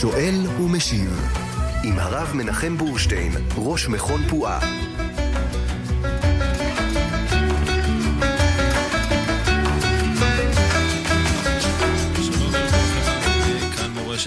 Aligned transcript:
שואל 0.00 0.46
ומשיב 0.60 1.26
עם 1.84 1.98
הרב 1.98 2.32
מנחם 2.34 2.76
בורשטיין, 2.76 3.32
ראש 3.56 3.88
מכון 3.88 4.20
פועה. 4.28 4.91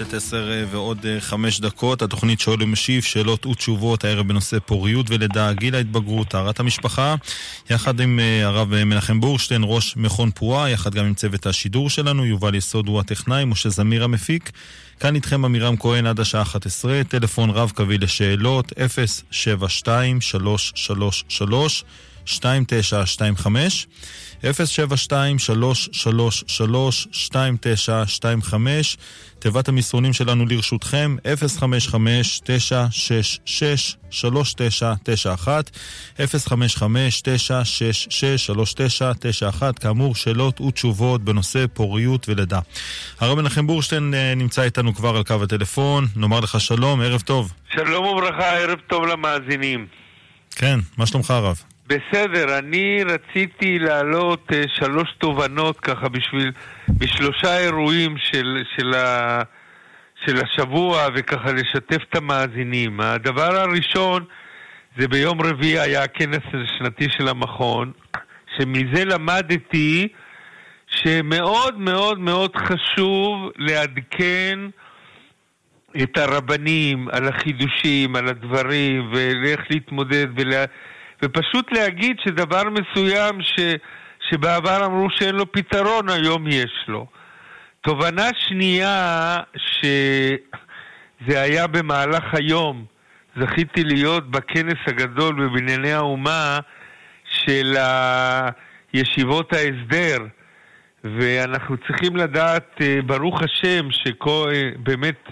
רשת 0.00 0.14
עשר 0.14 0.50
אה, 0.52 0.64
ועוד 0.70 1.06
אה, 1.06 1.20
חמש 1.20 1.60
דקות, 1.60 2.02
התוכנית 2.02 2.40
שואל 2.40 2.62
ומשיב, 2.62 3.02
שאלות 3.02 3.46
ותשובות 3.46 4.04
הערב 4.04 4.28
בנושא 4.28 4.58
פוריות 4.58 5.10
ולידה, 5.10 5.52
גיל 5.52 5.74
ההתבגרות, 5.74 6.28
טהרת 6.28 6.60
המשפחה, 6.60 7.14
יחד 7.70 8.00
עם 8.00 8.20
אה, 8.20 8.46
הרב 8.46 8.84
מנחם 8.84 9.20
בורשטיין, 9.20 9.62
ראש 9.64 9.96
מכון 9.96 10.30
פועה, 10.30 10.70
יחד 10.70 10.94
גם 10.94 11.04
עם 11.04 11.14
צוות 11.14 11.46
השידור 11.46 11.90
שלנו, 11.90 12.24
יובל 12.24 12.54
יסוד 12.54 12.88
הוא 12.88 13.00
הטכנאי, 13.00 13.44
משה 13.44 13.68
זמיר 13.68 14.04
המפיק. 14.04 14.50
כאן 15.00 15.14
איתכם 15.14 15.44
עמירם 15.44 15.76
כהן 15.76 16.06
עד 16.06 16.20
השעה 16.20 16.42
11, 16.42 17.04
טלפון 17.08 17.50
רב 17.50 17.72
קווי 17.74 17.98
לשאלות 17.98 18.72
072 19.30 20.20
333 20.20 21.84
2925 22.28 23.86
072-333-2925, 24.42 24.46
תיבת 29.38 29.68
המסרונים 29.68 30.12
שלנו 30.12 30.46
לרשותכם, 30.46 31.16
055-966-3991, 35.42 35.48
055-966-3991, 36.18 36.20
כאמור, 39.80 40.14
שאלות 40.14 40.60
ותשובות 40.60 41.24
בנושא 41.24 41.64
פוריות 41.74 42.28
ולידה. 42.28 42.60
הרב 43.20 43.40
מנחם 43.40 43.66
בורשטיין 43.66 44.14
אה, 44.14 44.34
נמצא 44.34 44.62
איתנו 44.62 44.94
כבר 44.94 45.16
על 45.16 45.24
קו 45.24 45.42
הטלפון, 45.42 46.06
נאמר 46.16 46.40
לך 46.40 46.60
שלום, 46.60 47.00
ערב 47.00 47.20
טוב. 47.20 47.52
שלום 47.74 48.06
וברכה, 48.06 48.56
ערב 48.56 48.78
טוב 48.86 49.06
למאזינים. 49.06 49.86
כן, 50.50 50.80
מה 50.96 51.06
שלומך 51.06 51.30
הרב? 51.30 51.62
בסדר, 51.86 52.58
אני 52.58 53.04
רציתי 53.04 53.78
להעלות 53.78 54.50
uh, 54.50 54.54
שלוש 54.74 55.14
תובנות 55.18 55.80
ככה 55.80 56.08
בשביל, 56.08 56.52
בשלושה 56.88 57.58
אירועים 57.58 58.16
של, 58.18 58.62
של, 58.76 58.94
ה, 58.94 59.42
של 60.24 60.36
השבוע 60.44 61.06
וככה 61.14 61.52
לשתף 61.52 62.02
את 62.10 62.16
המאזינים. 62.16 63.00
הדבר 63.00 63.56
הראשון 63.56 64.24
זה 64.98 65.08
ביום 65.08 65.40
רביעי 65.40 65.78
היה 65.78 66.02
הכנס 66.02 66.42
השנתי 66.54 67.06
של 67.10 67.28
המכון, 67.28 67.92
שמזה 68.56 69.04
למדתי 69.04 70.08
שמאוד 70.86 71.78
מאוד 71.78 72.18
מאוד 72.18 72.56
חשוב 72.56 73.50
לעדכן 73.56 74.58
את 76.02 76.18
הרבנים 76.18 77.08
על 77.12 77.28
החידושים, 77.28 78.16
על 78.16 78.28
הדברים, 78.28 79.12
ואיך 79.12 79.60
להתמודד 79.70 80.26
ולה... 80.36 80.64
ופשוט 81.22 81.72
להגיד 81.72 82.16
שדבר 82.24 82.62
מסוים 82.70 83.42
ש, 83.42 83.60
שבעבר 84.30 84.86
אמרו 84.86 85.10
שאין 85.10 85.34
לו 85.34 85.52
פתרון, 85.52 86.08
היום 86.08 86.46
יש 86.48 86.84
לו. 86.88 87.06
תובנה 87.80 88.28
שנייה, 88.48 89.36
שזה 89.56 91.42
היה 91.42 91.66
במהלך 91.66 92.24
היום, 92.32 92.84
זכיתי 93.40 93.84
להיות 93.84 94.30
בכנס 94.30 94.78
הגדול 94.86 95.34
בבנייני 95.34 95.92
האומה 95.92 96.58
של 97.24 97.76
ישיבות 98.94 99.52
ההסדר, 99.52 100.18
ואנחנו 101.04 101.76
צריכים 101.76 102.16
לדעת, 102.16 102.76
אה, 102.80 102.98
ברוך 103.06 103.42
השם, 103.42 103.88
שבאמת 103.90 105.28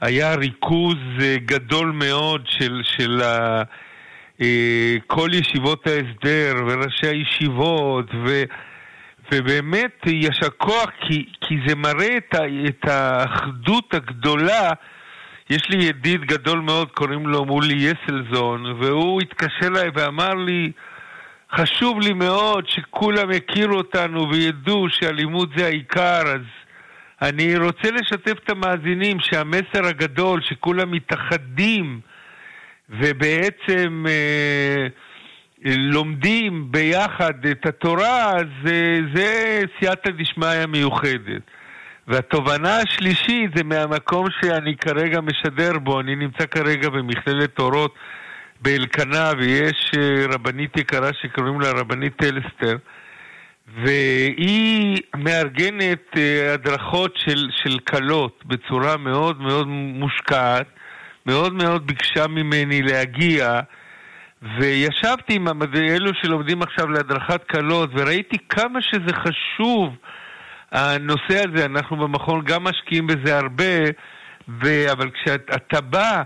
היה 0.00 0.34
ריכוז 0.34 0.96
אה, 1.20 1.36
גדול 1.44 1.90
מאוד 1.90 2.46
של, 2.46 2.82
של 2.84 3.22
אה, 3.22 3.62
כל 5.06 5.28
ישיבות 5.32 5.86
ההסדר 5.86 6.54
וראשי 6.66 7.06
הישיבות, 7.06 8.06
ו, 8.24 8.42
ובאמת 9.32 10.06
יישר 10.06 10.48
כוח, 10.58 10.90
כי, 11.00 11.24
כי 11.40 11.54
זה 11.66 11.74
מראה 11.74 12.16
את, 12.16 12.34
ה, 12.34 12.44
את 12.68 12.88
האחדות 12.88 13.94
הגדולה. 13.94 14.70
יש 15.50 15.62
לי 15.70 15.84
ידיד 15.84 16.24
גדול 16.24 16.58
מאוד, 16.58 16.90
קוראים 16.90 17.26
לו 17.26 17.44
מולי 17.44 17.74
יסלזון, 17.74 18.66
והוא 18.66 19.20
התקשר 19.22 19.66
אליי 19.66 19.88
ואמר 19.94 20.34
לי, 20.34 20.72
חשוב 21.52 22.00
לי 22.00 22.12
מאוד 22.12 22.68
שכולם 22.68 23.28
יכירו 23.30 23.76
אותנו 23.76 24.30
וידעו 24.30 24.86
שאלימות 24.90 25.48
זה 25.56 25.66
העיקר, 25.66 26.22
אז 26.26 26.40
אני 27.22 27.56
רוצה 27.56 27.90
לשתף 27.90 28.38
את 28.44 28.50
המאזינים 28.50 29.20
שהמסר 29.20 29.86
הגדול, 29.86 30.40
שכולם 30.42 30.90
מתאחדים, 30.90 32.00
ובעצם 32.90 34.04
אה, 34.08 34.86
לומדים 35.64 36.72
ביחד 36.72 37.46
את 37.46 37.66
התורה, 37.66 38.30
אז 38.30 38.70
אה, 38.70 38.98
זה 39.14 39.60
סייעתא 39.78 40.10
דשמיא 40.10 40.66
מיוחדת. 40.68 41.42
והתובנה 42.08 42.78
השלישית 42.78 43.50
זה 43.56 43.64
מהמקום 43.64 44.26
שאני 44.40 44.76
כרגע 44.76 45.20
משדר 45.20 45.78
בו, 45.78 46.00
אני 46.00 46.16
נמצא 46.16 46.46
כרגע 46.46 46.88
במכללת 46.88 47.58
אורות 47.58 47.94
באלקנה, 48.60 49.32
ויש 49.38 49.92
אה, 49.96 50.26
רבנית 50.34 50.76
יקרה 50.76 51.10
שקוראים 51.22 51.60
לה 51.60 51.70
רבנית 51.70 52.16
טלסטר, 52.16 52.76
והיא 53.84 55.02
מארגנת 55.16 56.16
הדרכות 56.54 57.16
של, 57.16 57.48
של 57.62 57.78
כלות 57.78 58.42
בצורה 58.46 58.96
מאוד 58.96 59.40
מאוד 59.40 59.66
מושקעת. 59.68 60.66
מאוד 61.26 61.52
מאוד 61.54 61.86
ביקשה 61.86 62.26
ממני 62.26 62.82
להגיע, 62.82 63.60
וישבתי 64.42 65.34
עם 65.34 65.46
אלו 65.74 66.10
שלומדים 66.22 66.62
עכשיו 66.62 66.88
להדרכת 66.88 67.44
כלות, 67.50 67.90
וראיתי 67.92 68.36
כמה 68.48 68.82
שזה 68.82 69.14
חשוב, 69.14 69.96
הנושא 70.72 71.42
הזה. 71.48 71.64
אנחנו 71.64 71.96
במכון 71.96 72.44
גם 72.44 72.64
משקיעים 72.64 73.06
בזה 73.06 73.38
הרבה, 73.38 73.74
ו... 74.48 74.92
אבל 74.92 75.10
כשאתה 75.10 75.80
בא 75.80 76.22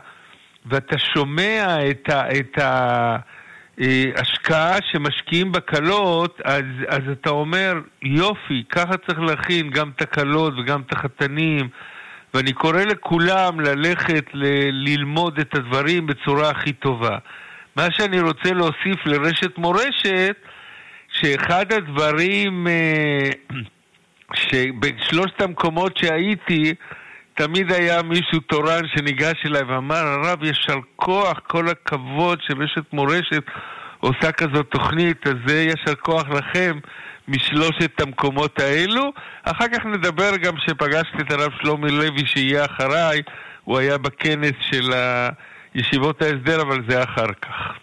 ואתה 0.67 0.99
שומע 0.99 1.77
את 1.91 2.11
ה... 2.11 2.31
את 2.39 2.59
ה... 2.59 3.17
השקעה 4.17 4.77
שמשקיעים 4.93 5.53
בקלות, 5.53 6.41
אז, 6.45 6.65
אז 6.89 7.01
אתה 7.13 7.31
אומר, 7.31 7.75
יופי, 8.03 8.65
ככה 8.69 8.97
צריך 9.07 9.21
להכין 9.21 9.71
גם 9.71 9.91
את 9.97 10.03
הקלות 10.03 10.55
וגם 10.59 10.81
את 10.81 10.93
החתנים, 10.93 11.69
ואני 12.35 12.53
קורא 12.53 12.81
לכולם 12.81 13.61
ללכת 13.61 14.25
ל- 14.35 14.89
ללמוד 14.89 15.39
את 15.39 15.55
הדברים 15.55 16.07
בצורה 16.07 16.51
הכי 16.51 16.73
טובה. 16.73 17.19
מה 17.77 17.87
שאני 17.91 18.21
רוצה 18.21 18.53
להוסיף 18.53 19.07
לרשת 19.07 19.59
מורשת, 19.59 20.37
שאחד 21.09 21.73
הדברים 21.73 22.67
אה, 22.67 23.31
שבשלושת 24.35 25.43
המקומות 25.43 25.97
שהייתי, 25.97 26.75
תמיד 27.35 27.73
היה 27.73 28.03
מישהו 28.03 28.41
תורן 28.41 28.83
שניגש 28.97 29.47
אליי 29.47 29.63
ואמר, 29.63 30.07
הרב, 30.07 30.45
יישר 30.45 30.79
כוח, 30.97 31.41
כל 31.47 31.69
הכבוד 31.69 32.39
שרשת 32.43 32.93
מורשת 32.93 33.43
עושה 34.01 34.33
כזאת 34.33 34.67
תוכנית, 34.71 35.27
אז 35.27 35.35
זה 35.47 35.63
יישר 35.63 35.95
כוח 35.95 36.29
לכם. 36.29 36.79
משלושת 37.29 38.01
המקומות 38.01 38.61
האלו. 38.61 39.13
אחר 39.45 39.69
כך 39.69 39.87
נדבר 39.87 40.37
גם 40.37 40.55
שפגשתי 40.67 41.19
את 41.21 41.33
הרב 41.33 41.53
שלומי 41.63 41.91
לוי 41.91 42.27
שיהיה 42.27 42.65
אחריי, 42.65 43.23
הוא 43.65 43.79
היה 43.79 43.99
בכנס 43.99 44.55
של 44.61 44.93
ישיבות 45.75 46.23
ההסדר, 46.23 46.63
אבל 46.63 46.83
זה 46.89 47.03
אחר 47.03 47.33
כך. 47.43 47.79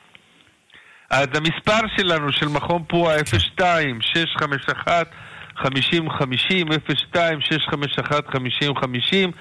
אז 1.09 1.27
המספר 1.33 1.87
שלנו 1.97 2.31
של 2.31 2.47
מכון 2.47 2.83
פועה 2.87 3.15
02 3.55 4.01
651 4.01 5.07
5050 5.55 6.67
02 7.11 7.41
651 7.41 8.27
5050 8.27 9.31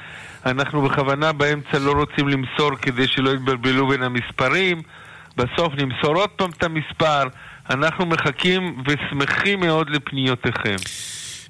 אנחנו 0.47 0.83
בכוונה 0.83 1.33
באמצע 1.33 1.79
לא 1.79 1.93
רוצים 1.93 2.29
למסור 2.29 2.77
כדי 2.83 3.09
שלא 3.09 3.31
יתבלבלו 3.31 3.89
בין 3.89 4.03
המספרים 4.03 4.83
בסוף 5.37 5.75
נמסור 5.75 6.17
עוד 6.17 6.31
פעם 6.31 6.51
את 6.51 6.63
המספר 6.63 7.23
אנחנו 7.71 8.07
מחכים 8.07 8.83
ושמחים 8.87 9.61
מאוד 9.61 9.91
לפניותיכם. 9.91 10.77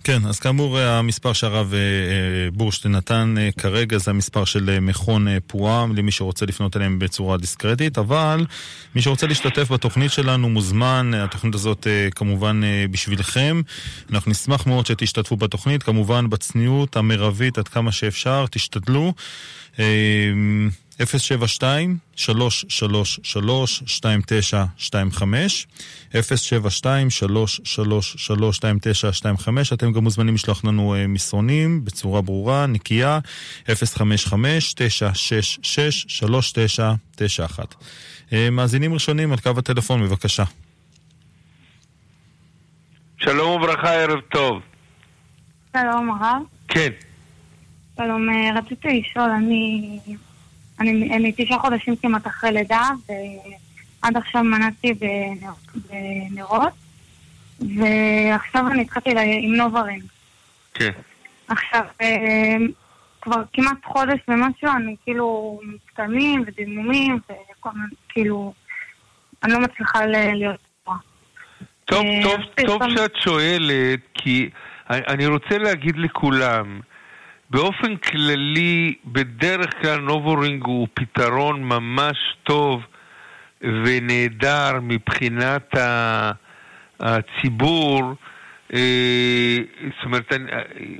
כן, 0.04 0.26
אז 0.28 0.40
כאמור 0.40 0.78
המספר 0.78 1.32
שהרב 1.32 1.74
אה, 1.74 1.78
אה, 1.78 2.50
בורשטיין 2.52 2.94
נתן 2.94 3.34
אה, 3.38 3.48
כרגע 3.58 3.98
זה 3.98 4.10
המספר 4.10 4.44
של 4.44 4.80
מכון 4.80 5.26
פועה 5.46 5.86
למי 5.96 6.10
שרוצה 6.10 6.46
לפנות 6.46 6.76
אליהם 6.76 6.98
בצורה 6.98 7.36
דיסקרטית, 7.36 7.98
אבל 7.98 8.46
מי 8.94 9.02
שרוצה 9.02 9.26
להשתתף 9.26 9.72
בתוכנית 9.72 10.12
שלנו 10.12 10.48
מוזמן, 10.48 11.10
התוכנית 11.14 11.54
הזאת 11.54 11.86
כמובן 12.14 12.60
בשבילכם. 12.90 13.60
אנחנו 14.12 14.30
נשמח 14.30 14.66
מאוד 14.66 14.86
שתשתתפו 14.86 15.36
בתוכנית, 15.36 15.82
כמובן 15.82 16.30
בצניעות 16.30 16.96
המרבית 16.96 17.58
עד 17.58 17.68
כמה 17.68 17.92
שאפשר, 17.92 18.44
תשתדלו. 18.50 19.14
072 20.98 21.98
333 22.16 23.82
2925 23.82 25.66
072 26.12 27.10
333 27.10 28.58
2925 28.58 29.72
אתם 29.72 29.92
גם 29.92 30.04
מוזמנים 30.04 30.34
לשלוח 30.34 30.64
לנו 30.64 30.94
אה, 30.94 31.06
מסרונים 31.06 31.84
בצורה 31.84 32.22
ברורה, 32.22 32.66
נקייה 32.66 33.18
055-966-3991 33.66 33.72
אה, 38.32 38.50
מאזינים 38.50 38.94
ראשונים 38.94 39.32
על 39.32 39.38
קו 39.38 39.50
הטלפון, 39.58 40.02
בבקשה. 40.02 40.44
שלום 43.16 43.62
וברכה, 43.62 43.92
ערב 43.92 44.20
טוב. 44.20 44.62
שלום 45.72 46.10
הרב. 46.10 46.42
כן. 46.68 46.90
שלום, 47.96 48.30
אה, 48.30 48.58
רציתי 48.58 48.88
לשאול, 49.00 49.30
אני 49.30 49.98
אני, 50.88 51.16
אני 51.16 51.32
תשעה 51.36 51.58
חודשים 51.58 51.96
כמעט 51.96 52.26
אחרי 52.26 52.52
לידה, 52.52 52.88
ועד 53.08 54.16
עכשיו 54.16 54.44
מנעתי 54.44 54.94
בנרות, 55.90 56.72
ועכשיו 57.60 58.68
אני 58.68 58.82
התחלתי 58.82 59.10
עם 59.40 59.54
נוברים. 59.54 60.00
כן. 60.74 60.90
עכשיו, 61.48 61.84
אה, 62.00 62.56
כבר 63.20 63.42
כמעט 63.52 63.84
חודש 63.84 64.20
ומשהו, 64.28 64.68
אני 64.76 64.96
כאילו 65.04 65.60
מצטלמים 65.62 66.44
ודימומים, 66.46 67.18
וכל 67.26 67.70
מיני, 67.74 67.94
כאילו, 68.08 68.52
אני 69.42 69.52
לא 69.52 69.60
מצליחה 69.60 70.06
להיות 70.06 70.60
טובה. 70.84 70.96
טוב, 71.84 72.04
אה, 72.04 72.22
טוב, 72.22 72.66
טוב 72.66 72.82
שאת 72.96 73.16
שואלת, 73.16 74.00
כי 74.14 74.50
אני 74.90 75.26
רוצה 75.26 75.58
להגיד 75.58 75.96
לכולם, 75.96 76.80
באופן 77.50 77.96
כללי, 77.96 78.94
בדרך 79.04 79.82
כלל 79.82 79.98
נובורינג 80.00 80.64
הוא 80.64 80.88
פתרון 80.94 81.64
ממש 81.64 82.16
טוב 82.42 82.82
ונהדר 83.60 84.72
מבחינת 84.82 85.74
הציבור. 87.00 88.14
אה, 88.74 89.56
זאת 89.80 90.04
אומרת, 90.04 90.32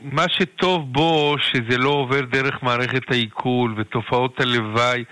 מה 0.03 0.25
שטוב 0.29 0.93
בו, 0.93 1.37
שזה 1.39 1.79
לא 1.79 1.89
עובר 1.89 2.21
דרך 2.21 2.63
מערכת 2.63 3.11
העיכול 3.11 3.75
ותופעות 3.77 4.41
הלוואי 4.41 5.05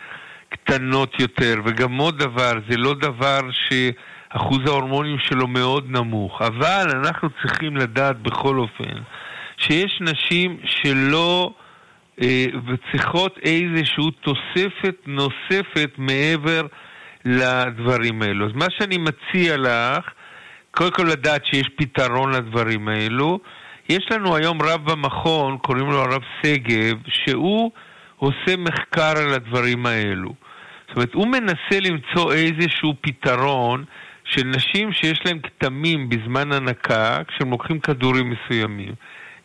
קטנות 0.48 1.20
יותר. 1.20 1.54
וגם 1.64 1.96
עוד 1.96 2.18
דבר, 2.18 2.52
זה 2.68 2.76
לא 2.76 2.94
דבר 2.94 3.40
שאחוז 3.50 4.58
ההורמונים 4.66 5.18
שלו 5.18 5.46
מאוד 5.46 5.90
נמוך. 5.90 6.42
אבל 6.42 6.86
אנחנו 6.90 7.28
צריכים 7.42 7.76
לדעת 7.76 8.18
בכל 8.18 8.58
אופן 8.58 9.02
שיש 9.62 9.98
נשים 10.00 10.56
שלא 10.64 11.54
אה, 12.22 12.46
צריכות 12.92 13.38
איזושהי 13.42 14.10
תוספת 14.20 14.96
נוספת 15.06 15.90
מעבר 15.98 16.66
לדברים 17.24 18.22
האלו. 18.22 18.46
אז 18.46 18.52
מה 18.54 18.66
שאני 18.78 18.98
מציע 18.98 19.56
לך, 19.56 20.10
קודם 20.70 20.90
כל 20.90 21.02
לדעת 21.02 21.46
שיש 21.46 21.68
פתרון 21.76 22.32
לדברים 22.32 22.88
האלו. 22.88 23.40
יש 23.88 24.06
לנו 24.10 24.36
היום 24.36 24.62
רב 24.62 24.90
במכון, 24.90 25.58
קוראים 25.58 25.86
לו 25.86 25.98
הרב 25.98 26.22
שגב, 26.42 26.96
שהוא 27.08 27.70
עושה 28.16 28.56
מחקר 28.58 29.14
על 29.16 29.34
הדברים 29.34 29.86
האלו. 29.86 30.34
זאת 30.88 30.96
אומרת, 30.96 31.14
הוא 31.14 31.26
מנסה 31.26 31.80
למצוא 31.80 32.32
איזשהו 32.32 32.94
פתרון 33.00 33.84
של 34.24 34.46
נשים 34.46 34.92
שיש 34.92 35.20
להן 35.24 35.38
כתמים 35.42 36.08
בזמן 36.08 36.52
הנקה, 36.52 37.18
כשהם 37.28 37.50
לוקחים 37.50 37.80
כדורים 37.80 38.30
מסוימים. 38.30 38.94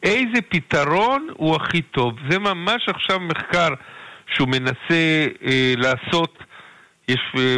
איזה 0.08 0.42
פתרון 0.50 1.28
הוא 1.38 1.56
הכי 1.56 1.82
טוב. 1.82 2.14
זה 2.30 2.40
ממש 2.40 2.90
עכשיו 2.90 3.20
מחקר 3.20 3.70
שהוא 4.34 4.48
מנסה 4.48 5.26
אה, 5.46 5.74
לעשות, 5.78 6.44
יש 7.08 7.20
אה, 7.38 7.56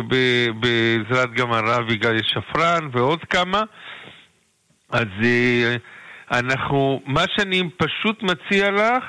בעזרת 0.59 1.33
גם 1.33 1.51
הרב 1.53 1.91
יגאל 1.91 2.17
שפרן 2.23 2.89
ועוד 2.91 3.23
כמה, 3.23 3.63
אז 4.89 5.07
אה, 5.23 5.75
אנחנו, 6.31 7.01
מה 7.05 7.23
שאני 7.35 7.69
פשוט 7.77 8.23
מציע 8.23 8.71
לך, 8.71 9.03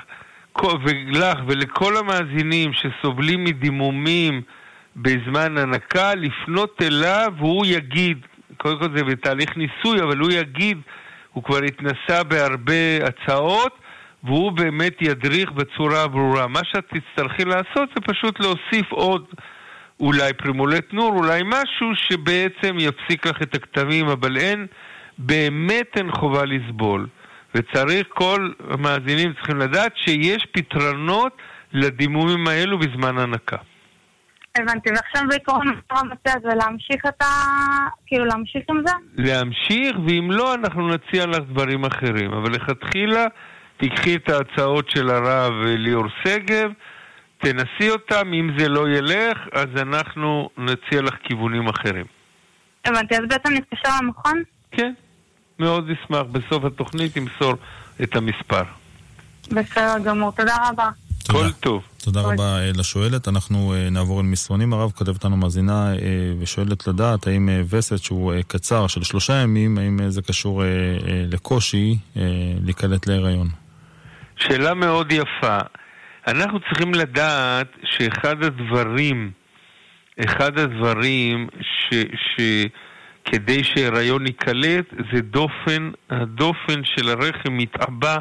ולך 0.84 1.38
ולכל 1.46 1.96
המאזינים 1.96 2.72
שסובלים 2.72 3.44
מדימומים 3.44 4.42
בזמן 4.96 5.58
הנקה, 5.58 6.14
לפנות 6.14 6.82
אליו 6.82 7.32
והוא 7.38 7.66
יגיד, 7.66 8.18
קודם 8.56 8.78
כל 8.78 8.96
זה 8.96 9.04
בתהליך 9.04 9.56
ניסוי, 9.56 10.02
אבל 10.02 10.18
הוא 10.18 10.30
יגיד 10.32 10.78
הוא 11.32 11.44
כבר 11.44 11.62
התנסה 11.62 12.22
בהרבה 12.24 12.96
הצעות, 13.04 13.78
והוא 14.24 14.52
באמת 14.52 14.96
ידריך 15.00 15.52
בצורה 15.52 16.08
ברורה. 16.08 16.46
מה 16.46 16.60
שאת 16.64 16.84
תצטרכי 16.84 17.44
לעשות 17.44 17.88
זה 17.94 18.00
פשוט 18.00 18.40
להוסיף 18.40 18.92
עוד 18.92 19.24
אולי 20.00 20.32
פרימולט 20.32 20.92
נור, 20.92 21.12
אולי 21.16 21.42
משהו 21.44 21.88
שבעצם 21.94 22.76
יפסיק 22.78 23.26
לך 23.26 23.42
את 23.42 23.54
הכתמים, 23.54 24.08
אבל 24.08 24.36
אין, 24.36 24.66
באמת 25.18 25.86
אין 25.96 26.10
חובה 26.12 26.44
לסבול. 26.44 27.06
וצריך, 27.54 28.06
כל 28.08 28.50
המאזינים 28.70 29.32
צריכים 29.32 29.58
לדעת 29.58 29.92
שיש 29.96 30.46
פתרונות 30.52 31.36
לדימומים 31.72 32.46
האלו 32.46 32.78
בזמן 32.78 33.18
הנקה. 33.18 33.56
הבנתי, 34.58 34.90
ועכשיו 34.90 35.22
בעיקרון 35.28 35.66
המטה 35.90 36.32
הזה 36.36 36.54
להמשיך 36.54 37.06
את 37.08 37.22
ה... 37.22 37.26
כאילו 38.06 38.24
להמשיך 38.24 38.62
עם 38.70 38.82
זה? 38.86 38.92
להמשיך, 39.16 39.96
ואם 40.06 40.30
לא, 40.30 40.54
אנחנו 40.54 40.88
נציע 40.88 41.26
לך 41.26 41.38
דברים 41.48 41.84
אחרים. 41.84 42.32
אבל 42.32 42.52
לכתחילה, 42.52 43.26
תיקחי 43.76 44.16
את 44.16 44.28
ההצעות 44.28 44.90
של 44.90 45.10
הרב 45.10 45.52
ליאור 45.64 46.04
שגב, 46.24 46.70
תנסי 47.38 47.90
אותם, 47.90 48.32
אם 48.32 48.50
זה 48.58 48.68
לא 48.68 48.88
ילך, 48.88 49.38
אז 49.52 49.68
אנחנו 49.76 50.50
נציע 50.58 51.02
לך 51.02 51.14
כיוונים 51.22 51.68
אחרים. 51.68 52.04
הבנתי, 52.84 53.14
אז 53.14 53.22
בעצם 53.28 53.52
נתקשר 53.52 53.88
למכון? 54.02 54.42
כן, 54.70 54.92
מאוד 55.58 55.90
נשמח. 55.90 56.22
בסוף 56.32 56.64
התוכנית 56.64 57.14
תמסור 57.14 57.54
את 58.02 58.16
המספר. 58.16 58.62
בסדר 59.50 59.98
גמור, 60.04 60.32
תודה 60.32 60.56
רבה. 60.68 60.88
כל 61.26 61.50
טוב. 61.60 61.82
תודה 62.04 62.20
רבה 62.20 62.58
אה, 62.58 62.70
לשואלת. 62.74 63.28
אנחנו 63.28 63.74
אה, 63.74 63.90
נעבור 63.90 64.20
אל 64.20 64.26
מסרונים. 64.26 64.72
הרב 64.72 64.90
כותבת 64.90 65.24
לנו 65.24 65.36
מאזינה 65.36 65.92
אה, 65.92 65.98
ושואלת 66.40 66.86
לדעת 66.86 67.26
האם 67.26 67.48
וסת 67.70 67.98
שהוא 67.98 68.32
קצר 68.48 68.86
של 68.86 69.02
שלושה 69.02 69.32
ימים, 69.32 69.78
האם 69.78 69.98
זה 70.08 70.22
קשור 70.22 70.62
לקושי 71.32 71.98
להיקלט 72.64 73.06
להיריון? 73.06 73.48
שאלה 74.36 74.74
מאוד 74.74 75.12
יפה. 75.12 75.58
אנחנו 76.26 76.60
צריכים 76.60 76.94
לדעת 76.94 77.66
שאחד 77.84 78.42
הדברים, 78.42 79.30
אחד 80.24 80.58
הדברים 80.58 81.48
ש... 81.60 81.94
ש... 81.94 82.40
כדי 83.24 83.64
שהיריון 83.64 84.26
ייקלט 84.26 84.84
זה 85.12 85.20
דופן, 85.20 85.90
הדופן 86.10 86.80
של 86.84 87.08
הרחם 87.08 87.56
מתעבה 87.56 88.16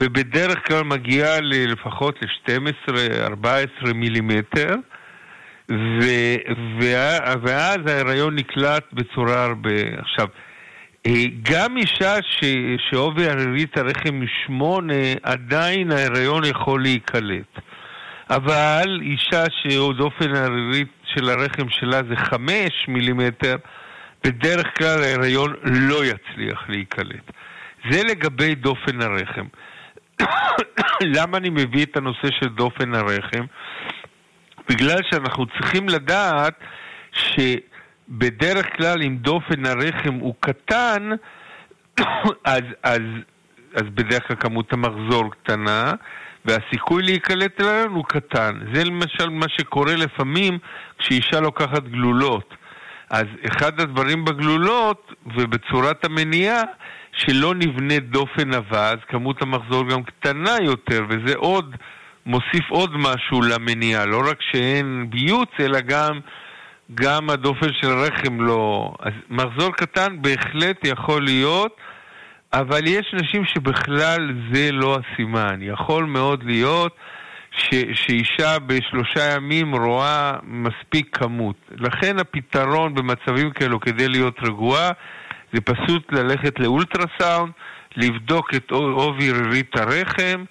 ובדרך 0.00 0.66
כלל 0.66 0.82
מגיעה 0.82 1.40
לפחות 1.40 2.18
ל-12-14 2.22 3.92
מילימטר, 3.94 4.74
ו, 5.70 6.04
ואז 7.42 7.78
ההיריון 7.86 8.34
נקלט 8.36 8.84
בצורה 8.92 9.44
הרבה... 9.44 9.70
עכשיו, 9.98 10.26
אה, 11.06 11.24
גם 11.42 11.76
אישה 11.76 12.14
ש, 12.22 12.44
שעובי 12.90 13.28
הרירית 13.28 13.78
הרחם 13.78 14.20
משמונה, 14.20 15.12
עדיין 15.22 15.92
ההיריון 15.92 16.44
יכול 16.44 16.82
להיקלט. 16.82 17.58
אבל 18.30 19.00
אישה 19.02 19.44
שעוד 19.50 20.00
אופן 20.00 20.36
הרירית 20.36 20.88
של 21.04 21.28
הרחם 21.30 21.68
שלה 21.68 22.00
זה 22.08 22.16
חמש 22.16 22.88
מילימטר, 22.88 23.56
בדרך 24.24 24.66
כלל 24.78 25.02
ההיריון 25.02 25.54
לא 25.62 26.04
יצליח 26.04 26.68
להיקלט. 26.68 27.30
זה 27.90 28.02
לגבי 28.02 28.54
דופן 28.54 29.02
הרחם. 29.02 29.46
למה 31.16 31.38
אני 31.38 31.50
מביא 31.50 31.84
את 31.84 31.96
הנושא 31.96 32.28
של 32.40 32.48
דופן 32.48 32.94
הרחם? 32.94 33.44
בגלל 34.68 34.98
שאנחנו 35.10 35.46
צריכים 35.46 35.88
לדעת 35.88 36.54
שבדרך 37.12 38.76
כלל 38.76 39.02
אם 39.02 39.16
דופן 39.16 39.66
הרחם 39.66 40.14
הוא 40.14 40.34
קטן, 40.40 41.10
אז, 42.44 42.62
אז, 42.82 43.00
אז 43.74 43.82
בדרך 43.94 44.28
כלל 44.28 44.36
כמות 44.36 44.72
המחזור 44.72 45.30
קטנה, 45.30 45.92
והסיכוי 46.44 47.02
להיקלט 47.02 47.60
אלינו 47.60 47.96
הוא 47.96 48.04
קטן. 48.04 48.58
זה 48.74 48.84
למשל 48.84 49.28
מה 49.28 49.46
שקורה 49.48 49.96
לפעמים 49.96 50.58
כשאישה 50.98 51.40
לוקחת 51.40 51.82
גלולות. 51.82 52.54
אז 53.10 53.24
אחד 53.46 53.80
הדברים 53.80 54.24
בגלולות 54.24 55.12
ובצורת 55.26 56.04
המניעה 56.04 56.62
שלא 57.16 57.54
נבנה 57.54 57.98
דופן 57.98 58.54
אבז, 58.54 58.96
כמות 59.08 59.42
המחזור 59.42 59.88
גם 59.88 60.02
קטנה 60.02 60.56
יותר, 60.62 61.04
וזה 61.08 61.34
עוד, 61.36 61.76
מוסיף 62.26 62.70
עוד 62.70 62.90
משהו 62.96 63.42
למניעה. 63.42 64.06
לא 64.06 64.22
רק 64.30 64.38
שאין 64.52 65.06
ביוץ, 65.10 65.48
אלא 65.60 65.80
גם, 65.80 66.20
גם 66.94 67.30
הדופן 67.30 67.68
של 67.80 67.90
הרחם 67.90 68.40
לא... 68.40 68.92
אז 69.00 69.12
מחזור 69.30 69.72
קטן 69.72 70.22
בהחלט 70.22 70.84
יכול 70.84 71.22
להיות, 71.22 71.76
אבל 72.52 72.86
יש 72.86 73.14
נשים 73.14 73.44
שבכלל 73.44 74.34
זה 74.52 74.72
לא 74.72 74.98
הסימן. 74.98 75.58
יכול 75.62 76.04
מאוד 76.04 76.44
להיות 76.44 76.96
ש, 77.50 77.68
שאישה 77.92 78.58
בשלושה 78.58 79.34
ימים 79.34 79.74
רואה 79.74 80.32
מספיק 80.42 81.18
כמות. 81.18 81.56
לכן 81.70 82.18
הפתרון 82.18 82.94
במצבים 82.94 83.50
כאלו 83.50 83.80
כדי 83.80 84.08
להיות 84.08 84.36
רגועה 84.42 84.90
זה 85.56 85.60
פשוט 85.60 86.12
ללכת 86.12 86.54
לאולטרסאונד, 86.58 87.52
לבדוק 87.96 88.54
את 88.54 88.70
עובי 88.70 89.32
רירית 89.32 89.76
הרחם, 89.76 90.44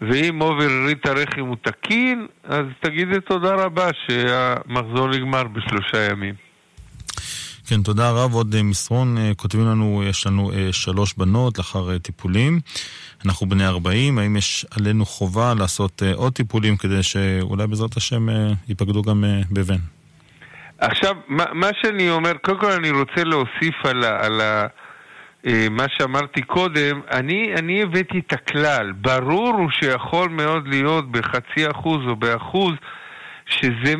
ואם 0.00 0.42
עובי 0.42 0.66
רירית 0.66 1.06
הרחם 1.06 1.40
הוא 1.40 1.56
תקין, 1.62 2.26
אז 2.44 2.64
תגידי 2.80 3.20
תודה 3.20 3.54
רבה 3.54 3.90
שהמחזור 4.06 5.08
נגמר 5.08 5.42
בשלושה 5.44 6.10
ימים. 6.10 6.34
כן, 7.66 7.82
תודה 7.82 8.10
רב. 8.10 8.34
עוד 8.34 8.54
אה, 8.54 8.62
מסרון, 8.62 9.18
אה, 9.18 9.32
כותבים 9.36 9.66
לנו, 9.66 10.02
יש 10.06 10.26
לנו 10.26 10.52
אה, 10.52 10.68
שלוש 10.72 11.14
בנות 11.14 11.58
לאחר 11.58 11.98
טיפולים. 11.98 12.60
אנחנו 13.24 13.48
בני 13.48 13.66
40, 13.66 14.18
האם 14.18 14.36
יש 14.36 14.66
עלינו 14.70 15.06
חובה 15.06 15.54
לעשות 15.54 16.02
עוד 16.14 16.32
טיפולים 16.32 16.76
כדי 16.76 17.02
שאולי 17.02 17.66
בעזרת 17.66 17.96
השם 17.96 18.28
ייפקדו 18.68 19.02
גם 19.02 19.24
בבן? 19.50 19.99
עכשיו, 20.80 21.16
מה, 21.28 21.44
מה 21.52 21.70
שאני 21.82 22.10
אומר, 22.10 22.32
קודם 22.42 22.58
כל 22.58 22.70
אני 22.72 22.90
רוצה 22.90 23.24
להוסיף 23.24 23.86
על, 23.86 24.04
ה, 24.04 24.26
על 24.26 24.40
ה, 24.40 24.66
מה 25.70 25.84
שאמרתי 25.98 26.42
קודם, 26.42 27.00
אני, 27.10 27.54
אני 27.58 27.82
הבאתי 27.82 28.18
את 28.18 28.32
הכלל. 28.32 28.92
ברור 28.92 29.54
הוא 29.58 29.70
שיכול 29.70 30.28
מאוד 30.28 30.68
להיות 30.68 31.12
בחצי 31.12 31.70
אחוז 31.70 32.06
או 32.06 32.16
באחוז 32.16 32.72
שזה 33.46 33.94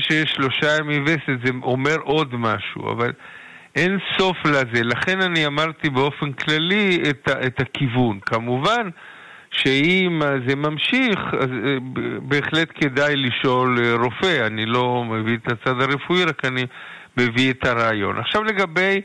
שיש 0.00 0.30
שלושה 0.32 0.76
ימי 0.78 1.00
וסת 1.04 1.44
זה 1.44 1.52
אומר 1.62 1.96
עוד 2.02 2.34
משהו, 2.34 2.92
אבל 2.92 3.12
אין 3.76 3.98
סוף 4.18 4.36
לזה. 4.44 4.82
לכן 4.84 5.20
אני 5.20 5.46
אמרתי 5.46 5.90
באופן 5.90 6.32
כללי 6.32 7.02
את, 7.10 7.28
את 7.46 7.60
הכיוון. 7.60 8.20
כמובן 8.20 8.88
שאם 9.52 10.22
זה 10.48 10.56
ממשיך, 10.56 11.18
אז 11.40 11.50
אה, 11.64 11.76
בהחלט 12.22 12.68
כדאי 12.74 13.16
לשאול 13.16 13.78
אה, 13.84 13.94
רופא. 13.94 14.46
אני 14.46 14.66
לא 14.66 15.04
מביא 15.04 15.36
את 15.36 15.52
הצד 15.52 15.80
הרפואי, 15.80 16.24
רק 16.24 16.44
אני 16.44 16.62
מביא 17.16 17.50
את 17.50 17.66
הרעיון. 17.66 18.18
עכשיו 18.18 18.44
לגבי 18.44 19.00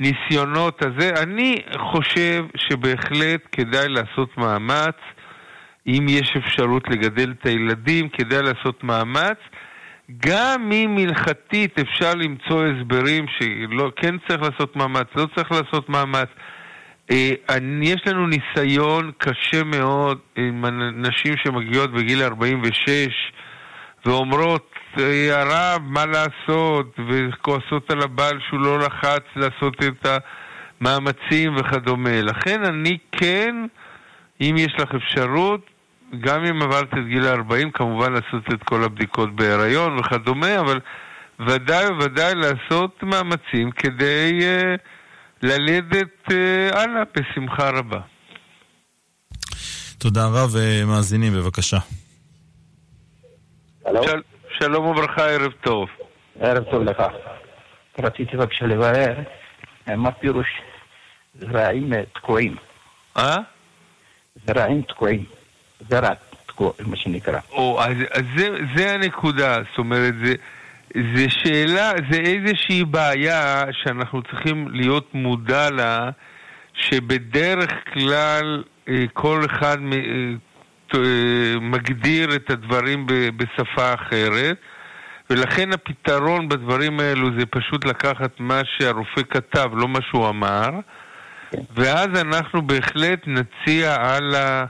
ניסיונות 0.00 0.82
הזה, 0.82 1.10
אני 1.22 1.56
חושב 1.76 2.44
שבהחלט 2.56 3.40
כדאי 3.52 3.88
לעשות 3.88 4.38
מאמץ. 4.38 4.96
אם 5.86 6.06
יש 6.08 6.36
אפשרות 6.36 6.82
לגדל 6.90 7.34
את 7.40 7.46
הילדים, 7.46 8.08
כדאי 8.08 8.42
לעשות 8.42 8.84
מאמץ. 8.84 9.38
גם 10.26 10.72
אם 10.72 10.96
הלכתית 10.98 11.78
אפשר 11.78 12.14
למצוא 12.14 12.66
הסברים 12.66 13.26
שכן 13.28 14.14
צריך 14.28 14.42
לעשות 14.42 14.76
מאמץ, 14.76 15.06
לא 15.16 15.26
צריך 15.34 15.52
לעשות 15.52 15.88
מאמץ. 15.88 16.28
אה, 17.10 17.30
יש 17.82 18.06
לנו 18.06 18.26
ניסיון 18.26 19.10
קשה 19.18 19.64
מאוד 19.64 20.18
עם 20.36 20.64
נשים 20.94 21.34
שמגיעות 21.44 21.90
בגיל 21.92 22.22
46 22.22 23.32
ואומרות, 24.06 24.74
אה, 24.98 25.40
הרב, 25.40 25.82
מה 25.82 26.04
לעשות? 26.06 26.96
וכועסות 27.08 27.90
על 27.90 28.02
הבעל 28.02 28.40
שהוא 28.48 28.60
לא 28.60 28.78
לחץ 28.78 29.22
לעשות 29.36 29.76
את 29.84 30.06
המאמצים 30.80 31.56
וכדומה. 31.56 32.22
לכן 32.22 32.64
אני 32.64 32.98
כן, 33.12 33.56
אם 34.40 34.54
יש 34.58 34.74
לך 34.78 34.94
אפשרות, 34.94 35.66
גם 36.20 36.44
אם 36.44 36.62
עברת 36.62 36.88
את 36.92 37.06
גיל 37.08 37.26
ה-40, 37.26 37.70
כמובן 37.74 38.12
לעשות 38.12 38.52
את 38.54 38.62
כל 38.62 38.84
הבדיקות 38.84 39.36
בהיריון 39.36 39.98
וכדומה, 39.98 40.60
אבל 40.60 40.80
ודאי 41.40 41.86
וודאי 41.86 42.34
לעשות 42.34 43.02
מאמצים 43.02 43.70
כדי 43.70 44.38
uh, 44.40 44.80
ללדת 45.42 46.28
uh, 46.28 46.32
הלאה 46.76 47.02
בשמחה 47.14 47.70
רבה. 47.70 48.00
תודה 49.98 50.26
רב, 50.26 50.50
uh, 50.54 50.86
מאזינים, 50.86 51.32
בבקשה. 51.32 51.78
של, 53.84 54.22
שלום 54.58 54.86
וברכה, 54.86 55.26
ערב 55.26 55.52
טוב. 55.60 55.88
ערב 56.40 56.64
טוב 56.70 56.82
לך. 56.82 57.02
רציתי 57.98 58.36
בבקשה 58.36 58.66
לברר 58.66 59.14
מה 59.96 60.12
פירוש 60.12 60.46
זרעים 61.34 61.92
תקועים. 62.14 62.56
אה? 63.16 63.36
זרעים 64.46 64.82
תקועים. 64.82 65.24
זרע, 65.88 66.10
מה 66.60 66.96
שנקרא. 66.96 67.40
או, 67.50 67.82
אז, 67.82 67.96
אז 68.10 68.24
זה, 68.36 68.48
זה 68.76 68.94
הנקודה, 68.94 69.58
זאת 69.70 69.78
אומרת, 69.78 70.14
זה, 70.24 70.34
זה 70.94 71.26
שאלה, 71.28 71.92
זה 72.10 72.18
איזושהי 72.18 72.84
בעיה 72.84 73.64
שאנחנו 73.72 74.22
צריכים 74.22 74.68
להיות 74.68 75.14
מודע 75.14 75.70
לה, 75.70 76.10
שבדרך 76.74 77.70
כלל 77.92 78.64
אה, 78.88 79.04
כל 79.12 79.40
אחד 79.46 79.76
אה, 80.94 81.00
מגדיר 81.60 82.34
את 82.34 82.50
הדברים 82.50 83.06
בשפה 83.36 83.94
אחרת, 83.94 84.56
ולכן 85.30 85.72
הפתרון 85.72 86.48
בדברים 86.48 87.00
האלו 87.00 87.28
זה 87.38 87.46
פשוט 87.46 87.84
לקחת 87.84 88.40
מה 88.40 88.60
שהרופא 88.64 89.22
כתב, 89.30 89.70
לא 89.72 89.88
מה 89.88 89.98
שהוא 90.10 90.28
אמר. 90.28 90.70
ואז 91.74 92.08
אנחנו 92.20 92.62
בהחלט 92.62 93.20
נציע 93.26 93.96
על 94.00 94.34
ה... 94.34 94.64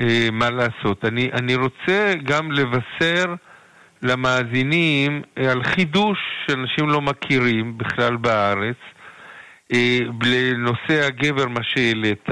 אה, 0.00 0.28
מה 0.32 0.50
לעשות. 0.50 1.04
אני, 1.04 1.30
אני 1.32 1.54
רוצה 1.54 2.14
גם 2.24 2.52
לבשר 2.52 3.34
למאזינים 4.02 5.22
אה, 5.38 5.52
על 5.52 5.64
חידוש 5.64 6.18
שאנשים 6.46 6.88
לא 6.88 7.00
מכירים 7.00 7.78
בכלל 7.78 8.16
בארץ, 8.16 8.76
אה, 9.72 9.98
לנושא 10.24 11.06
הגבר, 11.06 11.48
מה 11.48 11.62
שהעלית. 11.62 12.26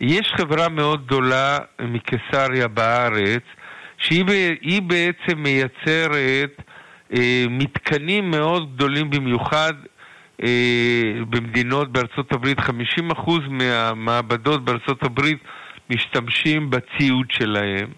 יש 0.00 0.32
חברה 0.36 0.68
מאוד 0.68 1.06
גדולה 1.06 1.58
מקיסריה 1.80 2.68
בארץ, 2.68 3.42
שהיא 3.98 4.82
בעצם 4.82 5.42
מייצרת 5.42 6.62
אה, 7.16 7.44
מתקנים 7.50 8.30
מאוד 8.30 8.74
גדולים 8.74 9.10
במיוחד 9.10 9.72
במדינות 11.30 11.92
בארצות 11.92 12.32
הברית, 12.32 12.58
50% 12.58 13.30
מהמעבדות 13.48 14.64
בארצות 14.64 15.02
הברית 15.02 15.38
משתמשים 15.90 16.70
בציוד 16.70 17.26
שלהם, 17.30 17.88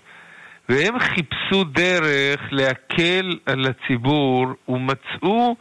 והם 0.68 0.98
חיפשו 0.98 1.64
דרך 1.64 2.40
להקל 2.50 3.38
על 3.46 3.66
הציבור 3.66 4.46
ומצאו 4.68 5.56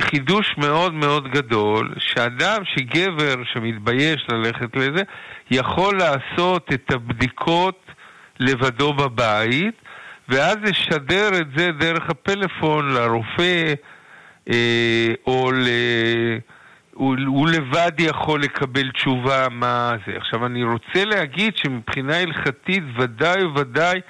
חידוש 0.00 0.54
מאוד 0.58 0.94
מאוד 0.94 1.28
גדול, 1.28 1.94
שאדם, 1.98 2.62
שגבר 2.64 3.34
שמתבייש 3.52 4.26
ללכת 4.32 4.76
לזה, 4.76 5.02
יכול 5.50 5.98
לעשות 5.98 6.72
את 6.72 6.90
הבדיקות 6.90 7.90
לבדו 8.40 8.92
בבית, 8.92 9.74
ואז 10.28 10.56
לשדר 10.62 11.28
את 11.40 11.46
זה 11.56 11.68
דרך 11.72 12.10
הפלאפון 12.10 12.94
לרופא 12.94 13.74
אה, 14.50 15.14
או 15.26 15.52
ל... 15.52 15.68
הוא, 16.94 17.16
הוא 17.26 17.48
לבד 17.48 17.92
יכול 17.98 18.42
לקבל 18.42 18.90
תשובה 18.90 19.46
מה 19.50 19.92
זה. 20.06 20.16
עכשיו, 20.16 20.46
אני 20.46 20.64
רוצה 20.64 21.04
להגיד 21.04 21.56
שמבחינה 21.56 22.16
הלכתית 22.16 22.82
ודאי 22.98 23.44
וודאי 23.44 24.00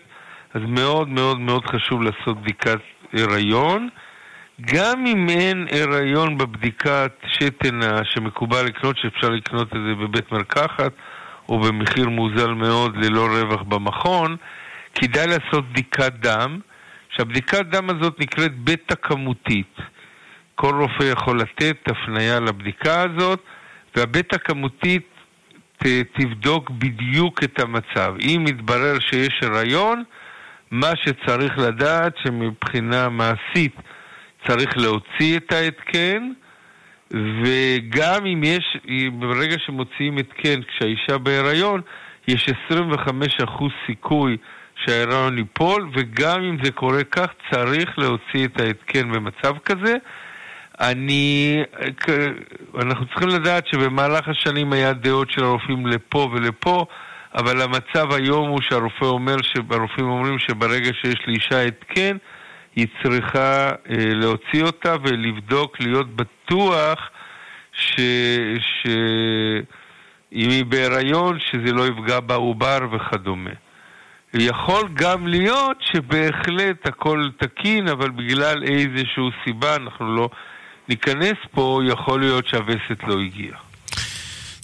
אז 0.54 0.62
מאוד 0.68 1.08
מאוד 1.08 1.40
מאוד 1.40 1.64
חשוב 1.66 2.02
לעשות 2.02 2.42
בדיקת 2.42 2.80
הריון. 3.12 3.88
גם 4.60 5.06
אם 5.06 5.28
אין 5.28 5.66
הריון 5.70 6.38
בבדיקת 6.38 7.12
שתן 7.26 7.80
שמקובל 8.04 8.64
לקנות, 8.64 8.96
שאפשר 8.98 9.30
לקנות 9.30 9.68
את 9.68 9.78
זה 9.88 9.94
בבית 9.94 10.32
מרקחת 10.32 10.92
או 11.48 11.60
במחיר 11.60 12.08
מוזל 12.08 12.54
מאוד 12.54 12.96
ללא 12.96 13.26
רווח 13.26 13.62
במכון, 13.62 14.36
כדאי 14.94 15.26
לעשות 15.26 15.70
בדיקת 15.70 16.12
דם, 16.12 16.60
שהבדיקת 17.10 17.66
דם 17.66 17.90
הזאת 17.90 18.20
נקראת 18.20 18.58
בטא 18.64 18.94
כמותית. 19.02 19.76
כל 20.54 20.74
רופא 20.74 21.04
יכול 21.04 21.40
לתת 21.40 21.76
הפניה 21.86 22.40
לבדיקה 22.40 23.02
הזאת, 23.02 23.40
והבטא 23.96 24.36
כמותית 24.38 25.06
ת, 25.78 25.86
תבדוק 26.20 26.70
בדיוק 26.70 27.44
את 27.44 27.60
המצב. 27.60 28.14
אם 28.20 28.44
יתברר 28.48 28.98
שיש 29.00 29.40
הריון, 29.42 30.02
מה 30.70 30.90
שצריך 31.04 31.58
לדעת 31.58 32.14
שמבחינה 32.24 33.08
מעשית 33.08 33.76
צריך 34.48 34.76
להוציא 34.76 35.36
את 35.36 35.52
ההתקן, 35.52 36.32
וגם 37.10 38.26
אם 38.26 38.44
יש, 38.44 38.76
ברגע 39.12 39.56
שמוציאים 39.66 40.18
התקן 40.18 40.60
כשהאישה 40.62 41.18
בהיריון, 41.18 41.80
יש 42.28 42.48
25% 42.70 42.72
סיכוי 43.86 44.36
שההיריון 44.84 45.38
ייפול, 45.38 45.90
וגם 45.94 46.42
אם 46.42 46.56
זה 46.64 46.70
קורה 46.70 47.04
כך, 47.04 47.26
צריך 47.50 47.98
להוציא 47.98 48.46
את 48.46 48.60
ההתקן 48.60 49.12
במצב 49.12 49.58
כזה. 49.64 49.94
אני, 50.80 51.62
אנחנו 52.78 53.06
צריכים 53.06 53.28
לדעת 53.28 53.66
שבמהלך 53.66 54.28
השנים 54.28 54.72
היה 54.72 54.92
דעות 54.92 55.30
של 55.30 55.44
הרופאים 55.44 55.86
לפה 55.86 56.30
ולפה, 56.32 56.86
אבל 57.34 57.62
המצב 57.62 58.12
היום 58.12 58.48
הוא 58.48 58.60
שהרופא 58.60 59.04
אומר, 59.04 59.36
הרופאים 59.70 60.06
אומרים 60.06 60.38
שברגע 60.38 60.90
שיש 61.02 61.20
לאישה 61.26 61.62
התקן, 61.62 62.16
היא 62.76 62.86
צריכה 63.02 63.68
אה, 63.68 63.74
להוציא 64.14 64.62
אותה 64.62 64.96
ולבדוק, 65.02 65.80
להיות 65.80 66.16
בטוח 66.16 66.98
ש... 67.72 68.00
ש... 68.60 68.86
אם 70.32 70.50
היא 70.50 70.64
בהיריון, 70.64 71.38
שזה 71.50 71.72
לא 71.72 71.86
יפגע 71.86 72.20
בעובר 72.20 72.78
וכדומה. 72.92 73.50
יכול 74.34 74.88
גם 74.94 75.26
להיות 75.26 75.76
שבהחלט 75.80 76.86
הכל 76.86 77.28
תקין, 77.38 77.88
אבל 77.88 78.10
בגלל 78.10 78.62
איזושהי 78.62 79.30
סיבה, 79.44 79.76
אנחנו 79.76 80.16
לא 80.16 80.28
ניכנס 80.88 81.36
פה, 81.50 81.80
יכול 81.86 82.20
להיות 82.20 82.46
שהווסת 82.46 83.02
לא 83.06 83.20
הגיע. 83.20 83.52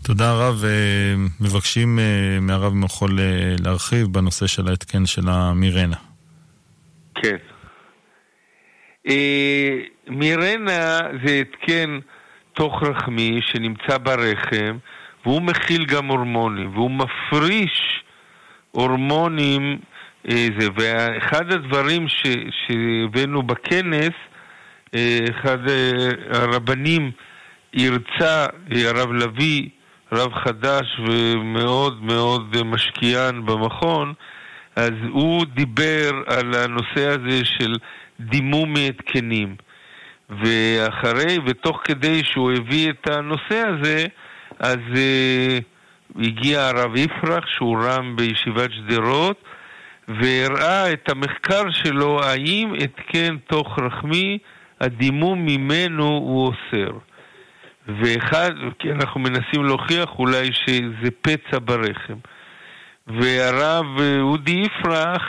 תודה 0.03 0.31
הרב, 0.31 0.65
מבקשים 1.41 1.99
מהרב 2.41 2.73
אם 2.73 2.85
יכול 2.85 3.19
להרחיב 3.59 4.07
בנושא 4.07 4.47
של 4.47 4.69
ההתקן 4.69 5.07
של 5.07 5.29
המירנה. 5.29 5.97
כן. 7.15 7.37
מירנה 10.09 11.01
זה 11.25 11.41
התקן 11.41 11.99
תוך 12.53 12.83
רחמי 12.83 13.41
שנמצא 13.43 13.99
ברחם, 13.99 14.79
והוא 15.25 15.43
מכיל 15.43 15.85
גם 15.85 16.07
הורמונים, 16.07 16.71
והוא 16.75 16.91
מפריש 16.91 18.03
הורמונים, 18.71 19.79
זה, 20.29 20.69
ואחד 20.77 21.53
הדברים 21.53 22.07
שהבאנו 22.09 23.43
בכנס, 23.43 24.15
אחד 25.31 25.59
הרבנים 26.31 27.11
הרצה, 27.75 28.47
הרב 28.71 29.13
לביא, 29.13 29.69
רב 30.13 30.35
חדש 30.35 31.01
ומאוד 31.09 32.03
מאוד 32.03 32.57
משקיען 32.65 33.47
במכון, 33.47 34.15
אז 34.77 34.93
הוא 35.11 35.45
דיבר 35.45 36.11
על 36.27 36.55
הנושא 36.55 37.09
הזה 37.09 37.45
של 37.45 37.77
דימום 38.29 38.73
מהתקנים. 38.73 39.57
ואחרי, 40.31 41.39
ותוך 41.47 41.81
כדי 41.85 42.25
שהוא 42.25 42.53
הביא 42.53 42.91
את 42.91 43.09
הנושא 43.11 43.63
הזה, 43.69 44.07
אז 44.59 44.79
uh, 44.95 45.63
הגיע 46.19 46.67
הרב 46.67 46.97
יפרח, 46.97 47.47
שהוא 47.47 47.79
רם 47.83 48.17
בישיבת 48.17 48.71
שדרות, 48.73 49.45
והראה 50.09 50.93
את 50.93 51.09
המחקר 51.09 51.71
שלו, 51.71 52.23
האם 52.23 52.75
התקן 52.75 53.37
תוך 53.47 53.79
רחמי, 53.79 54.39
הדימום 54.81 55.47
ממנו 55.47 56.05
הוא 56.05 56.47
אוסר. 56.47 56.91
ואחד, 57.89 58.51
כי 58.79 58.93
אנחנו 58.93 59.21
מנסים 59.21 59.65
להוכיח 59.65 60.09
אולי 60.19 60.51
שזה 60.53 61.11
פצע 61.23 61.59
ברחם. 61.65 62.19
והרב 63.07 63.87
אודי 64.21 64.63
יפרח, 64.67 65.23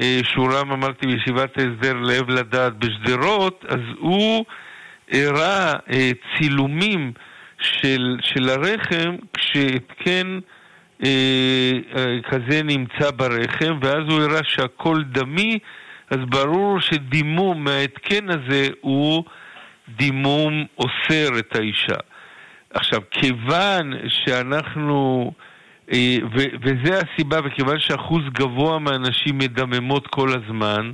שהוא 0.00 0.48
רם 0.52 0.72
אמרתי 0.72 1.06
בישיבת 1.06 1.58
ההסדר 1.58 1.92
לב 1.92 2.30
לדעת 2.30 2.76
בשדרות, 2.76 3.64
אז 3.68 3.80
הוא 3.98 4.44
הראה 5.12 5.72
צילומים 6.36 7.12
של, 7.60 8.18
של 8.22 8.48
הרחם 8.48 9.16
כשהתקן 9.32 10.38
אה, 11.04 11.72
כזה 12.30 12.62
נמצא 12.62 13.10
ברחם, 13.10 13.78
ואז 13.82 14.02
הוא 14.08 14.20
הראה 14.20 14.44
שהכל 14.44 15.02
דמי, 15.04 15.58
אז 16.10 16.18
ברור 16.28 16.80
שדימום 16.80 17.64
מההתקן 17.64 18.30
הזה 18.30 18.68
הוא 18.80 19.24
דימום 19.88 20.64
אוסר 20.78 21.38
את 21.38 21.56
האישה. 21.56 21.96
עכשיו, 22.70 23.00
כיוון 23.10 23.92
שאנחנו... 24.08 25.32
וזה 26.62 26.98
הסיבה, 26.98 27.40
וכיוון 27.44 27.80
שאחוז 27.80 28.22
גבוה 28.32 28.78
מהנשים 28.78 29.38
מדממות 29.38 30.06
כל 30.06 30.28
הזמן, 30.28 30.92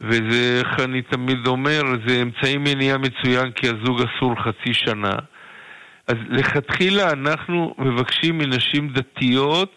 וזה, 0.00 0.60
איך 0.60 0.80
אני 0.80 1.02
תמיד 1.02 1.46
אומר, 1.46 1.82
זה 2.06 2.22
אמצעי 2.22 2.56
מניעה 2.58 2.98
מצוין 2.98 3.50
כי 3.50 3.66
הזוג 3.66 4.00
אסור 4.00 4.34
חצי 4.42 4.74
שנה. 4.74 5.12
אז 6.08 6.16
לכתחילה 6.28 7.10
אנחנו 7.10 7.74
מבקשים 7.78 8.38
מנשים 8.38 8.88
דתיות 8.88 9.76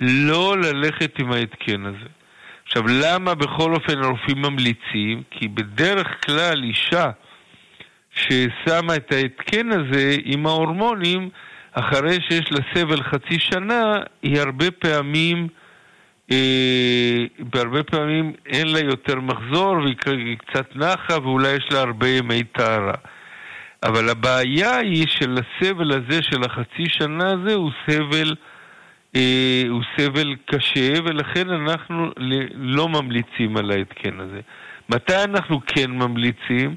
לא 0.00 0.56
ללכת 0.58 1.18
עם 1.18 1.32
ההתקן 1.32 1.86
הזה. 1.86 2.08
עכשיו, 2.66 2.82
למה 2.88 3.34
בכל 3.34 3.74
אופן 3.74 4.02
הרופאים 4.02 4.42
ממליצים? 4.42 5.22
כי 5.30 5.48
בדרך 5.48 6.26
כלל 6.26 6.62
אישה 6.62 7.10
ששמה 8.14 8.96
את 8.96 9.12
ההתקן 9.12 9.70
הזה 9.72 10.16
עם 10.24 10.46
ההורמונים, 10.46 11.28
אחרי 11.72 12.18
שיש 12.28 12.52
לה 12.52 12.58
סבל 12.74 13.02
חצי 13.02 13.38
שנה, 13.38 13.96
היא 14.22 14.40
הרבה 14.40 14.70
פעמים, 14.70 15.48
אה, 16.30 17.16
בהרבה 17.38 17.82
פעמים 17.82 18.32
אין 18.46 18.68
לה 18.68 18.80
יותר 18.80 19.20
מחזור 19.20 19.76
והיא 19.76 20.36
קצת 20.38 20.76
נחה 20.76 21.18
ואולי 21.22 21.48
יש 21.48 21.68
לה 21.72 21.80
הרבה 21.80 22.08
ימי 22.08 22.44
טהרה. 22.44 22.94
אבל 23.82 24.08
הבעיה 24.08 24.76
היא 24.76 25.06
של 25.08 25.38
הסבל 25.38 25.92
הזה 25.92 26.22
של 26.22 26.42
החצי 26.44 26.88
שנה 26.88 27.30
הזה 27.30 27.54
הוא 27.54 27.70
סבל, 27.86 28.34
אה, 29.16 29.62
הוא 29.68 29.82
סבל 29.96 30.34
קשה 30.46 30.92
ולכן 31.04 31.50
אנחנו 31.50 32.10
לא 32.54 32.88
ממליצים 32.88 33.56
על 33.56 33.70
ההתקן 33.70 34.20
הזה. 34.20 34.40
מתי 34.88 35.24
אנחנו 35.24 35.60
כן 35.66 35.90
ממליצים? 35.90 36.74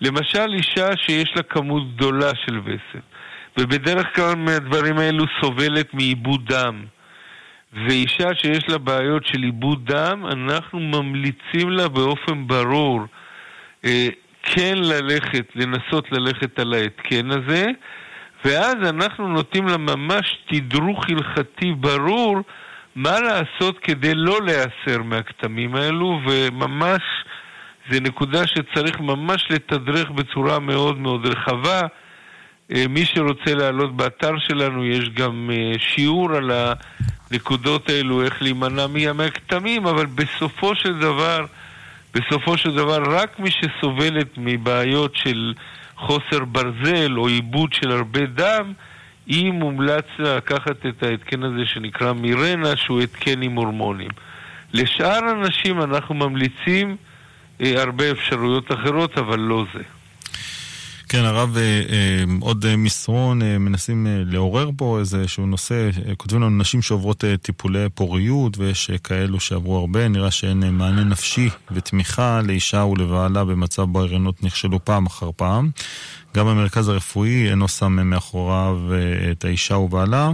למשל 0.00 0.54
אישה 0.54 0.96
שיש 0.96 1.32
לה 1.36 1.42
כמות 1.42 1.94
גדולה 1.94 2.30
של 2.46 2.60
וסת. 2.64 3.11
ובדרך 3.58 4.16
כלל 4.16 4.34
מהדברים 4.34 4.98
האלו 4.98 5.24
סובלת 5.40 5.94
מאיבוד 5.94 6.52
דם. 6.52 6.84
ואישה 7.72 8.34
שיש 8.34 8.68
לה 8.68 8.78
בעיות 8.78 9.26
של 9.26 9.42
איבוד 9.42 9.92
דם, 9.92 10.26
אנחנו 10.26 10.80
ממליצים 10.80 11.70
לה 11.70 11.88
באופן 11.88 12.46
ברור 12.46 13.00
אה, 13.84 14.08
כן 14.42 14.74
ללכת, 14.76 15.46
לנסות 15.54 16.12
ללכת 16.12 16.58
על 16.58 16.74
ההתקן 16.74 17.30
הזה, 17.30 17.66
ואז 18.44 18.74
אנחנו 18.88 19.28
נותנים 19.28 19.66
לה 19.66 19.76
ממש 19.76 20.38
תדרוך 20.50 21.04
הלכתי 21.08 21.72
ברור 21.72 22.38
מה 22.96 23.20
לעשות 23.20 23.78
כדי 23.78 24.14
לא 24.14 24.38
להיאסר 24.44 25.02
מהכתמים 25.04 25.74
האלו, 25.74 26.20
וממש, 26.26 27.02
זה 27.90 28.00
נקודה 28.00 28.46
שצריך 28.46 29.00
ממש 29.00 29.46
לתדרך 29.50 30.10
בצורה 30.10 30.58
מאוד 30.58 30.98
מאוד 30.98 31.26
רחבה. 31.26 31.80
אה, 32.74 32.84
מי 32.88 33.04
שרוצה 33.04 33.54
לעלות 33.54 33.96
באתר 33.96 34.38
שלנו, 34.38 34.84
יש 34.84 35.08
גם 35.08 35.50
אה, 35.52 35.78
שיעור 35.78 36.32
על 36.32 36.50
הנקודות 37.30 37.88
האלו, 37.88 38.22
איך 38.22 38.42
להימנע 38.42 38.86
מהכתמים, 39.14 39.86
אבל 39.86 40.06
בסופו 40.06 40.74
של 40.74 40.98
דבר, 40.98 41.44
בסופו 42.14 42.56
של 42.56 42.74
דבר, 42.74 43.02
רק 43.06 43.38
מי 43.38 43.50
שסובלת 43.50 44.28
מבעיות 44.36 45.16
של 45.16 45.54
חוסר 45.96 46.44
ברזל 46.44 47.18
או 47.18 47.28
עיבוד 47.28 47.72
של 47.72 47.90
הרבה 47.90 48.26
דם, 48.26 48.72
היא 49.26 49.52
מומלץ 49.52 50.04
לקחת 50.18 50.86
את 50.86 51.02
ההתקן 51.02 51.42
הזה 51.42 51.66
שנקרא 51.66 52.12
מירנה, 52.12 52.76
שהוא 52.76 53.00
התקן 53.00 53.42
עם 53.42 53.54
הורמונים. 53.54 54.10
לשאר 54.72 55.30
אנשים 55.30 55.82
אנחנו 55.82 56.14
ממליצים 56.14 56.96
אה, 57.60 57.82
הרבה 57.82 58.10
אפשרויות 58.10 58.72
אחרות, 58.72 59.18
אבל 59.18 59.38
לא 59.40 59.64
זה. 59.74 59.82
כן, 61.12 61.24
הרב, 61.24 61.56
אה, 61.56 61.62
אה, 61.62 62.24
עוד 62.40 62.66
אה, 62.66 62.76
מסרון, 62.76 63.38
מנסים 63.38 64.06
לעורר 64.26 64.70
פה 64.76 64.98
איזשהו 65.00 65.46
נושא, 65.46 65.90
כותבים 66.16 66.42
לנו 66.42 66.58
נשים 66.58 66.82
שעוברות 66.82 67.24
טיפולי 67.42 67.88
פוריות, 67.94 68.58
ויש 68.58 68.90
כאלו 69.04 69.40
שעברו 69.40 69.78
הרבה, 69.78 70.08
נראה 70.08 70.30
שאין 70.30 70.58
מענה 70.70 71.04
נפשי 71.04 71.48
ותמיכה 71.70 72.40
לאישה 72.42 72.84
ולבעלה 72.84 73.44
במצב 73.44 73.82
בו 73.82 74.00
ההריונות 74.00 74.42
נכשלו 74.42 74.84
פעם 74.84 75.06
אחר 75.06 75.30
פעם. 75.36 75.70
גם 76.36 76.46
המרכז 76.46 76.88
הרפואי 76.88 77.50
אינו 77.50 77.68
שם 77.68 77.92
מאחוריו 77.92 78.78
את 79.30 79.44
האישה 79.44 79.76
ובעלה. 79.76 80.32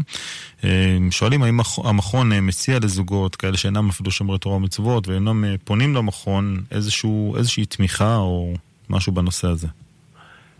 שואלים 1.10 1.42
האם 1.42 1.60
המכון 1.84 2.30
מציע 2.42 2.78
לזוגות 2.78 3.36
כאלה 3.36 3.56
שאינם 3.56 3.88
אפילו 3.88 4.10
שומרי 4.10 4.38
תורה 4.38 4.56
ומצוות 4.56 5.08
ואינם 5.08 5.44
פונים 5.64 5.94
למכון 5.94 6.62
איזשהו, 6.70 7.36
איזושהי 7.36 7.66
תמיכה 7.66 8.16
או 8.16 8.54
משהו 8.90 9.12
בנושא 9.12 9.48
הזה. 9.48 9.68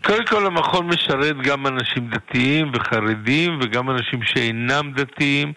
קודם 0.05 0.27
כל 0.27 0.47
המכון 0.47 0.87
משרת 0.87 1.37
גם 1.37 1.67
אנשים 1.67 2.09
דתיים 2.09 2.71
וחרדים 2.75 3.59
וגם 3.63 3.91
אנשים 3.91 4.23
שאינם 4.23 4.93
דתיים 4.93 5.53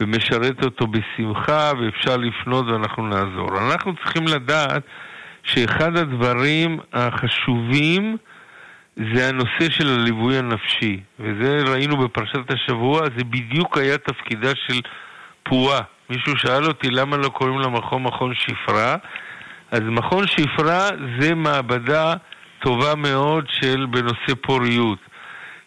ומשרת 0.00 0.64
אותו 0.64 0.86
בשמחה 0.86 1.72
ואפשר 1.80 2.16
לפנות 2.16 2.66
ואנחנו 2.66 3.06
נעזור. 3.06 3.58
אנחנו 3.58 3.96
צריכים 3.96 4.24
לדעת 4.26 4.82
שאחד 5.42 5.96
הדברים 5.96 6.78
החשובים 6.92 8.16
זה 9.14 9.28
הנושא 9.28 9.70
של 9.70 9.88
הליווי 9.88 10.38
הנפשי, 10.38 11.00
וזה 11.20 11.56
ראינו 11.66 11.96
בפרשת 11.96 12.50
השבוע, 12.50 13.00
זה 13.16 13.24
בדיוק 13.24 13.78
היה 13.78 13.98
תפקידה 13.98 14.50
של 14.66 14.80
פועה. 15.42 15.80
מישהו 16.10 16.36
שאל 16.36 16.64
אותי 16.64 16.90
למה 16.90 17.16
לא 17.16 17.28
קוראים 17.28 17.58
למכון 17.58 18.02
מכון 18.02 18.34
שפרה, 18.34 18.96
אז 19.70 19.80
מכון 19.80 20.26
שפרה 20.26 20.88
זה 21.20 21.34
מעבדה 21.34 22.14
טובה 22.60 22.94
מאוד 22.94 23.44
של 23.48 23.86
בנושא 23.90 24.34
פוריות. 24.42 24.98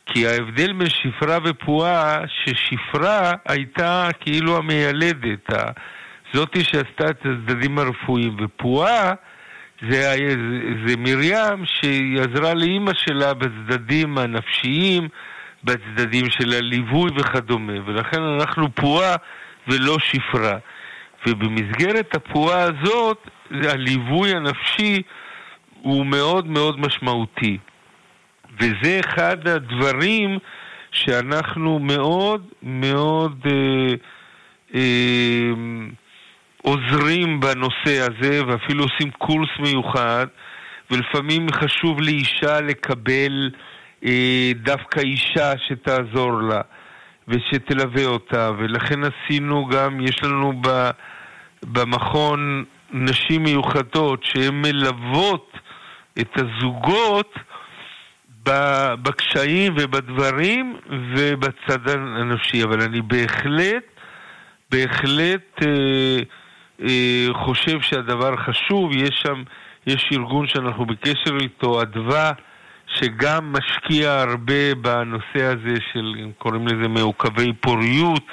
כי 0.05 0.27
ההבדל 0.27 0.73
בין 0.73 0.89
שפרה 0.89 1.37
ופועה, 1.43 2.17
ששפרה 2.27 3.33
הייתה 3.47 4.09
כאילו 4.19 4.57
המיילדת, 4.57 5.49
זאתי 6.33 6.63
שעשתה 6.63 7.09
את 7.09 7.25
הצדדים 7.25 7.79
הרפואיים, 7.79 8.37
ופועה 8.39 9.13
זה, 9.89 10.15
זה, 10.87 10.97
מרים 10.97 11.65
שהיא 11.65 12.19
עזרה 12.19 12.53
לאימא 12.53 12.91
שלה 12.93 13.33
בצדדים 13.33 14.17
הנפשיים, 14.17 15.07
בצדדים 15.63 16.25
של 16.29 16.53
הליווי 16.53 17.11
וכדומה, 17.15 17.73
ולכן 17.85 18.21
אנחנו 18.21 18.75
פועה 18.75 19.15
ולא 19.67 19.97
שפרה. 19.99 20.57
ובמסגרת 21.27 22.15
הפועה 22.15 22.61
הזאת, 22.61 23.27
הליווי 23.51 24.31
הנפשי 24.35 25.01
הוא 25.81 26.05
מאוד 26.05 26.47
מאוד 26.47 26.79
משמעותי. 26.79 27.57
וזה 28.59 28.99
אחד 28.99 29.47
הדברים 29.47 30.37
שאנחנו 30.91 31.79
מאוד 31.79 32.45
מאוד 32.63 33.45
אה, 33.45 33.93
אה, 34.75 35.51
עוזרים 36.61 37.39
בנושא 37.39 37.99
הזה, 37.99 38.45
ואפילו 38.47 38.83
עושים 38.83 39.11
קורס 39.11 39.49
מיוחד, 39.59 40.27
ולפעמים 40.91 41.47
חשוב 41.51 42.01
לאישה 42.01 42.61
לקבל 42.61 43.51
אה, 44.05 44.51
דווקא 44.55 44.99
אישה 44.99 45.53
שתעזור 45.67 46.41
לה 46.41 46.61
ושתלווה 47.27 48.05
אותה, 48.05 48.51
ולכן 48.57 48.99
עשינו 49.03 49.67
גם, 49.67 50.01
יש 50.01 50.23
לנו 50.23 50.53
ב, 50.61 50.89
במכון 51.63 52.63
נשים 52.91 53.43
מיוחדות 53.43 54.23
שהן 54.23 54.61
מלוות 54.61 55.51
את 56.19 56.37
הזוגות 56.37 57.35
בקשיים 59.03 59.73
ובדברים 59.77 60.77
ובצד 61.15 61.89
הנפשי, 61.89 62.63
אבל 62.63 62.81
אני 62.81 63.01
בהחלט, 63.01 63.83
בהחלט 64.71 65.61
אה, 65.61 66.19
אה, 66.81 67.27
חושב 67.33 67.81
שהדבר 67.81 68.37
חשוב, 68.37 68.91
יש 68.95 69.23
שם, 69.23 69.43
יש 69.87 70.09
ארגון 70.13 70.47
שאנחנו 70.47 70.85
בקשר 70.85 71.37
איתו, 71.41 71.81
אדווה, 71.81 72.31
שגם 72.87 73.53
משקיע 73.53 74.11
הרבה 74.11 74.75
בנושא 74.75 75.43
הזה 75.43 75.75
של, 75.93 76.15
קוראים 76.37 76.67
לזה 76.67 76.87
מעוכבי 76.87 77.53
פוריות, 77.53 78.23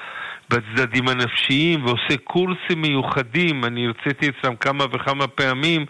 בצדדים 0.50 1.08
הנפשיים, 1.08 1.84
ועושה 1.84 2.16
קורסים 2.24 2.82
מיוחדים, 2.82 3.64
אני 3.64 3.86
הרציתי 3.86 4.28
אצלם 4.28 4.56
כמה 4.56 4.84
וכמה 4.92 5.26
פעמים, 5.26 5.86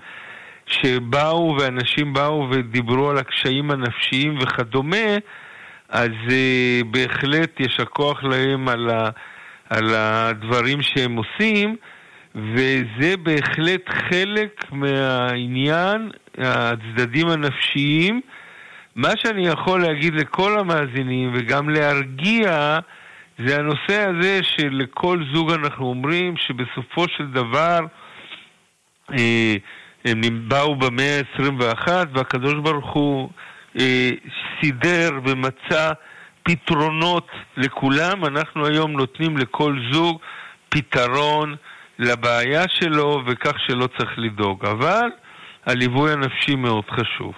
שבאו 0.69 1.57
ואנשים 1.61 2.13
באו 2.13 2.47
ודיברו 2.51 3.11
על 3.11 3.19
הקשיים 3.19 3.71
הנפשיים 3.71 4.39
וכדומה, 4.39 5.17
אז 5.89 6.11
uh, 6.29 6.85
בהחלט 6.91 7.61
יישר 7.61 7.85
כוח 7.85 8.25
להם 8.25 8.69
על, 8.69 8.91
ה, 8.91 9.11
על 9.71 9.95
הדברים 9.95 10.83
שהם 10.83 11.17
עושים, 11.17 11.77
וזה 12.35 13.17
בהחלט 13.17 13.89
חלק 13.89 14.65
מהעניין, 14.73 16.11
הצדדים 16.39 17.29
הנפשיים. 17.29 18.21
מה 18.97 19.11
שאני 19.23 19.49
יכול 19.49 19.83
להגיד 19.83 20.15
לכל 20.15 20.59
המאזינים 20.59 21.31
וגם 21.35 21.69
להרגיע, 21.69 22.79
זה 23.47 23.57
הנושא 23.57 24.09
הזה 24.09 24.41
שלכל 24.43 25.25
זוג 25.35 25.53
אנחנו 25.53 25.87
אומרים 25.87 26.35
שבסופו 26.37 27.05
של 27.17 27.27
דבר 27.27 27.79
אה, 29.19 29.57
הם 30.05 30.49
באו 30.49 30.77
במאה 30.77 31.21
ה-21 31.21 31.89
והקדוש 32.13 32.55
ברוך 32.55 32.93
הוא 32.93 33.31
אה, 33.79 34.11
סידר 34.61 35.11
ומצא 35.25 35.93
פתרונות 36.43 37.27
לכולם. 37.57 38.25
אנחנו 38.25 38.67
היום 38.67 38.93
נותנים 38.93 39.37
לכל 39.37 39.79
זוג 39.93 40.19
פתרון 40.69 41.57
לבעיה 41.99 42.65
שלו 42.69 43.23
וכך 43.27 43.55
שלא 43.67 43.89
צריך 43.99 44.11
לדאוג. 44.17 44.65
אבל 44.65 45.09
הליווי 45.67 46.13
הנפשי 46.13 46.55
מאוד 46.55 46.85
חשוב. 46.91 47.33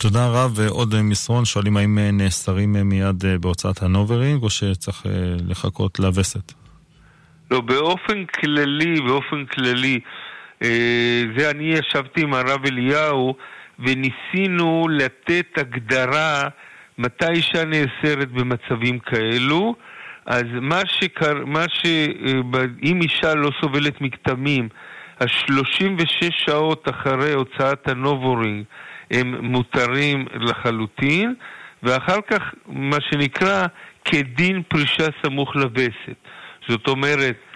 תודה 0.00 0.28
רב, 0.28 0.52
ועוד 0.54 0.94
מסרון, 1.02 1.44
שואלים 1.44 1.76
האם 1.76 1.98
נאסרים 1.98 2.72
מיד 2.72 3.24
בהוצאת 3.40 3.82
הנוברינג 3.82 4.42
או 4.42 4.50
שצריך 4.50 5.06
לחכות 5.48 5.98
לווסת? 5.98 6.52
לא, 7.50 7.60
באופן 7.60 8.24
כללי, 8.24 9.00
באופן 9.00 9.44
כללי, 9.44 9.94
אה, 9.94 10.27
זה 11.36 11.50
אני 11.50 11.64
ישבתי 11.64 12.22
עם 12.22 12.34
הרב 12.34 12.66
אליהו 12.66 13.34
וניסינו 13.78 14.86
לתת 14.90 15.58
הגדרה 15.58 16.48
מתי 16.98 17.28
אישה 17.30 17.64
נאסרת 17.64 18.28
במצבים 18.32 18.98
כאלו. 18.98 19.74
אז 20.26 20.44
מה 20.60 20.80
שקר... 20.86 21.44
מה 21.44 21.64
ש... 21.68 21.84
אה, 21.86 22.64
אם 22.82 23.00
אישה 23.02 23.34
לא 23.34 23.50
סובלת 23.60 24.00
מכתמים, 24.00 24.68
ה-36 25.20 26.30
שעות 26.30 26.88
אחרי 26.88 27.32
הוצאת 27.32 27.88
ה 27.88 27.96
NuvaRing 27.96 28.64
הם 29.10 29.44
מותרים 29.44 30.26
לחלוטין, 30.34 31.34
ואחר 31.82 32.18
כך 32.30 32.42
מה 32.66 32.96
שנקרא 33.00 33.66
כדין 34.04 34.62
פרישה 34.68 35.06
סמוך 35.22 35.56
לווסת. 35.56 36.18
זאת 36.68 36.88
אומרת, 36.88 37.36
אה, 37.36 37.47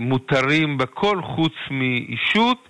מותרים 0.00 0.78
בכל 0.78 1.22
חוץ 1.22 1.52
מאישות 1.70 2.68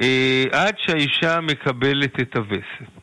אה, 0.00 0.44
עד 0.52 0.74
שהאישה 0.78 1.40
מקבלת 1.40 2.20
את 2.20 2.36
הווסת. 2.36 3.02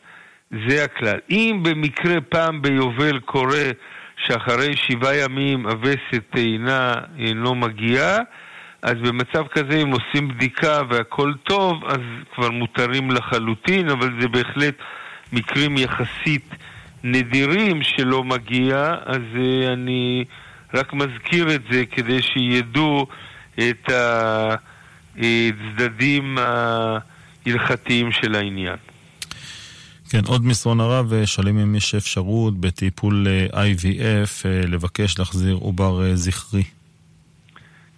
זה 0.68 0.84
הכלל. 0.84 1.18
אם 1.30 1.60
במקרה 1.62 2.20
פעם 2.20 2.62
ביובל 2.62 3.18
קורה 3.18 3.70
שאחרי 4.16 4.76
שבעה 4.76 5.16
ימים 5.16 5.66
הווסת 5.66 6.36
אינה, 6.36 6.92
אינו 7.18 7.54
מגיעה, 7.54 8.18
אז 8.82 8.94
במצב 8.94 9.46
כזה 9.46 9.82
אם 9.82 9.90
עושים 9.90 10.28
בדיקה 10.28 10.82
והכל 10.88 11.32
טוב, 11.44 11.84
אז 11.84 12.00
כבר 12.34 12.50
מותרים 12.50 13.10
לחלוטין, 13.10 13.88
אבל 13.88 14.20
זה 14.20 14.28
בהחלט 14.28 14.74
מקרים 15.32 15.76
יחסית 15.78 16.54
נדירים 17.04 17.82
שלא 17.82 18.24
מגיע, 18.24 18.94
אז 19.06 19.22
אה, 19.36 19.72
אני 19.72 20.24
רק 20.74 20.92
מזכיר 20.92 21.54
את 21.54 21.62
זה 21.70 21.86
כדי 21.86 22.22
שידעו 22.22 23.06
את 23.60 23.90
הצדדים 25.16 26.38
ההלכתיים 26.38 28.12
של 28.12 28.34
העניין. 28.34 28.76
כן, 30.10 30.20
עוד 30.26 30.44
מסרון 30.44 30.80
הרב, 30.80 31.24
שואלים 31.24 31.58
אם 31.58 31.74
יש 31.74 31.94
אפשרות 31.94 32.60
בטיפול 32.60 33.26
IVF 33.52 34.48
לבקש 34.68 35.18
להחזיר 35.18 35.54
עובר 35.54 36.14
זכרי. 36.14 36.62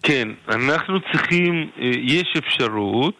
כן, 0.02 0.28
אנחנו 0.48 0.98
צריכים, 1.12 1.70
יש 2.02 2.34
אפשרות, 2.38 3.14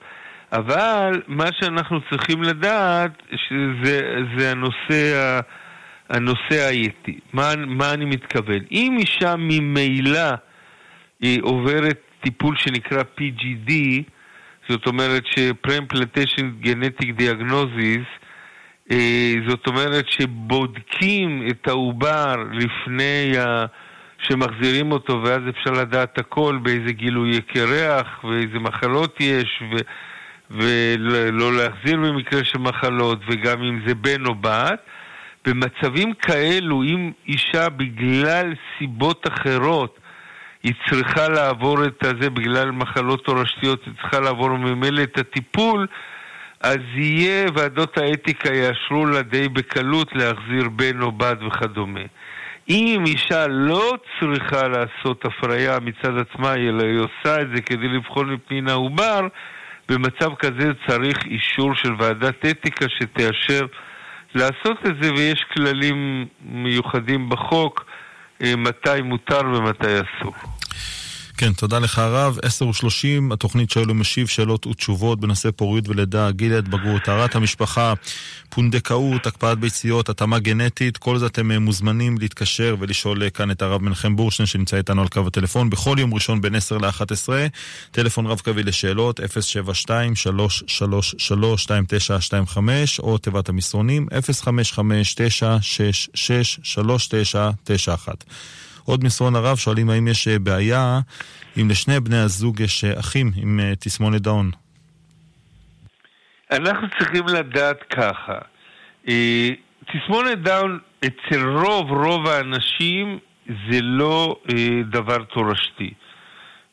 אבל 0.53 1.23
מה 1.27 1.47
שאנחנו 1.61 2.01
צריכים 2.11 2.43
לדעת 2.43 3.23
שזה 3.49 4.51
הנושא, 4.51 5.41
הנושא 6.11 6.67
האייתי. 6.67 7.19
מה, 7.33 7.53
מה 7.67 7.93
אני 7.93 8.05
מתכוון? 8.05 8.59
אם 8.71 8.97
אישה 8.99 9.37
ממילא 9.37 10.31
עוברת 11.43 12.01
טיפול 12.23 12.57
שנקרא 12.59 13.03
PGD, 13.19 13.73
זאת 14.69 14.87
אומרת 14.87 15.23
ש-Pre-Implantation 15.27 16.65
Genetic 16.65 17.21
Diagnosis, 17.21 18.23
זאת 19.49 19.67
אומרת 19.67 20.05
שבודקים 20.09 21.47
את 21.51 21.69
העובר 21.69 22.35
לפני 22.53 23.39
ה... 23.39 23.65
שמחזירים 24.29 24.93
אותו 24.93 25.23
ואז 25.25 25.41
אפשר 25.49 25.71
לדעת 25.71 26.19
הכל 26.19 26.59
באיזה 26.63 26.93
גילוי 26.93 27.41
קרח 27.41 28.25
ואיזה 28.25 28.59
מחלות 28.59 29.21
יש 29.21 29.63
ו... 29.63 29.77
ולא 30.51 31.53
להחזיר 31.53 31.97
במקרה 31.97 32.45
של 32.45 32.59
מחלות 32.59 33.19
וגם 33.29 33.63
אם 33.63 33.81
זה 33.87 33.95
בן 33.95 34.27
או 34.27 34.35
בת. 34.35 34.81
במצבים 35.47 36.15
כאלו, 36.15 36.83
אם 36.83 37.13
אישה 37.29 37.69
בגלל 37.69 38.55
סיבות 38.79 39.27
אחרות 39.29 39.99
היא 40.63 40.73
צריכה 40.89 41.29
לעבור 41.29 41.85
את 41.85 42.05
הזה 42.05 42.31
בגלל 42.31 42.71
מחלות 42.71 43.25
תורשתיות, 43.25 43.81
היא 43.87 43.95
צריכה 44.01 44.21
לעבור 44.21 44.57
ממילא 44.57 45.03
את 45.03 45.19
הטיפול, 45.19 45.87
אז 46.61 46.79
יהיה, 46.95 47.47
ועדות 47.55 47.99
האתיקה 47.99 48.55
יאשרו 48.55 49.07
לה 49.07 49.23
די 49.23 49.49
בקלות 49.49 50.09
להחזיר 50.13 50.69
בן 50.69 51.03
או 51.03 51.13
בת 51.13 51.39
וכדומה. 51.47 52.01
אם 52.69 53.05
אישה 53.07 53.47
לא 53.47 53.93
צריכה 54.21 54.69
לעשות 54.69 55.25
הפריה 55.25 55.79
מצד 55.81 56.19
עצמה, 56.19 56.55
אלא 56.55 56.83
היא 56.83 56.99
עושה 56.99 57.41
את 57.41 57.47
זה 57.55 57.63
כדי 57.63 57.89
לבחון 57.89 58.33
מפנין 58.33 58.69
העובר, 58.69 59.21
במצב 59.89 60.35
כזה 60.35 60.71
צריך 60.87 61.19
אישור 61.27 61.75
של 61.75 61.95
ועדת 61.99 62.47
אתיקה 62.47 62.87
שתאשר 62.89 63.67
לעשות 64.35 64.87
את 64.87 65.03
זה, 65.03 65.13
ויש 65.13 65.45
כללים 65.55 66.27
מיוחדים 66.45 67.29
בחוק 67.29 67.85
אה, 68.43 68.57
מתי 68.57 69.03
מותר 69.03 69.41
ומתי 69.45 69.87
אסור. 69.87 70.52
כן, 71.43 71.53
תודה 71.53 71.79
לך 71.79 71.99
הרב. 71.99 72.39
עשר 72.43 72.69
ושלושים, 72.69 73.33
התוכנית 73.33 73.71
שואל 73.71 73.91
ומשיב 73.91 74.27
שאלות 74.27 74.67
ותשובות 74.67 75.21
בנושא 75.21 75.51
פוריות 75.57 75.89
ולידה, 75.89 76.31
גיל 76.31 76.55
ההתבגרות, 76.55 77.03
טהרת 77.03 77.35
המשפחה, 77.35 77.95
פונדקאות, 78.49 79.27
הקפאת 79.27 79.59
ביציות, 79.59 80.09
התאמה 80.09 80.39
גנטית, 80.39 80.97
כל 80.97 81.19
זה 81.19 81.27
אתם 81.27 81.51
אה, 81.51 81.59
מוזמנים 81.59 82.19
להתקשר 82.19 82.77
ולשאול 82.79 83.23
אה, 83.23 83.31
כאן 83.31 83.51
את 83.51 83.63
הרב 83.63 83.83
מנחם 83.83 84.17
בורשטיין 84.17 84.47
שנמצא 84.47 84.77
איתנו 84.77 85.03
על 85.03 85.09
קו 85.09 85.27
הטלפון 85.27 85.71
בכל 85.71 85.97
יום 85.99 86.15
ראשון 86.15 86.41
בין 86.41 86.55
10 86.55 86.79
ל-11, 86.79 87.29
טלפון 87.91 88.27
רב 88.27 88.41
קווי 88.41 88.63
לשאלות 88.63 89.21
072-333-2925 89.21 89.25
או 92.99 93.19
תיבת 93.19 93.49
המסרונים 93.49 94.09
055-966-3991. 94.09 94.13
עוד 98.85 99.05
מסרון 99.05 99.37
הרב 99.37 99.57
שואלים 99.57 99.91
האם 99.91 100.09
יש 100.09 100.29
אה, 100.29 100.39
בעיה 100.39 101.01
אם 101.61 101.71
לשני 101.71 102.01
בני 102.01 102.19
הזוג 102.19 102.61
יש 102.61 102.85
אה, 102.85 103.01
אחים 103.01 103.31
עם 103.37 103.61
אה, 103.61 103.73
תסמונת 103.79 104.21
דאון. 104.21 104.51
אנחנו 106.51 106.87
צריכים 106.99 107.27
לדעת 107.27 107.83
ככה, 107.83 108.39
תסמונת 109.93 110.39
דאון 110.43 110.79
אצל 110.99 111.49
רוב 111.49 111.91
רוב 111.91 112.27
האנשים 112.27 113.19
זה 113.47 113.81
לא 113.81 114.37
דבר 114.91 115.25
תורשתי. 115.25 115.95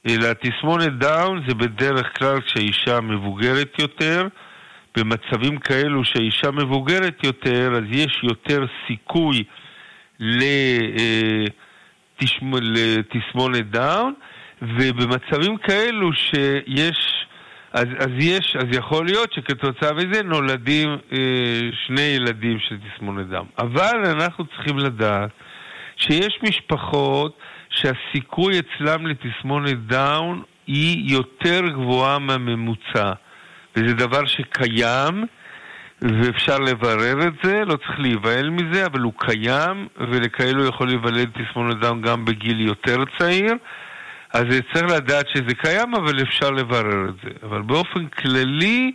אלא 0.09 0.33
תסמונת 0.33 0.97
דאון 0.97 1.43
זה 1.47 1.55
בדרך 1.55 2.17
כלל 2.17 2.41
כשהאישה 2.41 3.01
מבוגרת 3.01 3.79
יותר, 3.79 4.27
במצבים 4.97 5.57
כאלו 5.57 6.05
שהאישה 6.05 6.51
מבוגרת 6.51 7.23
יותר, 7.23 7.71
אז 7.77 7.83
יש 7.91 8.19
יותר 8.23 8.65
סיכוי 8.87 9.43
ל... 10.19 10.43
לתסמונת 12.61 13.69
דאון, 13.71 14.13
ובמצבים 14.61 15.57
כאלו 15.57 16.13
שיש, 16.13 17.25
אז, 17.73 17.85
אז 17.99 18.09
יש, 18.19 18.55
אז 18.55 18.65
יכול 18.77 19.05
להיות 19.05 19.33
שכתוצאה 19.33 19.93
מזה 19.93 20.23
נולדים 20.23 20.89
אה, 20.89 21.69
שני 21.87 22.01
ילדים 22.01 22.59
של 22.59 22.77
תסמונת 22.77 23.27
דאון. 23.27 23.47
אבל 23.59 24.05
אנחנו 24.05 24.45
צריכים 24.45 24.77
לדעת 24.77 25.29
שיש 25.95 26.39
משפחות 26.43 27.37
שהסיכוי 27.69 28.59
אצלם 28.59 29.07
לתסמונת 29.07 29.85
דאון 29.87 30.43
היא 30.67 31.15
יותר 31.15 31.61
גבוהה 31.67 32.19
מהממוצע. 32.19 33.11
וזה 33.75 33.93
דבר 33.93 34.25
שקיים, 34.25 35.25
ואפשר 36.01 36.59
לברר 36.59 37.27
את 37.27 37.33
זה, 37.43 37.65
לא 37.65 37.75
צריך 37.75 37.99
להיבהל 37.99 38.49
מזה, 38.49 38.85
אבל 38.85 38.99
הוא 38.99 39.13
קיים, 39.17 39.87
ולכאלו 39.97 40.65
יכול 40.65 40.87
להיוולד 40.87 41.29
תסמונת 41.29 41.79
דם 41.79 42.01
גם 42.01 42.25
בגיל 42.25 42.61
יותר 42.61 43.03
צעיר. 43.17 43.53
אז 44.33 44.43
צריך 44.73 44.91
לדעת 44.91 45.25
שזה 45.33 45.55
קיים, 45.55 45.95
אבל 45.95 46.21
אפשר 46.21 46.51
לברר 46.51 47.09
את 47.09 47.15
זה. 47.23 47.29
אבל 47.43 47.61
באופן 47.61 48.05
כללי, 48.07 48.91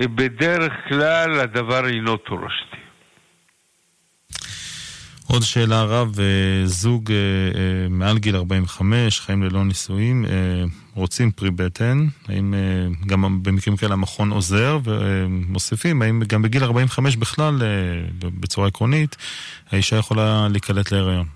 בדרך 0.00 0.72
כלל 0.88 1.40
הדבר 1.40 1.86
אינו 1.86 2.16
תורשתי. 2.16 2.75
עוד 5.32 5.42
שאלה 5.42 5.82
רב, 5.82 6.20
אה, 6.20 6.66
זוג 6.66 7.12
אה, 7.12 7.16
אה, 7.16 7.88
מעל 7.90 8.18
גיל 8.18 8.36
45, 8.36 9.20
חיים 9.20 9.42
ללא 9.42 9.64
נישואים, 9.64 10.24
רוצים 10.94 11.30
פרי 11.30 11.50
בטן, 11.50 12.06
האם 12.28 12.54
גם 13.06 13.42
במקרים 13.42 13.76
כאלה 13.76 13.92
המכון 13.92 14.30
עוזר, 14.30 14.78
ומוסיפים, 14.84 16.02
האם 16.02 16.22
גם 16.28 16.42
בגיל 16.42 16.64
45 16.64 17.16
בכלל, 17.16 17.54
בצורה 18.40 18.68
עקרונית, 18.68 19.16
האישה 19.70 19.96
יכולה 19.96 20.46
להיקלט 20.50 20.92
להיריון? 20.92 21.26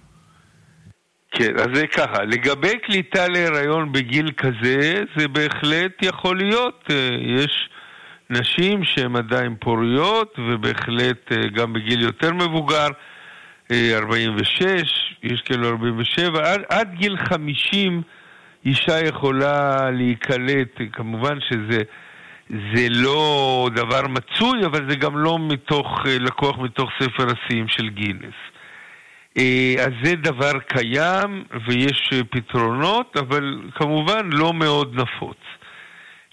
כן, 1.32 1.56
אז 1.56 1.66
זה 1.74 1.86
ככה, 1.86 2.22
לגבי 2.24 2.78
קליטה 2.86 3.28
להיריון 3.28 3.92
בגיל 3.92 4.30
כזה, 4.36 5.02
זה 5.16 5.28
בהחלט 5.28 5.92
יכול 6.02 6.36
להיות. 6.38 6.90
יש 7.38 7.68
נשים 8.30 8.84
שהן 8.84 9.16
עדיין 9.16 9.54
פוריות, 9.60 10.38
ובהחלט 10.38 11.32
גם 11.54 11.72
בגיל 11.72 12.00
יותר 12.00 12.32
מבוגר. 12.32 12.88
46, 13.72 15.14
יש 15.22 15.40
כאלו 15.40 15.68
47, 15.68 16.52
עד, 16.52 16.60
עד 16.68 16.94
גיל 16.94 17.16
50 17.16 18.02
אישה 18.64 19.00
יכולה 19.06 19.90
להיקלט, 19.90 20.80
כמובן 20.92 21.38
שזה 21.40 21.82
זה 22.50 22.86
לא 22.90 23.68
דבר 23.74 24.02
מצוי, 24.08 24.66
אבל 24.66 24.90
זה 24.90 24.96
גם 24.96 25.18
לא 25.18 25.38
מתוך, 25.38 26.06
לקוח 26.06 26.58
מתוך 26.58 26.90
ספר 27.02 27.26
השיאים 27.32 27.68
של 27.68 27.88
גינס. 27.88 28.34
אה, 29.38 29.74
אז 29.78 29.92
זה 30.02 30.16
דבר 30.16 30.58
קיים 30.58 31.44
ויש 31.66 32.10
פתרונות, 32.30 33.16
אבל 33.16 33.60
כמובן 33.74 34.30
לא 34.32 34.54
מאוד 34.54 34.94
נפוץ. 34.94 35.36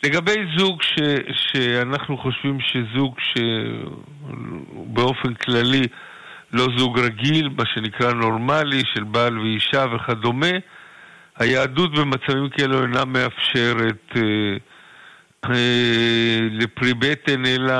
לגבי 0.03 0.35
זוג 0.57 0.81
ש, 0.81 0.99
שאנחנו 1.31 2.17
חושבים 2.17 2.57
שזוג 2.59 3.15
שבאופן 4.93 5.33
כללי 5.33 5.83
לא 6.51 6.67
זוג 6.77 6.99
רגיל, 6.99 7.49
מה 7.57 7.63
שנקרא 7.73 8.13
נורמלי, 8.13 8.81
של 8.93 9.03
בעל 9.03 9.39
ואישה 9.39 9.85
וכדומה. 9.95 10.51
היהדות 11.39 11.91
במצבים 11.93 12.49
כאלו 12.49 12.83
אינה 12.83 13.05
מאפשרת 13.05 14.15
אה, 14.15 14.21
אה, 15.45 16.39
לפרי 16.51 16.93
בטן, 16.93 17.45
אלא 17.45 17.73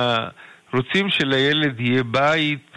רוצים 0.74 1.10
שלילד 1.10 1.80
יהיה 1.80 2.04
בית 2.04 2.68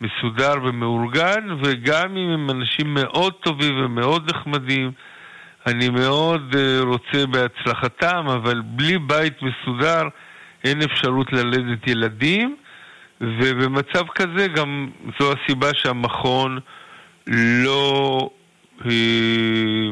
מסודר 0.00 0.54
ומאורגן, 0.64 1.48
וגם 1.62 2.16
אם 2.16 2.30
הם 2.30 2.50
אנשים 2.50 2.94
מאוד 2.94 3.32
טובים 3.32 3.84
ומאוד 3.84 4.30
נחמדים, 4.30 4.92
אני 5.66 5.88
מאוד 5.88 6.54
אה, 6.58 6.80
רוצה 6.80 7.26
בהצלחתם, 7.26 8.26
אבל 8.26 8.60
בלי 8.64 8.98
בית 8.98 9.34
מסודר 9.42 10.02
אין 10.64 10.82
אפשרות 10.82 11.32
ללדת 11.32 11.86
ילדים. 11.86 12.56
ובמצב 13.20 14.04
כזה 14.14 14.48
גם 14.48 14.90
זו 15.20 15.32
הסיבה 15.32 15.70
שהמכון 15.74 16.58
לא, 17.26 18.30
אה, 18.84 19.90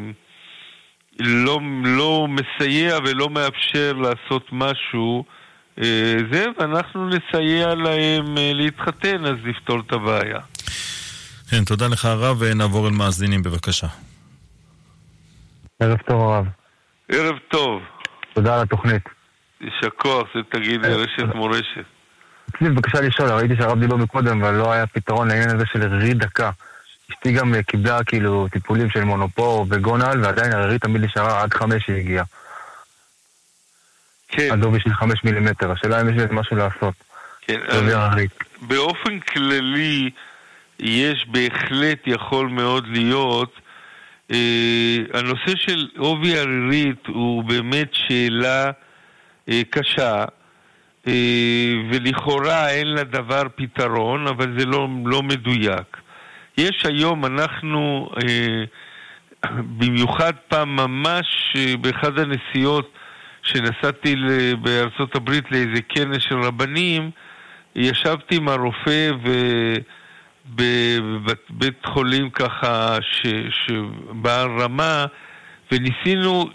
לא, 1.21 1.61
לא 1.85 2.27
מסייע 2.29 2.99
ולא 3.05 3.31
מאפשר 3.31 3.93
לעשות 3.93 4.49
משהו 4.53 5.25
אה, 5.83 6.17
זה, 6.33 6.45
ואנחנו 6.59 7.09
נסייע 7.09 7.75
להם 7.75 8.39
אה, 8.39 8.51
להתחתן, 8.55 9.25
אז 9.25 9.35
נפתור 9.45 9.81
את 9.81 9.93
הבעיה. 9.93 10.39
כן, 11.51 11.65
תודה 11.65 11.87
לך 11.89 12.05
הרב, 12.05 12.37
ונעבור 12.41 12.89
אל 12.89 12.93
מאזינים 12.93 13.43
בבקשה. 13.43 13.87
ערב 15.81 15.99
טוב 16.09 16.21
הרב. 16.21 16.47
ערב 17.13 17.37
טוב. 17.49 17.83
תודה 18.35 18.55
על 18.55 18.63
התוכנית. 18.63 19.03
יישר 19.61 19.91
כוח, 19.97 20.29
זה 20.35 20.41
תגיד 20.53 20.81
לרשת 20.81 21.35
מורשת. 21.35 21.96
רציתי 22.57 22.71
בבקשה 22.71 23.01
לשאול, 23.01 23.29
ראיתי 23.29 23.57
שהרב 23.57 23.81
דיבר 23.81 23.97
מקודם, 23.97 24.45
אבל 24.45 24.55
לא 24.55 24.73
היה 24.73 24.87
פתרון 24.87 25.29
לעניין 25.29 25.51
הזה 25.51 25.65
של 25.73 25.95
רירית 25.95 26.17
דקה. 26.17 26.51
אשתי 27.11 27.33
גם 27.33 27.55
אה, 27.55 27.63
קיבלה 27.63 28.05
כאילו 28.05 28.47
טיפולים 28.53 28.91
של 28.91 29.05
מונופור 29.05 29.67
וגונל, 29.71 30.21
ועדיין 30.23 30.53
הרירית 30.53 30.83
תמיד 30.83 31.05
נשארה 31.05 31.43
עד 31.43 31.55
חמש 31.55 31.83
שהיא 31.87 31.97
הגיעה. 31.97 32.25
כן, 34.29 34.49
עד 34.53 34.65
עובי 34.65 34.81
של 34.81 34.95
חמש 34.95 35.25
מילימטר. 35.25 35.73
השאלה 35.73 36.01
אם 36.01 36.09
יש 36.09 36.17
לזה 36.17 36.33
משהו 36.33 36.57
לעשות. 36.57 36.95
כן. 37.41 37.61
הרירית. 37.69 38.31
באופן 38.61 39.21
כללי, 39.21 40.11
יש 40.79 41.27
בהחלט 41.29 41.99
יכול 42.07 42.49
מאוד 42.49 42.87
להיות, 42.87 43.61
אה, 44.31 44.97
הנושא 45.15 45.57
של 45.57 45.89
עובי 45.99 46.39
הרירית 46.39 47.07
הוא 47.07 47.45
באמת 47.45 47.89
שאלה 47.93 48.71
אה, 49.49 49.63
קשה, 49.71 50.19
אה, 50.21 50.25
ולכאורה 51.91 52.71
אין 52.71 52.87
לדבר 52.87 53.43
פתרון, 53.57 54.27
אבל 54.27 54.59
זה 54.59 54.67
לא, 54.67 54.89
לא 55.05 55.23
מדויק. 55.23 55.97
יש 56.59 56.87
היום, 56.87 57.25
אנחנו, 57.25 58.11
אה, 58.23 58.65
במיוחד 59.79 60.33
פעם 60.49 60.77
ממש 60.77 61.27
אה, 61.57 61.77
באחד 61.81 62.19
הנסיעות 62.19 62.93
שנסעתי 63.43 64.15
בארצות 64.63 65.17
הברית 65.17 65.51
לאיזה 65.51 65.83
כנס 65.89 66.23
של 66.23 66.41
רבנים, 66.41 67.11
ישבתי 67.77 68.37
עם 68.37 68.49
הרופא 68.49 69.11
בבית 70.47 71.87
חולים 71.87 72.31
ככה 72.31 72.97
ש, 73.01 73.27
שבעל 73.51 74.49
רמה 74.61 75.05
וניסינו, 75.73 76.51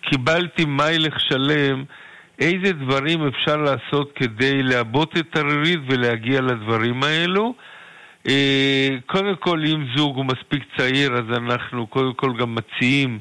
קיבלתי 0.00 0.64
מיילך 0.64 1.20
שלם 1.20 1.84
איזה 2.38 2.72
דברים 2.72 3.26
אפשר 3.26 3.56
לעשות 3.56 4.12
כדי 4.14 4.62
לעבות 4.62 5.16
את 5.18 5.36
הרירית 5.36 5.80
ולהגיע 5.88 6.40
לדברים 6.40 7.02
האלו. 7.02 7.54
אה, 8.28 8.88
קודם 9.06 9.36
כל, 9.36 9.62
אם 9.66 9.86
זוג 9.96 10.16
הוא 10.16 10.24
מספיק 10.24 10.62
צעיר, 10.76 11.12
אז 11.12 11.36
אנחנו 11.36 11.86
קודם 11.86 12.14
כל 12.14 12.36
גם 12.38 12.54
מציעים 12.54 13.18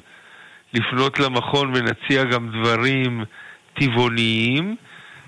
לפנות 0.73 1.19
למכון 1.19 1.73
ונציע 1.75 2.23
גם 2.23 2.49
דברים 2.49 3.23
טבעוניים, 3.79 4.75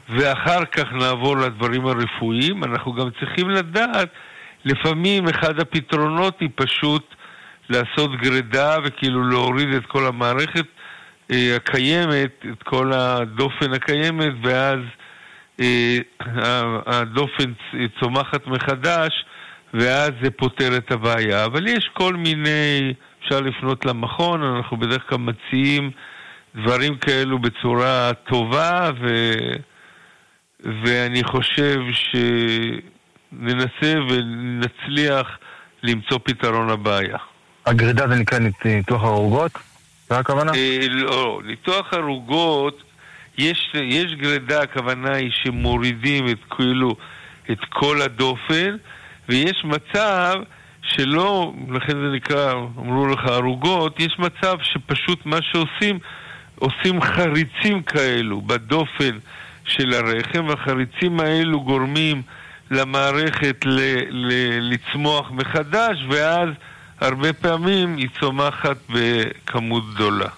ואחר 0.10 0.66
כך 0.66 0.94
נעבור 0.94 1.38
לדברים 1.38 1.86
הרפואיים. 1.86 2.64
אנחנו 2.64 2.94
גם 2.94 3.10
צריכים 3.20 3.50
לדעת, 3.50 4.10
לפעמים 4.66 5.28
אחד 5.28 5.60
הפתרונות 5.60 6.40
היא 6.40 6.50
פשוט 6.56 7.16
לעשות 7.70 8.16
גרידה 8.22 8.78
וכאילו 8.84 9.24
להוריד 9.24 9.74
את 9.74 9.86
כל 9.86 10.06
המערכת 10.06 10.66
הקיימת, 11.30 12.46
את 12.54 12.64
כל 12.64 12.94
הדופן 12.94 13.74
הקיימת, 13.74 14.34
ואז 14.44 14.80
אה, 15.60 15.98
הדופן 16.86 17.54
צומחת 18.00 18.48
מחדש, 18.48 19.26
ואז 19.74 20.12
זה 20.24 20.32
פותר 20.32 20.78
את 20.78 20.92
הבעיה. 20.92 21.46
אבל 21.46 21.68
יש 21.68 21.90
כל 21.94 22.16
מיני, 22.16 22.94
אפשר 23.24 23.40
לפנות 23.40 23.86
למכון, 23.86 24.44
אנחנו 24.44 24.78
בדרך 24.78 25.04
כלל 25.10 25.18
מציעים 25.18 25.92
דברים 26.56 26.98
כאלו 26.98 27.40
בצורה 27.40 28.12
טובה, 28.30 28.90
ו... 29.02 29.32
ואני 30.84 31.24
חושב 31.24 31.80
שננסה 33.32 33.94
ונצליח 34.10 35.28
למצוא 35.84 36.20
פתרון 36.24 36.70
לבעיה. 36.70 37.18
הגרידה 37.66 38.08
זה 38.08 38.16
נקרא 38.16 38.40
ניתוח 38.66 39.04
ערוגות? 39.04 39.52
זה 40.10 40.18
הכוונה? 40.18 40.52
אה, 40.56 40.78
לא, 40.90 41.42
ניתוח 41.46 41.94
ערוגות, 41.94 42.84
יש, 43.38 43.72
יש 43.76 44.14
גרידה, 44.14 44.62
הכוונה 44.62 45.16
היא 45.16 45.32
שמורידים 45.44 46.28
את 46.28 46.38
כאילו 46.50 46.96
את 47.52 47.60
כל 47.70 48.02
הדופן, 48.02 48.76
ויש 49.30 49.64
מצב 49.64 50.34
שלא, 50.82 51.54
לכן 51.72 51.94
זה 51.94 52.16
נקרא, 52.16 52.54
אמרו 52.54 53.08
לך 53.08 53.26
ערוגות, 53.26 54.00
יש 54.00 54.20
מצב 54.20 54.58
שפשוט 54.62 55.26
מה 55.26 55.38
שעושים, 55.42 56.00
עושים 56.56 57.02
חריצים 57.02 57.84
כאלו 57.84 58.42
בדופן 58.42 59.18
של 59.66 59.94
הרחם, 59.94 60.46
והחריצים 60.48 61.20
האלו 61.20 61.62
גורמים 61.62 62.22
למערכת 62.72 63.66
ל, 63.66 63.80
ל, 64.10 64.32
לצמוח 64.74 65.32
מחדש, 65.32 65.98
ואז 66.10 66.50
הרבה 67.02 67.34
פעמים 67.34 67.98
היא 67.98 68.08
צומחת 68.20 68.78
בכמות 68.90 69.94
גדולה. 69.94 70.30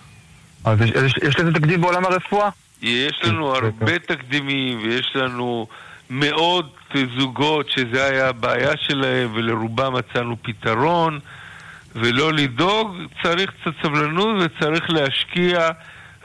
אז 0.64 0.82
יש, 0.82 0.90
יש, 0.90 1.14
יש 1.24 1.40
לזה 1.40 1.54
תקדים 1.54 1.82
בעולם 1.82 2.06
הרפואה? 2.06 2.50
יש 2.82 3.22
לנו 3.24 3.56
הרבה 3.56 4.00
תקדימים, 4.00 4.80
ויש 4.84 5.12
לנו 5.16 5.68
מאות 6.10 6.78
זוגות 7.18 7.70
שזה 7.70 8.06
היה 8.06 8.30
הבעיה 8.30 8.72
שלהם, 8.78 9.30
ולרובם 9.34 9.94
מצאנו 9.94 10.36
פתרון, 10.42 11.20
ולא 11.96 12.34
לדאוג, 12.34 12.98
צריך 13.24 13.52
קצת 13.62 13.72
סבלנות 13.84 14.38
וצריך 14.42 14.90
להשקיע. 14.90 15.70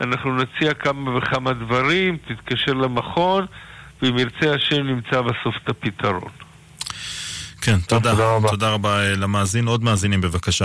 אנחנו 0.00 0.36
נציע 0.36 0.74
כמה 0.74 1.16
וכמה 1.16 1.52
דברים, 1.52 2.16
תתקשר 2.28 2.72
למכון, 2.72 3.46
ואם 4.02 4.18
ירצה 4.18 4.54
השם 4.54 4.86
נמצא 4.86 5.20
בסוף 5.20 5.54
את 5.64 5.68
הפתרון. 5.68 6.45
כן, 7.66 7.78
תודה. 7.88 8.10
תודה 8.10 8.34
רבה. 8.34 8.48
תודה 8.48 8.70
רבה 8.70 8.98
אה, 8.98 9.16
למאזין. 9.16 9.66
עוד 9.66 9.82
מאזינים 9.82 10.20
בבקשה. 10.20 10.64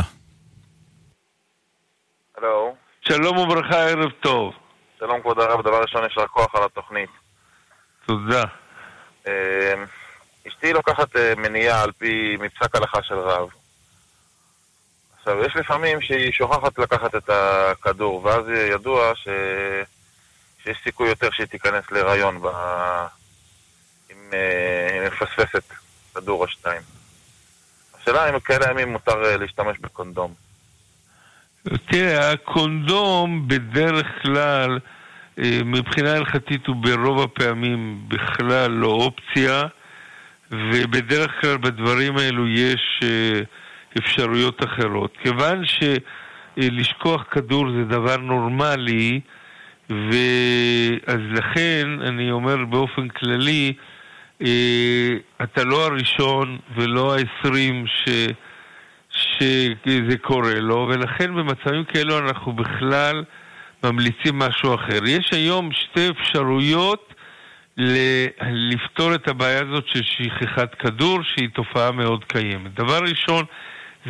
הלו, 2.37 2.75
שלום 3.01 3.37
וברכה, 3.37 3.75
ערב 3.75 4.11
טוב. 4.19 4.53
שלום 4.99 5.21
כבוד 5.21 5.39
הרב, 5.39 5.61
דבר 5.61 5.81
ראשון 5.81 6.03
יישר 6.03 6.27
כוח 6.27 6.55
על 6.55 6.63
התוכנית. 6.63 7.09
תודה. 8.05 8.43
אה, 9.27 9.73
אשתי 10.47 10.73
לוקחת 10.73 11.15
אה, 11.15 11.33
מניעה 11.37 11.83
על 11.83 11.91
פי 11.91 12.37
מפסק 12.39 12.75
הלכה 12.75 13.03
של 13.03 13.15
רב. 13.15 13.49
עכשיו, 15.17 15.43
יש 15.45 15.55
לפעמים 15.55 16.01
שהיא 16.01 16.31
שוכחת 16.31 16.79
לקחת 16.79 17.15
את 17.15 17.29
הכדור, 17.29 18.25
ואז 18.25 18.45
ידוע 18.49 19.11
ש... 19.15 19.27
שיש 20.63 20.77
סיכוי 20.83 21.09
יותר 21.09 21.29
שהיא 21.31 21.47
תיכנס 21.47 21.91
להיריון 21.91 22.41
ב... 22.41 22.47
אם 24.11 24.31
היא 24.31 25.01
מפספסת 25.07 25.81
כדור 26.15 26.41
או 26.41 26.47
שתיים. 26.47 26.82
השאלה 28.02 28.30
אם 28.30 28.36
בכאלה 28.36 28.71
ימים 28.71 28.91
מותר 28.91 29.26
אה, 29.26 29.38
להשתמש 29.38 29.78
בקונדום. 29.82 30.34
תראה, 31.63 32.32
הקונדום 32.32 33.47
בדרך 33.47 34.08
כלל, 34.21 34.80
אה, 35.39 35.60
מבחינה 35.65 36.13
הלכתית 36.13 36.67
הוא 36.67 36.76
ברוב 36.76 37.21
הפעמים 37.21 38.06
בכלל 38.08 38.71
לא 38.71 38.88
אופציה, 38.88 39.63
ובדרך 40.52 41.32
כלל 41.41 41.58
בדברים 41.58 42.17
האלו 42.17 42.47
יש 42.47 43.00
אה, 43.04 43.41
אפשרויות 43.97 44.63
אחרות. 44.63 45.17
כיוון 45.24 45.63
שלשכוח 45.65 47.24
כדור 47.32 47.65
זה 47.71 47.84
דבר 47.84 48.17
נורמלי, 48.17 49.19
ואז 49.89 51.19
לכן 51.32 51.88
אני 52.02 52.32
אומר 52.32 52.65
באופן 52.65 53.08
כללי, 53.08 53.74
אתה 55.43 55.63
לא 55.63 55.86
הראשון 55.86 56.58
ולא 56.75 57.15
העשרים 57.15 57.86
ש... 57.88 58.10
שזה 59.10 60.17
קורה 60.21 60.60
לו, 60.60 60.88
ולכן 60.89 61.36
במצבים 61.36 61.84
כאלו 61.84 62.19
אנחנו 62.19 62.54
בכלל 62.54 63.23
ממליצים 63.84 64.39
משהו 64.39 64.75
אחר. 64.75 64.99
יש 65.06 65.34
היום 65.34 65.69
שתי 65.71 66.10
אפשרויות 66.10 67.13
ל- 67.77 68.27
לפתור 68.41 69.15
את 69.15 69.27
הבעיה 69.27 69.60
הזאת 69.60 69.88
של 69.88 70.01
שכחת 70.04 70.75
כדור, 70.75 71.19
שהיא 71.23 71.49
תופעה 71.54 71.91
מאוד 71.91 72.23
קיימת. 72.23 72.73
דבר 72.73 72.99
ראשון 72.99 73.45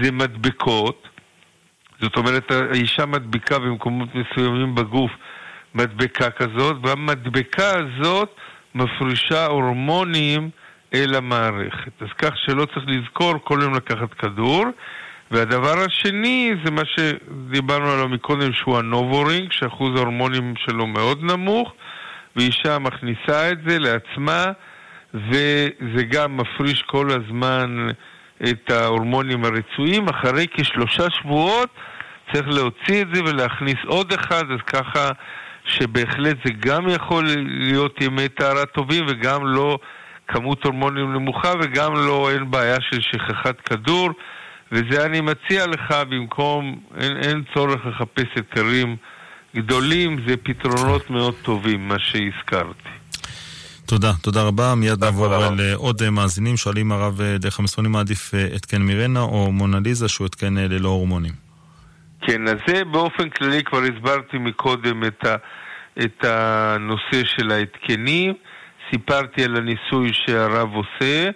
זה 0.03 0.11
מדבקות, 0.11 1.07
זאת 2.01 2.17
אומרת 2.17 2.51
האישה 2.51 3.05
מדביקה 3.05 3.59
במקומות 3.59 4.09
מסוימים 4.15 4.75
בגוף 4.75 5.11
מדבקה 5.75 6.29
כזאת, 6.29 6.77
והמדבקה 6.83 7.71
הזאת 7.77 8.35
מפרישה 8.75 9.45
הורמונים 9.45 10.49
אל 10.93 11.15
המערכת. 11.15 11.91
אז 12.01 12.07
כך 12.17 12.31
שלא 12.45 12.65
צריך 12.65 12.85
לזכור 12.87 13.33
כל 13.43 13.59
יום 13.61 13.73
לקחת 13.73 14.13
כדור. 14.13 14.65
והדבר 15.31 15.79
השני 15.85 16.53
זה 16.65 16.71
מה 16.71 16.81
שדיברנו 16.85 17.91
עליו 17.91 18.09
מקודם 18.09 18.53
שהוא 18.53 18.77
ה 18.77 18.85
NuvaRing, 18.85 19.51
שאחוז 19.51 19.95
ההורמונים 19.95 20.53
שלו 20.57 20.87
מאוד 20.87 21.23
נמוך, 21.23 21.73
ואישה 22.35 22.79
מכניסה 22.79 23.51
את 23.51 23.57
זה 23.67 23.79
לעצמה, 23.79 24.45
וזה 25.13 26.03
גם 26.09 26.37
מפריש 26.37 26.81
כל 26.81 27.07
הזמן 27.11 27.87
את 28.49 28.71
ההורמונים 28.71 29.45
הרצויים. 29.45 30.07
אחרי 30.07 30.47
כשלושה 30.53 31.03
שבועות 31.09 31.69
צריך 32.33 32.47
להוציא 32.47 33.01
את 33.01 33.07
זה 33.15 33.23
ולהכניס 33.23 33.77
עוד 33.85 34.13
אחד, 34.13 34.51
אז 34.51 34.59
ככה 34.67 35.09
שבהחלט 35.65 36.37
זה 36.45 36.51
גם 36.59 36.89
יכול 36.89 37.25
להיות 37.47 38.01
ימי 38.01 38.29
טהרה 38.29 38.65
טובים 38.65 39.05
וגם 39.09 39.47
לא 39.47 39.79
כמות 40.27 40.65
הורמונים 40.65 41.13
נמוכה 41.13 41.53
וגם 41.61 41.93
לא, 41.93 42.29
אין 42.31 42.51
בעיה 42.51 42.77
של 42.89 43.01
שכחת 43.01 43.55
כדור, 43.65 44.09
וזה 44.71 45.05
אני 45.05 45.21
מציע 45.21 45.67
לך 45.67 45.91
במקום, 46.09 46.79
אין, 46.97 47.17
אין 47.17 47.43
צורך 47.53 47.85
לחפש 47.85 48.27
היתרים 48.35 48.95
גדולים, 49.55 50.17
זה 50.27 50.37
פתרונות 50.37 51.09
מאוד 51.09 51.33
טובים, 51.41 51.87
מה 51.87 51.95
שהזכרתי. 51.99 52.89
תודה, 53.85 54.13
תודה 54.21 54.43
רבה. 54.43 54.75
מיד 54.75 55.03
נעבור 55.03 55.27
לעוד 55.57 56.09
מאזינים. 56.09 56.57
שואלים 56.57 56.91
הרב 56.91 57.21
דרך 57.21 57.59
המסרונים 57.59 57.91
מעדיף 57.91 58.33
התקן 58.55 58.81
מירנה 58.81 59.19
או 59.19 59.51
מונליזה 59.51 60.07
שהוא 60.07 60.25
התקן 60.25 60.53
ללא 60.57 60.89
הורמונים. 60.89 61.50
כן, 62.21 62.47
אז 62.47 62.55
זה 62.67 62.85
באופן 62.85 63.29
כללי 63.29 63.63
כבר 63.63 63.79
הסברתי 63.79 64.37
מקודם 64.37 65.03
את, 65.03 65.25
ה, 65.25 65.35
את 65.99 66.25
הנושא 66.25 67.25
של 67.25 67.51
ההתקנים. 67.51 68.33
סיפרתי 68.91 69.43
על 69.43 69.55
הניסוי 69.55 70.11
שהרב 70.13 70.69
עושה, 70.73 71.29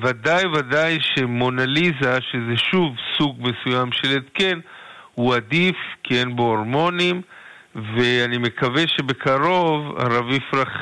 וודאי 0.00 0.46
ודאי 0.46 0.98
שמונליזה, 1.00 2.18
שזה 2.20 2.56
שוב 2.70 2.94
סוג 3.18 3.38
מסוים 3.40 3.92
של 3.92 4.16
התקן, 4.16 4.60
הוא 5.14 5.34
עדיף 5.34 5.76
כי 6.02 6.20
אין 6.20 6.36
בו 6.36 6.42
הורמונים, 6.42 7.22
ואני 7.74 8.38
מקווה 8.38 8.82
שבקרוב 8.86 9.98
הרב 9.98 10.30
יפרח 10.30 10.72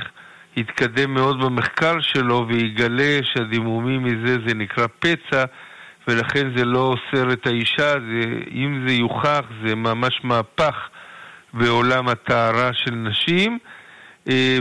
יתקדם 0.56 1.14
מאוד 1.14 1.44
במחקר 1.44 2.00
שלו 2.00 2.46
ויגלה 2.48 3.18
שהדימומים 3.22 4.04
מזה 4.04 4.36
זה 4.46 4.54
נקרא 4.54 4.86
פצע, 4.98 5.44
ולכן 6.08 6.56
זה 6.56 6.64
לא 6.64 6.78
אוסר 6.78 7.32
את 7.32 7.46
האישה, 7.46 7.92
זה, 7.92 8.22
אם 8.52 8.84
זה 8.86 8.94
יוכח 8.94 9.42
זה 9.66 9.74
ממש 9.74 10.20
מהפך 10.24 10.74
בעולם 11.52 12.08
הטהרה 12.08 12.70
של 12.72 12.94
נשים, 12.94 13.58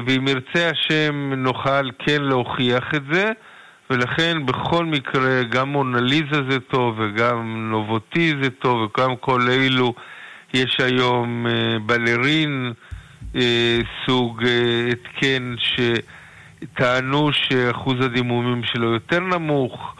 ואם 0.05 0.27
ירצה 0.27 0.69
השם 0.69 1.33
נוכל 1.33 1.91
כן 1.99 2.21
להוכיח 2.21 2.95
את 2.95 3.01
זה. 3.11 3.31
ולכן 3.89 4.45
בכל 4.45 4.85
מקרה 4.85 5.43
גם 5.43 5.69
מונליזה 5.69 6.41
זה 6.49 6.59
טוב 6.59 6.99
וגם 6.99 7.69
נובוטי 7.71 8.33
זה 8.41 8.49
טוב 8.49 8.81
וגם 8.81 9.15
כל 9.15 9.41
אלו 9.49 9.93
יש 10.53 10.77
היום 10.79 11.47
אה, 11.47 11.79
בלרין 11.85 12.73
אה, 13.35 13.79
סוג 14.05 14.43
אה, 14.45 14.89
התקן 14.91 15.55
שטענו 15.57 17.33
שאחוז 17.33 17.95
הדימומים 18.05 18.63
שלו 18.63 18.93
יותר 18.93 19.19
נמוך 19.19 19.95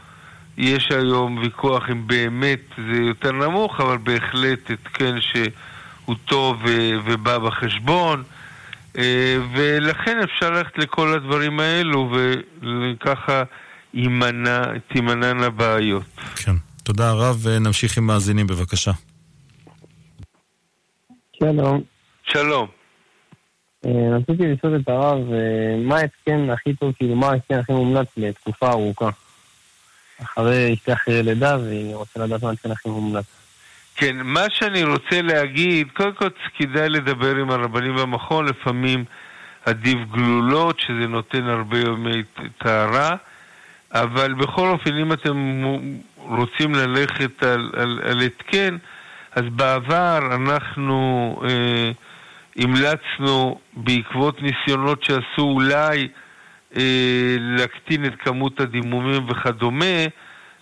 יש 0.57 0.91
היום 0.91 1.37
ויכוח 1.37 1.83
אם 1.91 2.07
באמת 2.07 2.59
זה 2.77 3.01
יותר 3.01 3.31
נמוך 3.31 3.81
אבל 3.81 3.97
בהחלט 3.97 4.71
התקן 4.71 5.15
שהוא 5.21 6.15
טוב 6.25 6.57
ובא 7.05 7.37
בחשבון 7.37 8.23
ולכן 9.55 10.19
אפשר 10.23 10.49
ללכת 10.49 10.77
לכל 10.77 11.13
הדברים 11.13 11.59
האלו 11.59 12.11
וככה 12.63 13.43
תימנענה 14.87 15.49
בעיות. 15.49 16.03
כן. 16.35 16.51
תודה 16.83 17.11
רב, 17.11 17.37
ונמשיך 17.43 17.97
עם 17.97 18.07
מאזינים 18.07 18.47
בבקשה. 18.47 18.91
שלום. 21.39 21.81
שלום. 22.23 22.67
רציתי 23.85 24.47
לשאול 24.47 24.75
את 24.75 24.89
הרב, 24.89 25.17
מה 25.85 25.95
ההתקן 25.97 26.49
הכי 26.49 26.73
טוב, 26.73 26.93
כאילו 26.97 27.15
מה 27.15 27.27
ההתקן 27.29 27.59
הכי 27.59 27.71
מומלץ 27.73 28.07
לתקופה 28.17 28.71
ארוכה? 28.71 29.09
אחרי 30.22 30.76
אחרי 30.93 31.24
לידה, 31.24 31.57
והיא 31.57 31.95
רוצה 31.95 32.20
לדעת 32.20 32.43
מה 32.43 32.49
ההתקן 32.49 32.72
הכי 32.72 32.89
מומלץ. 32.89 33.26
כן, 33.95 34.16
מה 34.24 34.45
שאני 34.49 34.84
רוצה 34.84 35.22
להגיד, 35.22 35.88
קודם 35.93 36.14
כל 36.14 36.30
כדאי 36.57 36.89
לדבר 36.89 37.36
עם 37.36 37.51
הרבנים 37.51 37.95
במכון, 37.95 38.45
לפעמים 38.45 39.05
עדיף 39.66 39.97
גלולות, 40.11 40.80
שזה 40.80 41.07
נותן 41.07 41.43
הרבה 41.43 41.80
ימי 41.80 42.24
טהרה. 42.57 43.16
אבל 43.91 44.34
בכל 44.34 44.68
אופן, 44.68 44.97
אם 44.97 45.14
אתם 45.14 45.64
רוצים 46.18 46.76
ללכת 46.76 47.43
על, 47.43 47.72
על, 47.78 47.99
על 48.03 48.20
התקן, 48.20 48.78
אז 49.32 49.43
בעבר 49.51 50.20
אנחנו 50.36 51.36
אה, 51.49 51.91
המלצנו 52.57 53.59
בעקבות 53.74 54.41
ניסיונות 54.41 55.03
שעשו 55.03 55.41
אולי 55.41 56.07
להקטין 57.39 58.05
את 58.05 58.13
כמות 58.19 58.59
הדימומים 58.59 59.30
וכדומה, 59.30 60.05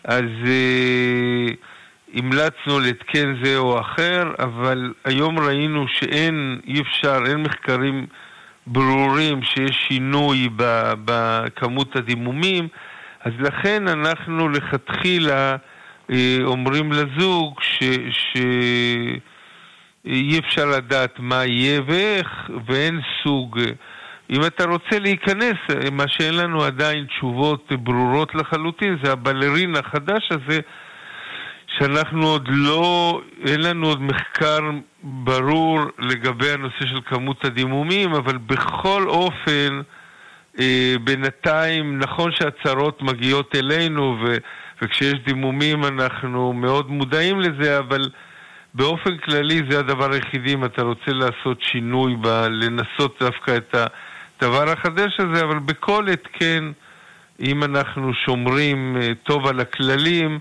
אז 0.04 0.26
אה, 0.46 1.48
המלצנו 2.14 2.80
להתקן 2.80 3.36
זה 3.44 3.58
או 3.58 3.80
אחר, 3.80 4.24
אבל 4.40 4.94
היום 5.06 5.40
ראינו 5.40 5.86
שאין, 5.88 6.60
אי 6.68 6.82
אפשר, 6.82 7.20
אין 7.26 7.44
מחקרים 7.44 8.06
ברורים 8.68 9.44
שיש 9.44 9.86
שינוי 9.88 10.50
בכמות 11.06 11.96
הדימומים. 11.96 12.68
אז 13.24 13.34
לכן 13.40 13.88
אנחנו 13.88 14.50
לכתחילה 14.50 15.56
אה, 16.12 16.38
אומרים 16.44 16.92
לזוג 16.92 17.60
שאי 20.02 20.40
אפשר 20.40 20.66
לדעת 20.66 21.20
מה 21.20 21.46
יהיה 21.46 21.82
ואיך, 21.88 22.50
ואין 22.66 23.00
סוג. 23.24 23.60
אם 24.32 24.46
אתה 24.46 24.66
רוצה 24.66 25.00
להיכנס, 25.00 25.58
מה 25.92 26.08
שאין 26.08 26.34
לנו 26.34 26.64
עדיין 26.64 27.06
תשובות 27.06 27.72
ברורות 27.72 28.36
לחלוטין, 28.36 28.98
זה 29.04 29.12
הבלרין 29.12 29.76
החדש 29.76 30.30
הזה, 30.32 30.60
שאנחנו 31.78 32.28
עוד 32.28 32.48
לא, 32.52 33.22
אין 33.48 33.62
לנו 33.62 33.88
עוד 33.88 34.02
מחקר 34.02 34.60
ברור 35.04 35.80
לגבי 36.00 36.52
הנושא 36.52 36.86
של 36.86 37.02
כמות 37.06 37.46
הדימומים, 37.46 38.14
אבל 38.14 38.38
בכל 38.38 39.04
אופן, 39.08 39.82
אה, 40.60 40.96
בינתיים, 41.04 42.00
נכון 42.00 42.32
שהצהרות 42.32 43.02
מגיעות 43.02 43.56
אלינו, 43.56 44.18
ו, 44.24 44.36
וכשיש 44.82 45.14
דימומים 45.26 45.84
אנחנו 45.86 46.54
מאוד 46.54 46.92
מודעים 46.92 47.40
לזה, 47.40 47.80
אבל 47.80 48.10
באופן 48.74 49.18
כללי 49.18 49.62
זה 49.70 49.80
הדבר 49.80 50.14
היחידי 50.14 50.54
אם 50.54 50.66
אתה 50.66 50.82
רוצה 50.82 51.12
לעשות 51.12 51.62
שינוי, 51.62 52.16
ב, 52.22 52.28
לנסות 52.50 53.18
דווקא 53.20 53.58
את 53.58 53.76
הדבר 54.42 54.70
החדש 54.70 55.20
הזה, 55.20 55.44
אבל 55.44 55.60
בכל 55.60 56.10
התקן, 56.10 56.72
אם 57.40 57.64
אנחנו 57.64 58.14
שומרים 58.14 58.98
אה, 59.02 59.12
טוב 59.24 59.48
על 59.48 59.60
הכללים, 59.60 60.40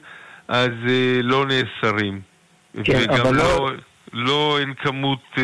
אז 0.48 0.70
אה, 0.88 1.20
לא 1.22 1.46
נאסרים. 1.46 2.20
כן, 2.84 2.98
וגם 3.02 3.20
אבל 3.20 3.34
לא, 3.36 3.42
לא... 3.42 3.70
לא 4.12 4.58
אין 4.60 4.74
כמות 4.74 5.38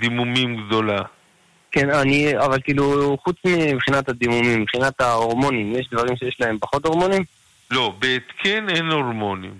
דימומים 0.00 0.56
גדולה. 0.56 1.02
כן, 1.72 1.90
אני, 1.90 2.38
אבל 2.38 2.58
כאילו, 2.64 3.16
חוץ 3.24 3.36
מבחינת 3.44 4.08
הדימומים, 4.08 4.60
מבחינת 4.60 5.00
ההורמונים, 5.00 5.72
יש 5.72 5.88
דברים 5.92 6.16
שיש 6.16 6.36
להם 6.40 6.58
פחות 6.60 6.86
הורמונים? 6.86 7.22
לא, 7.70 7.94
בהתקן 7.98 8.68
אין 8.68 8.90
הורמונים. 8.90 9.54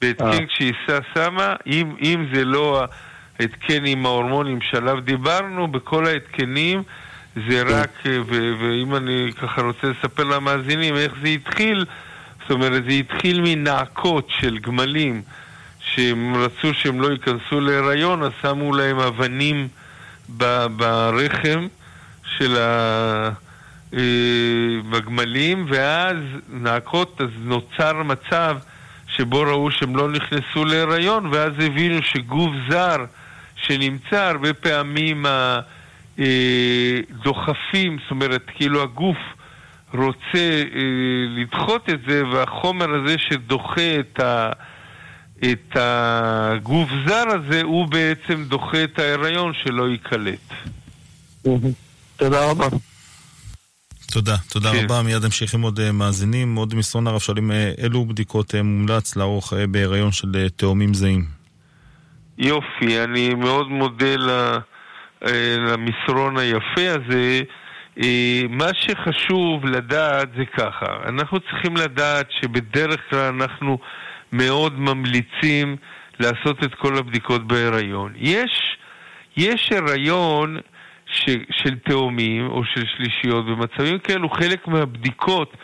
בהתקן 0.00 0.26
אה. 0.26 0.46
כשאישה 0.46 0.98
שמה, 1.14 1.54
אם, 1.66 1.96
אם 2.02 2.26
זה 2.34 2.44
לא 2.44 2.84
ההתקן 3.40 3.86
עם 3.86 4.06
ההורמונים 4.06 4.58
שעליו 4.60 5.00
דיברנו, 5.00 5.68
בכל 5.68 6.06
ההתקנים 6.06 6.82
זה 7.48 7.62
רק, 7.62 8.02
ואם 8.30 8.96
אני 8.96 9.30
ככה 9.42 9.62
רוצה 9.62 9.86
לספר 9.86 10.24
למאזינים 10.24 10.96
איך 10.96 11.12
זה 11.22 11.28
התחיל, 11.28 11.84
זאת 12.40 12.50
אומרת, 12.50 12.84
זה 12.84 12.90
התחיל 12.90 13.40
מנעקות 13.40 14.28
של 14.40 14.58
גמלים 14.58 15.22
שהם 15.80 16.34
רצו 16.34 16.74
שהם 16.74 17.00
לא 17.00 17.12
ייכנסו 17.12 17.60
להיריון, 17.60 18.22
אז 18.22 18.32
שמו 18.42 18.72
להם 18.72 18.98
אבנים 18.98 19.68
ברחם 20.76 21.66
של 22.24 22.56
הגמלים, 24.92 25.66
ואז 25.68 26.16
נעקות, 26.48 27.20
אז 27.20 27.28
נוצר 27.38 28.02
מצב 28.02 28.56
שבו 29.06 29.40
ראו 29.40 29.70
שהם 29.70 29.96
לא 29.96 30.08
נכנסו 30.08 30.64
להיריון, 30.64 31.26
ואז 31.32 31.52
הבינו 31.58 32.02
שגוף 32.02 32.50
זר 32.70 33.04
שנמצא, 33.56 34.16
הרבה 34.24 34.52
פעמים 34.54 35.26
הדוחפים, 36.18 37.98
זאת 38.02 38.10
אומרת, 38.10 38.42
כאילו 38.56 38.82
הגוף 38.82 39.16
רוצה 39.94 40.38
אה, 40.74 40.80
לדחות 41.28 41.88
את 41.90 42.00
זה, 42.08 42.22
והחומר 42.32 42.86
הזה 42.94 43.16
שדוחה 43.18 43.96
את 44.00 44.20
ה... 44.20 44.50
את 45.44 45.76
הגוף 45.76 46.88
זר 47.06 47.24
הזה, 47.28 47.62
הוא 47.62 47.86
בעצם 47.88 48.44
דוחה 48.48 48.84
את 48.84 48.98
ההיריון 48.98 49.52
שלא 49.64 49.88
ייקלט. 49.88 50.38
תודה 52.16 52.50
רבה. 52.50 52.66
תודה, 54.12 54.36
תודה 54.48 54.72
כן. 54.72 54.84
רבה. 54.84 55.02
מיד 55.02 55.24
נמשיך 55.24 55.54
עם 55.54 55.62
עוד 55.62 55.80
אה, 55.80 55.92
מאזינים. 55.92 56.54
עוד 56.54 56.74
מסרון 56.74 57.06
הרב 57.06 57.18
שואלים 57.20 57.50
אה, 57.52 57.72
אילו 57.82 58.04
בדיקות 58.04 58.54
אה, 58.54 58.62
מומלץ 58.62 59.16
לערוך 59.16 59.52
אה, 59.52 59.66
בהיריון 59.66 60.12
של 60.12 60.28
אה, 60.36 60.48
תאומים 60.56 60.94
זהים. 60.94 61.24
יופי, 62.38 63.04
אני 63.04 63.34
מאוד 63.34 63.68
מודה 63.68 64.16
ל- 64.16 64.30
אה, 64.30 64.58
למסרון 65.58 66.38
היפה 66.38 66.90
הזה. 66.90 67.42
אה, 68.02 68.42
מה 68.48 68.68
שחשוב 68.74 69.66
לדעת 69.66 70.28
זה 70.36 70.44
ככה, 70.44 70.86
אנחנו 71.08 71.40
צריכים 71.40 71.76
לדעת 71.76 72.26
שבדרך 72.30 73.00
כלל 73.10 73.34
אנחנו 73.34 73.78
מאוד 74.32 74.78
ממליצים 74.78 75.76
לעשות 76.20 76.64
את 76.64 76.74
כל 76.74 76.98
הבדיקות 76.98 77.46
בהיריון. 77.46 78.12
יש, 78.16 78.76
יש 79.36 79.72
הריון 79.72 80.58
ש, 81.06 81.24
של 81.50 81.78
תאומים 81.78 82.46
או 82.46 82.64
של 82.64 82.84
שלישיות. 82.96 83.46
במצבים 83.46 83.98
כאלו 83.98 84.30
חלק 84.30 84.68
מהבדיקות, 84.68 85.56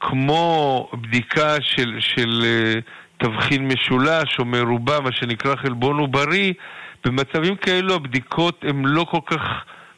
כמו 0.00 0.88
בדיקה 0.94 1.56
של, 1.60 1.96
של 2.00 2.42
uh, 2.42 2.80
תבחין 3.24 3.68
משולש 3.68 4.38
או 4.38 4.44
מרובע, 4.44 5.00
מה 5.00 5.12
שנקרא 5.12 5.56
חלבון 5.56 5.98
עוברי, 5.98 6.52
במצבים 7.08 7.56
כאלו 7.56 7.94
הבדיקות 7.94 8.64
הן 8.68 8.84
לא 8.84 9.04
כל 9.10 9.20
כך 9.26 9.40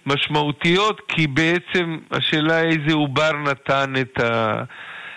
משמעותיות, 0.07 1.01
כי 1.09 1.27
בעצם 1.27 1.99
השאלה 2.11 2.61
איזה 2.61 2.93
עובר 2.93 3.33
נתן 3.33 3.93
את 4.01 4.21
ה... 4.21 4.63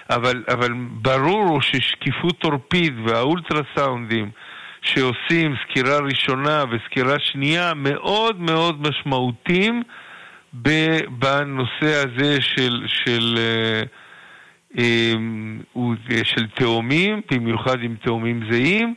אבל, 0.10 0.44
אבל 0.48 0.74
ברור 0.92 1.62
ששקיפות 1.62 2.44
עורפית 2.44 2.94
והאולטרסאונדים 3.06 4.32
שעושים 4.82 5.56
סקירה 5.64 6.00
ראשונה 6.00 6.64
וסקירה 6.72 7.16
שנייה 7.20 7.74
מאוד 7.74 8.42
מאוד 8.42 8.82
משמעותיים 8.82 9.84
בנושא 11.10 12.04
הזה 12.04 12.42
של, 12.42 12.86
של, 12.88 13.38
אה, 13.38 13.84
אה, 14.80 16.24
של 16.24 16.48
תאומים, 16.48 17.22
במיוחד 17.32 17.84
עם 17.84 17.96
תאומים 18.04 18.44
זהים, 18.52 18.96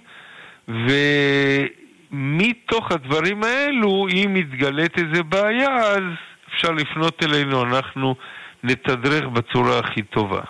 ומתוך 2.12 2.92
הדברים 2.92 3.44
האלו, 3.44 4.06
אם 4.08 4.34
מתגלית 4.34 4.98
איזה 4.98 5.22
בעיה, 5.22 5.76
אז 5.76 6.02
אפשר 6.48 6.70
לפנות 6.70 7.22
אלינו, 7.22 7.62
אנחנו 7.62 8.14
נתדרך 8.62 9.24
בצורה 9.24 9.78
הכי 9.78 10.02
טובה. 10.02 10.40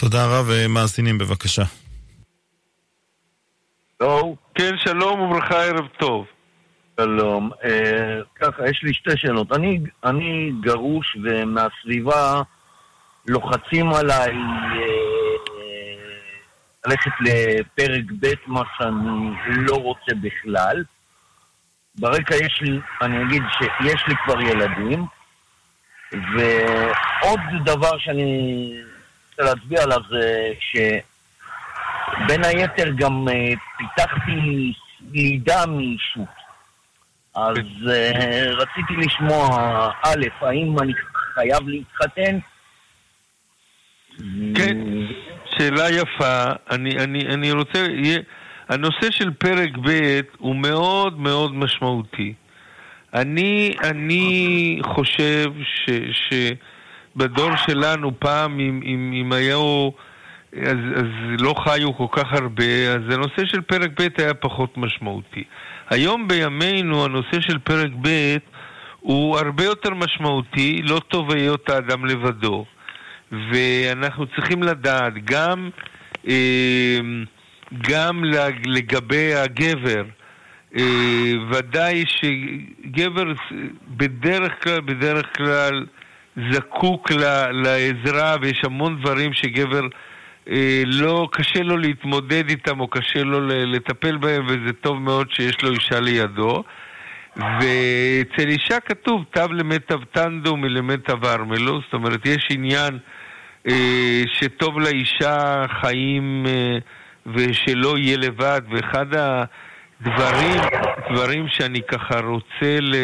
תודה 0.00 0.26
רב, 0.26 0.46
מאזינים 0.68 1.18
בבקשה. 1.18 1.62
לא. 4.00 4.34
כן, 4.54 4.74
שלום 4.84 5.20
וברכה, 5.20 5.64
ערב 5.64 5.86
טוב. 5.98 6.26
שלום. 7.00 7.50
אה, 7.64 8.20
ככה, 8.40 8.68
יש 8.68 8.80
לי 8.82 8.94
שתי 8.94 9.16
שאלות. 9.16 9.52
אני, 9.52 9.80
אני 10.04 10.52
גרוש 10.60 11.16
ומהסביבה 11.24 12.42
לוחצים 13.28 13.88
עליי 13.92 14.32
אה, 14.32 15.15
ללכת 16.86 17.10
לפרק 17.20 18.04
ב', 18.20 18.34
מה 18.46 18.62
שאני 18.78 19.56
לא 19.56 19.76
רוצה 19.76 20.12
בכלל. 20.20 20.84
ברקע 21.98 22.34
יש 22.34 22.58
לי, 22.62 22.80
אני 23.02 23.22
אגיד 23.22 23.42
שיש 23.58 24.04
לי 24.08 24.14
כבר 24.24 24.40
ילדים, 24.40 25.06
ועוד 26.12 27.40
דבר 27.64 27.98
שאני 27.98 28.72
רוצה 29.30 29.42
להצביע 29.42 29.82
עליו 29.82 30.00
זה 30.10 30.52
ש... 30.60 30.76
בין 32.26 32.44
היתר 32.44 32.90
גם 32.96 33.28
uh, 33.28 33.58
פיתחתי 33.78 34.72
לידה 35.12 35.66
מאישות. 35.66 36.36
אז 37.34 37.56
uh, 37.56 38.18
רציתי 38.50 38.96
לשמוע, 38.96 39.48
א', 40.02 40.24
האם 40.40 40.76
אני 40.78 40.92
חייב 41.34 41.68
להתחתן? 41.68 42.38
כן, 44.54 44.78
שאלה 45.56 45.90
יפה. 45.90 46.44
אני, 46.70 46.98
אני, 46.98 47.26
אני 47.26 47.52
רוצה... 47.52 47.86
הנושא 48.68 49.10
של 49.10 49.30
פרק 49.30 49.70
ב' 49.84 50.20
הוא 50.38 50.56
מאוד 50.56 51.20
מאוד 51.20 51.54
משמעותי. 51.54 52.34
אני, 53.14 53.74
אני 53.82 54.78
חושב 54.82 55.52
ש, 55.62 55.90
שבדור 57.16 57.56
שלנו 57.56 58.20
פעם, 58.20 58.60
אם, 58.60 58.80
אם, 58.84 59.12
אם 59.14 59.32
היו... 59.32 59.90
אז, 60.62 60.76
אז 60.96 61.06
לא 61.38 61.54
חיו 61.64 61.94
כל 61.96 62.06
כך 62.12 62.32
הרבה, 62.32 62.94
אז 62.94 63.14
הנושא 63.14 63.44
של 63.44 63.60
פרק 63.60 63.90
ב' 64.00 64.08
היה 64.18 64.34
פחות 64.34 64.78
משמעותי. 64.78 65.44
היום 65.90 66.28
בימינו 66.28 67.04
הנושא 67.04 67.40
של 67.40 67.58
פרק 67.58 67.90
ב' 68.00 68.36
הוא 69.00 69.38
הרבה 69.38 69.64
יותר 69.64 69.94
משמעותי, 69.94 70.82
לא 70.82 71.00
טוב 71.08 71.30
היות 71.30 71.70
האדם 71.70 72.04
לבדו. 72.04 72.64
ואנחנו 73.32 74.26
צריכים 74.26 74.62
לדעת 74.62 75.12
גם, 75.24 75.70
אה, 76.28 76.98
גם 77.90 78.24
לגבי 78.66 79.34
הגבר, 79.34 80.04
אה, 80.76 81.32
ודאי 81.50 82.04
שגבר 82.06 83.24
בדרך 83.88 84.52
כלל, 84.62 84.80
בדרך 84.80 85.26
כלל 85.36 85.86
זקוק 86.50 87.10
לעזרה 87.52 88.36
ויש 88.40 88.60
המון 88.64 89.00
דברים 89.00 89.32
שגבר 89.32 89.82
אה, 90.50 90.82
לא, 90.86 91.28
קשה 91.32 91.62
לו 91.62 91.76
להתמודד 91.76 92.50
איתם 92.50 92.80
או 92.80 92.88
קשה 92.88 93.22
לו 93.22 93.40
לטפל 93.46 94.16
בהם 94.16 94.46
וזה 94.46 94.72
טוב 94.80 94.98
מאוד 94.98 95.30
שיש 95.30 95.62
לו 95.62 95.70
אישה 95.70 96.00
לידו. 96.00 96.62
ואצל 97.36 98.48
אישה 98.48 98.80
כתוב 98.80 99.24
תו 99.30 99.52
למטב 99.52 100.04
טנדו 100.04 100.56
מלמטב 100.56 101.24
ארמלו, 101.24 101.80
זאת 101.80 101.94
אומרת 101.94 102.26
יש 102.26 102.48
עניין 102.50 102.98
שטוב 104.26 104.80
לאישה 104.80 105.64
חיים 105.80 106.46
אה, 106.48 106.78
ושלא 107.26 107.98
יהיה 107.98 108.16
לבד, 108.16 108.60
ואחד 108.70 109.06
הדברים, 109.14 110.60
דברים 111.10 111.48
שאני 111.48 111.80
ככה 111.82 112.20
רוצה 112.20 112.80
ל... 112.80 112.94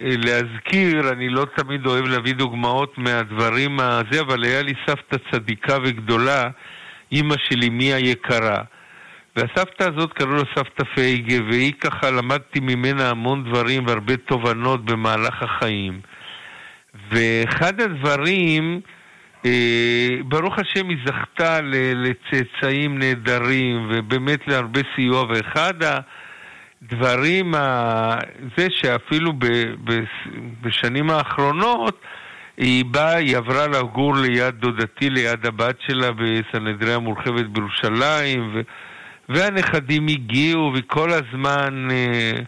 אה, 0.00 0.14
להזכיר, 0.16 1.12
אני 1.12 1.28
לא 1.28 1.46
תמיד 1.56 1.86
אוהב 1.86 2.04
להביא 2.04 2.34
דוגמאות 2.34 2.98
מהדברים 2.98 3.80
הזה, 3.80 4.20
אבל 4.20 4.44
היה 4.44 4.62
לי 4.62 4.72
סבתא 4.86 5.16
צדיקה 5.32 5.76
וגדולה, 5.84 6.48
אימא 7.12 7.34
של 7.48 7.60
אמי 7.66 7.92
היקרה. 7.92 8.56
והסבתא 9.36 9.84
הזאת 9.84 10.12
קראו 10.12 10.32
לה 10.32 10.42
סבתא 10.54 10.84
פייגה, 10.94 11.44
והיא 11.50 11.72
ככה, 11.80 12.10
למדתי 12.10 12.60
ממנה 12.60 13.10
המון 13.10 13.44
דברים 13.44 13.86
והרבה 13.86 14.16
תובנות 14.16 14.84
במהלך 14.84 15.42
החיים. 15.42 16.00
ואחד 17.10 17.80
הדברים, 17.80 18.80
אה, 18.84 18.97
ברוך 20.24 20.58
השם 20.58 20.88
היא 20.88 20.98
זכתה 21.06 21.60
לצאצאים 21.94 22.98
נהדרים, 22.98 23.88
ובאמת 23.90 24.48
להרבה 24.48 24.80
סיוע, 24.96 25.24
ואחד 25.28 25.82
ה... 25.82 25.98
דברים, 26.82 27.54
זה 28.56 28.66
שאפילו 28.70 29.32
ב, 29.32 29.46
ב, 29.84 30.00
בשנים 30.62 31.10
האחרונות 31.10 32.00
היא 32.56 32.84
באה, 32.84 33.16
היא 33.16 33.36
עברה 33.36 33.66
לגור 33.66 34.16
ליד 34.16 34.54
דודתי, 34.54 35.10
ליד 35.10 35.46
הבת 35.46 35.76
שלה 35.80 36.10
בסנהדריה 36.12 36.96
המורחבת 36.96 37.46
בירושלים, 37.46 38.50
ו, 38.54 38.60
והנכדים 39.28 40.06
הגיעו, 40.08 40.72
וכל 40.74 41.10
הזמן... 41.10 41.88
אה, 41.90 42.40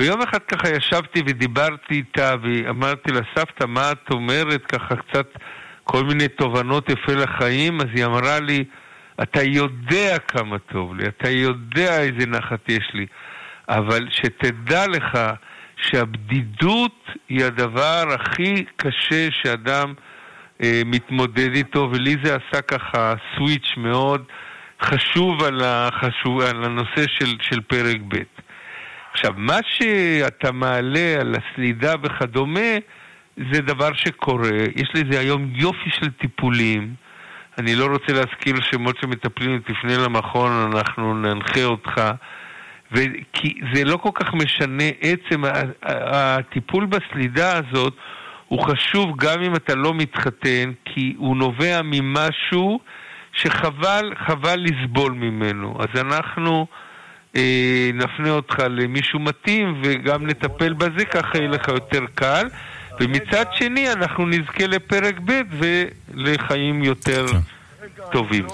ויום 0.00 0.22
אחד 0.22 0.38
ככה 0.38 0.68
ישבתי 0.68 1.20
ודיברתי 1.26 1.94
איתה, 1.94 2.34
ואמרתי 2.42 3.12
לה, 3.12 3.20
סבתא, 3.34 3.64
מה 3.68 3.92
את 3.92 4.10
אומרת? 4.10 4.66
ככה 4.66 4.96
קצת 4.96 5.26
כל 5.84 6.04
מיני 6.04 6.28
תובנות 6.28 6.88
יפה 6.88 7.12
לחיים, 7.12 7.80
אז 7.80 7.86
היא 7.94 8.04
אמרה 8.04 8.40
לי, 8.40 8.64
אתה 9.22 9.42
יודע 9.42 10.18
כמה 10.18 10.58
טוב 10.58 10.94
לי, 10.94 11.08
אתה 11.08 11.30
יודע 11.30 12.00
איזה 12.02 12.26
נחת 12.26 12.68
יש 12.68 12.90
לי. 12.94 13.06
אבל 13.68 14.08
שתדע 14.10 14.86
לך 14.86 15.18
שהבדידות 15.76 17.06
היא 17.28 17.44
הדבר 17.44 18.04
הכי 18.14 18.64
קשה 18.76 19.28
שאדם 19.30 19.94
אה, 20.62 20.82
מתמודד 20.86 21.54
איתו, 21.54 21.88
ולי 21.92 22.16
זה 22.24 22.36
עשה 22.36 22.62
ככה 22.62 23.14
סוויץ' 23.36 23.74
מאוד 23.76 24.24
חשוב 24.82 25.42
על, 25.42 25.60
החשוב, 25.64 26.40
על 26.40 26.64
הנושא 26.64 27.04
של, 27.18 27.36
של 27.40 27.60
פרק 27.60 27.96
ב'. 28.08 28.16
עכשיו, 29.12 29.32
מה 29.36 29.58
שאתה 29.64 30.52
מעלה 30.52 31.16
על 31.20 31.34
הסלידה 31.34 31.94
וכדומה, 32.02 32.70
זה 33.36 33.60
דבר 33.60 33.92
שקורה. 33.94 34.50
יש 34.76 34.90
לזה 34.94 35.20
היום 35.20 35.50
יופי 35.54 35.90
של 35.90 36.10
טיפולים. 36.10 36.94
אני 37.58 37.74
לא 37.74 37.86
רוצה 37.86 38.12
להזכיר 38.12 38.56
שמות 38.70 38.96
שמטפלים, 39.00 39.60
תפנה 39.60 39.96
למכון, 40.04 40.70
אנחנו 40.72 41.14
ננחה 41.14 41.64
אותך. 41.64 42.00
כי 43.32 43.60
זה 43.74 43.84
לא 43.84 43.96
כל 43.96 44.10
כך 44.14 44.34
משנה, 44.34 44.84
עצם 45.00 45.42
הטיפול 45.82 46.86
בסלידה 46.86 47.56
הזאת 47.58 47.94
הוא 48.48 48.60
חשוב 48.62 49.16
גם 49.16 49.42
אם 49.42 49.54
אתה 49.54 49.74
לא 49.74 49.94
מתחתן, 49.94 50.72
כי 50.84 51.14
הוא 51.18 51.36
נובע 51.36 51.80
ממשהו 51.84 52.80
שחבל 53.32 54.12
חבל 54.26 54.60
לסבול 54.60 55.12
ממנו. 55.12 55.76
אז 55.78 56.00
אנחנו 56.00 56.66
אה, 57.36 57.90
נפנה 57.94 58.30
אותך 58.30 58.58
למישהו 58.70 59.18
מתאים 59.20 59.80
וגם 59.82 60.26
נטפל 60.26 60.72
בזה, 60.72 61.04
ככה 61.04 61.38
יהיה 61.38 61.48
לך 61.48 61.68
יותר 61.68 62.04
קל. 62.14 62.46
ומצד 63.00 63.44
שני 63.52 63.92
אנחנו 63.92 64.26
נזכה 64.26 64.66
לפרק 64.66 65.14
ב' 65.24 65.40
ולחיים 66.14 66.82
יותר 66.82 67.26
כן. 67.28 67.38
טובים. 68.12 68.46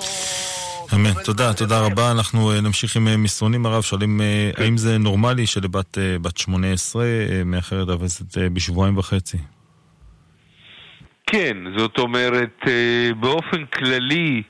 אמן. 0.95 1.11
תודה, 1.25 1.55
תודה 1.55 1.81
רבה. 1.81 2.11
אנחנו 2.11 2.53
אה, 2.53 2.61
נמשיך 2.61 2.97
עם 2.97 3.09
אה, 3.09 3.17
מסרונים 3.17 3.67
הרב, 3.67 3.83
שואלים 3.83 4.21
אה, 4.21 4.51
האם 4.57 4.77
זה 4.77 4.99
נורמלי 4.99 5.47
שלבת 5.47 5.99
בת 6.23 6.37
18 6.37 7.05
מאחרת 7.45 7.89
אבסת 7.89 8.39
בשבועיים 8.39 8.99
וחצי? 8.99 9.39
כן, 11.27 11.57
זאת 11.77 11.99
אומרת, 11.99 12.61
באופן 13.21 13.65
כללי, 13.65 14.43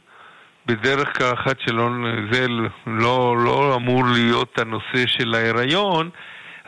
בדרך 0.66 1.18
כלל 1.18 1.32
אחת 1.34 1.57
שלא, 1.61 1.89
זה 2.32 2.47
לא, 2.86 3.36
לא 3.45 3.74
אמור 3.76 4.05
להיות 4.07 4.59
הנושא 4.59 5.07
של 5.07 5.34
ההיריון, 5.34 6.11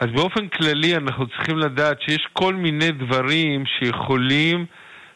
אז 0.01 0.07
באופן 0.15 0.49
כללי 0.49 0.97
אנחנו 0.97 1.27
צריכים 1.29 1.59
לדעת 1.59 2.03
שיש 2.03 2.29
כל 2.33 2.55
מיני 2.55 2.91
דברים 2.91 3.65
שיכולים 3.67 4.67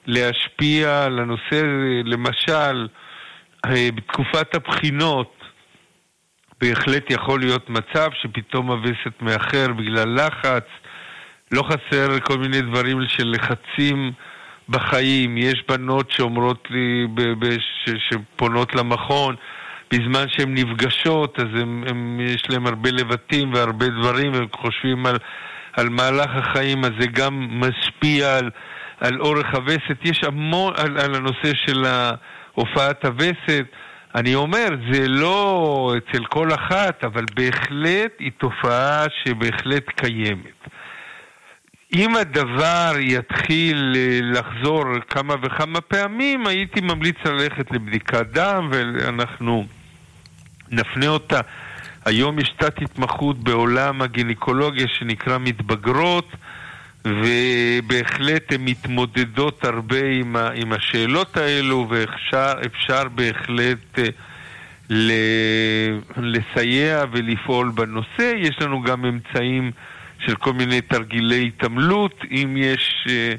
להשפיע 0.07 1.05
על 1.05 1.19
הנושא 1.19 1.63
למשל, 2.05 2.89
אה, 3.67 3.89
בתקופת 3.95 4.55
הבחינות 4.55 5.45
בהחלט 6.61 7.11
יכול 7.11 7.41
להיות 7.41 7.71
מצב 7.71 8.11
שפתאום 8.23 8.71
הווסת 8.71 9.23
מאחר 9.23 9.67
בגלל 9.73 10.15
לחץ, 10.15 10.67
לא 11.53 11.63
חסר 11.63 12.21
כל 12.21 12.39
מיני 12.39 12.61
דברים 12.61 12.99
של 13.09 13.35
לחצים 13.35 14.13
בחיים, 14.69 15.39
יש 15.39 15.65
בנות 15.69 16.11
שאומרות 16.11 16.69
לי, 16.71 17.07
שפונות 17.99 18.75
למכון, 18.75 19.37
בזמן 19.93 20.25
שהן 20.29 20.55
נפגשות, 20.55 21.39
אז 21.41 21.63
הם, 21.63 21.85
הם, 21.87 22.21
יש 22.21 22.43
להם 22.51 22.67
הרבה 22.67 22.91
לבטים 22.91 23.55
והרבה 23.55 23.89
דברים, 23.89 24.33
והם 24.33 24.47
חושבים 24.57 25.07
על, 25.07 25.17
על 25.73 25.89
מהלך 25.89 26.31
החיים, 26.35 26.85
אז 26.85 26.91
זה 27.01 27.07
גם 27.07 27.49
משפיע 27.61 28.37
על, 28.39 28.51
על 29.01 29.21
אורך 29.21 29.55
הווסת. 29.55 29.99
יש 30.05 30.25
המון 30.25 30.73
על, 30.77 30.99
על 30.99 31.15
הנושא 31.15 31.53
של 31.67 31.85
הופעת 32.53 33.05
הווסת. 33.05 33.65
אני 34.15 34.35
אומר, 34.35 34.69
זה 34.93 35.09
לא 35.09 35.95
אצל 35.99 36.25
כל 36.25 36.49
אחת, 36.55 37.05
אבל 37.05 37.25
בהחלט 37.35 38.13
היא 38.19 38.31
תופעה 38.39 39.05
שבהחלט 39.25 39.85
קיימת. 39.89 40.69
אם 41.95 42.17
הדבר 42.17 42.93
יתחיל 42.99 43.93
אה, 43.97 44.19
לחזור 44.23 44.85
כמה 45.09 45.35
וכמה 45.43 45.81
פעמים, 45.81 46.47
הייתי 46.47 46.81
ממליץ 46.81 47.17
ללכת 47.25 47.71
לבדיקת 47.71 48.27
דם 48.33 48.69
ואנחנו 48.73 49.67
נפנה 50.71 51.09
אותה. 51.09 51.41
היום 52.05 52.39
יש 52.39 52.55
תת 52.59 52.83
התמחות 52.83 53.39
בעולם 53.39 54.03
הגינקולוגיה 54.03 54.87
שנקרא 54.89 55.39
מתבגרות, 55.39 56.29
ובהחלט 57.05 58.53
הן 58.53 58.61
מתמודדות 58.61 59.65
הרבה 59.65 60.07
עם, 60.13 60.37
ה, 60.37 60.51
עם 60.55 60.73
השאלות 60.73 61.37
האלו, 61.37 61.89
ואפשר 61.91 63.09
בהחלט 63.15 63.99
אה, 63.99 64.05
ל, 64.91 65.13
לסייע 66.17 67.05
ולפעול 67.13 67.71
בנושא. 67.71 68.33
יש 68.37 68.57
לנו 68.61 68.83
גם 68.83 69.05
אמצעים 69.05 69.71
של 70.27 70.35
כל 70.35 70.53
מיני 70.53 70.81
תרגילי 70.81 71.47
התעמלות, 71.47 72.21
אם 72.31 72.57
יש 72.57 73.07
אה, 73.09 73.35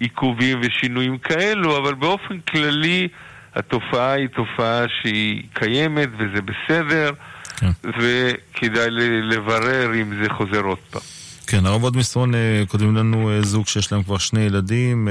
עיכובים 0.00 0.60
ושינויים 0.62 1.18
כאלו, 1.18 1.78
אבל 1.78 1.94
באופן 1.94 2.38
כללי 2.40 3.08
התופעה 3.54 4.12
היא 4.12 4.28
תופעה 4.28 4.84
שהיא 5.02 5.42
קיימת 5.52 6.08
וזה 6.12 6.42
בסדר, 6.42 7.12
כן. 7.56 7.70
וכדאי 7.86 8.90
לברר 9.22 9.94
אם 9.94 10.22
זה 10.22 10.28
חוזר 10.30 10.60
עוד 10.60 10.78
פעם. 10.90 11.02
כן, 11.46 11.66
הרב 11.66 11.82
עוד 11.82 11.96
מסרון, 11.96 12.34
אה, 12.34 12.62
כותבים 12.68 12.96
לנו 12.96 13.30
אה, 13.30 13.42
זוג 13.42 13.66
שיש 13.66 13.92
להם 13.92 14.02
כבר 14.02 14.18
שני 14.18 14.40
ילדים, 14.40 15.08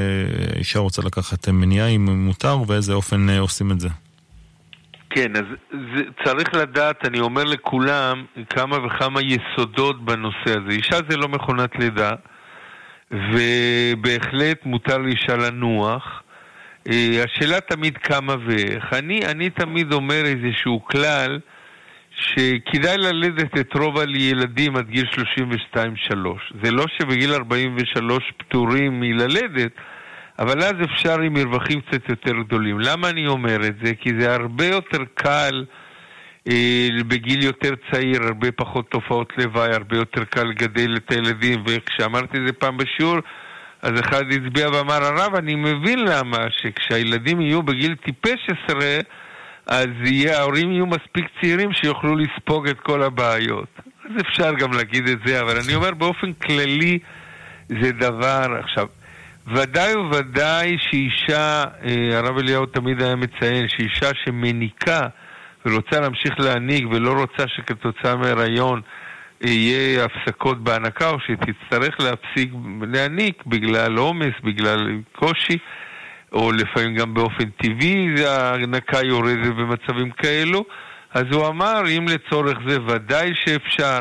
אישה 0.55 0.79
רוצה 0.79 1.01
לקחת 1.01 1.49
מניעה 1.49 1.87
אם 1.87 2.25
מותר, 2.25 2.59
ובאיזה 2.59 2.93
אופן 2.93 3.29
עושים 3.29 3.71
את 3.71 3.79
זה. 3.79 3.89
כן, 5.15 5.35
אז 5.35 5.43
זה, 5.71 6.03
צריך 6.25 6.53
לדעת, 6.53 7.07
אני 7.07 7.19
אומר 7.19 7.43
לכולם, 7.43 8.25
כמה 8.49 8.85
וכמה 8.85 9.19
יסודות 9.21 10.05
בנושא 10.05 10.49
הזה. 10.49 10.69
אישה 10.69 10.97
זה 11.09 11.17
לא 11.17 11.27
מכונת 11.27 11.75
לידה, 11.79 12.11
ובהחלט 13.11 14.65
מותר 14.65 14.97
לאישה 14.97 15.35
לנוח. 15.35 16.23
אה, 16.91 17.23
השאלה 17.23 17.59
תמיד 17.61 17.97
כמה 17.97 18.35
ואיך. 18.45 18.93
אני, 18.93 19.19
אני 19.25 19.49
תמיד 19.49 19.93
אומר 19.93 20.25
איזשהו 20.25 20.85
כלל, 20.85 21.39
שכדאי 22.15 22.97
ללדת 22.97 23.59
את 23.59 23.73
רוב 23.73 23.99
הילדים 23.99 24.75
עד 24.75 24.87
גיל 24.87 25.05
32-3. 25.75 25.77
זה 26.63 26.71
לא 26.71 26.85
שבגיל 26.97 27.33
43 27.33 28.31
פטורים 28.37 28.99
מללדת, 28.99 29.71
אבל 30.39 30.63
אז 30.63 30.73
אפשר 30.83 31.19
עם 31.19 31.33
מרווחים 31.33 31.81
קצת 31.81 32.09
יותר 32.09 32.31
גדולים. 32.31 32.79
למה 32.79 33.09
אני 33.09 33.27
אומר 33.27 33.55
את 33.67 33.75
זה? 33.83 33.95
כי 33.95 34.09
זה 34.19 34.35
הרבה 34.35 34.65
יותר 34.65 35.03
קל 35.13 35.65
אה, 36.47 36.87
בגיל 37.07 37.43
יותר 37.43 37.73
צעיר, 37.91 38.23
הרבה 38.23 38.51
פחות 38.51 38.89
תופעות 38.89 39.33
לוואי, 39.37 39.73
הרבה 39.73 39.97
יותר 39.97 40.23
קל 40.23 40.43
לגדל 40.43 40.95
את 40.95 41.11
הילדים, 41.11 41.63
וכשאמרתי 41.67 42.37
את 42.37 42.47
זה 42.47 42.53
פעם 42.53 42.77
בשיעור, 42.77 43.17
אז 43.81 43.91
אחד 43.99 44.23
הצביע 44.31 44.69
ואמר, 44.69 45.03
הרב, 45.03 45.35
אני 45.35 45.55
מבין 45.55 45.99
למה, 45.99 46.37
שכשהילדים 46.49 47.41
יהיו 47.41 47.63
בגיל 47.63 47.95
טיפש 47.95 48.47
עשרה, 48.49 48.97
אז 49.67 49.87
יהיה, 50.05 50.39
ההורים 50.39 50.71
יהיו 50.71 50.85
מספיק 50.85 51.25
צעירים 51.41 51.73
שיוכלו 51.73 52.15
לספוג 52.15 52.67
את 52.67 52.79
כל 52.79 53.03
הבעיות. 53.03 53.79
אז 54.05 54.11
אפשר 54.21 54.53
גם 54.53 54.71
להגיד 54.73 55.07
את 55.07 55.17
זה, 55.25 55.41
אבל 55.41 55.59
אני 55.65 55.75
אומר 55.75 55.93
באופן 55.93 56.33
כללי 56.33 56.99
זה 57.67 57.91
דבר, 57.91 58.59
עכשיו, 58.59 58.87
ודאי 59.47 59.95
וודאי 59.95 60.77
שאישה, 60.79 61.63
אה, 61.85 62.17
הרב 62.17 62.37
אליהו 62.37 62.65
תמיד 62.65 63.01
היה 63.01 63.15
מציין, 63.15 63.67
שאישה 63.67 64.09
שמניקה 64.25 65.07
ורוצה 65.65 65.99
להמשיך 65.99 66.39
להניק 66.39 66.85
ולא 66.91 67.11
רוצה 67.11 67.47
שכתוצאה 67.47 68.15
מהיריון 68.15 68.81
יהיה 69.41 70.05
הפסקות 70.05 70.63
בהנקה 70.63 71.09
או 71.09 71.17
שתצטרך 71.19 71.99
להפסיק 71.99 72.53
להניק 72.81 73.43
בגלל 73.45 73.97
עומס, 73.97 74.33
בגלל 74.43 75.01
קושי, 75.15 75.57
או 76.31 76.51
לפעמים 76.51 76.95
גם 76.95 77.13
באופן 77.13 77.49
טבעי 77.49 78.25
ההנקה 78.27 78.99
יורדת 79.03 79.53
במצבים 79.55 80.11
כאלו, 80.11 80.65
אז 81.13 81.23
הוא 81.31 81.47
אמר, 81.47 81.81
אם 81.97 82.05
לצורך 82.07 82.57
זה 82.67 82.77
ודאי 82.87 83.31
שאפשר, 83.35 83.99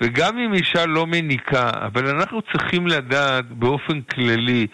וגם 0.00 0.38
אם 0.38 0.54
אישה 0.54 0.86
לא 0.86 1.06
מניקה, 1.06 1.70
אבל 1.74 2.08
אנחנו 2.08 2.42
צריכים 2.42 2.86
לדעת 2.86 3.44
באופן 3.50 4.00
כללי 4.00 4.66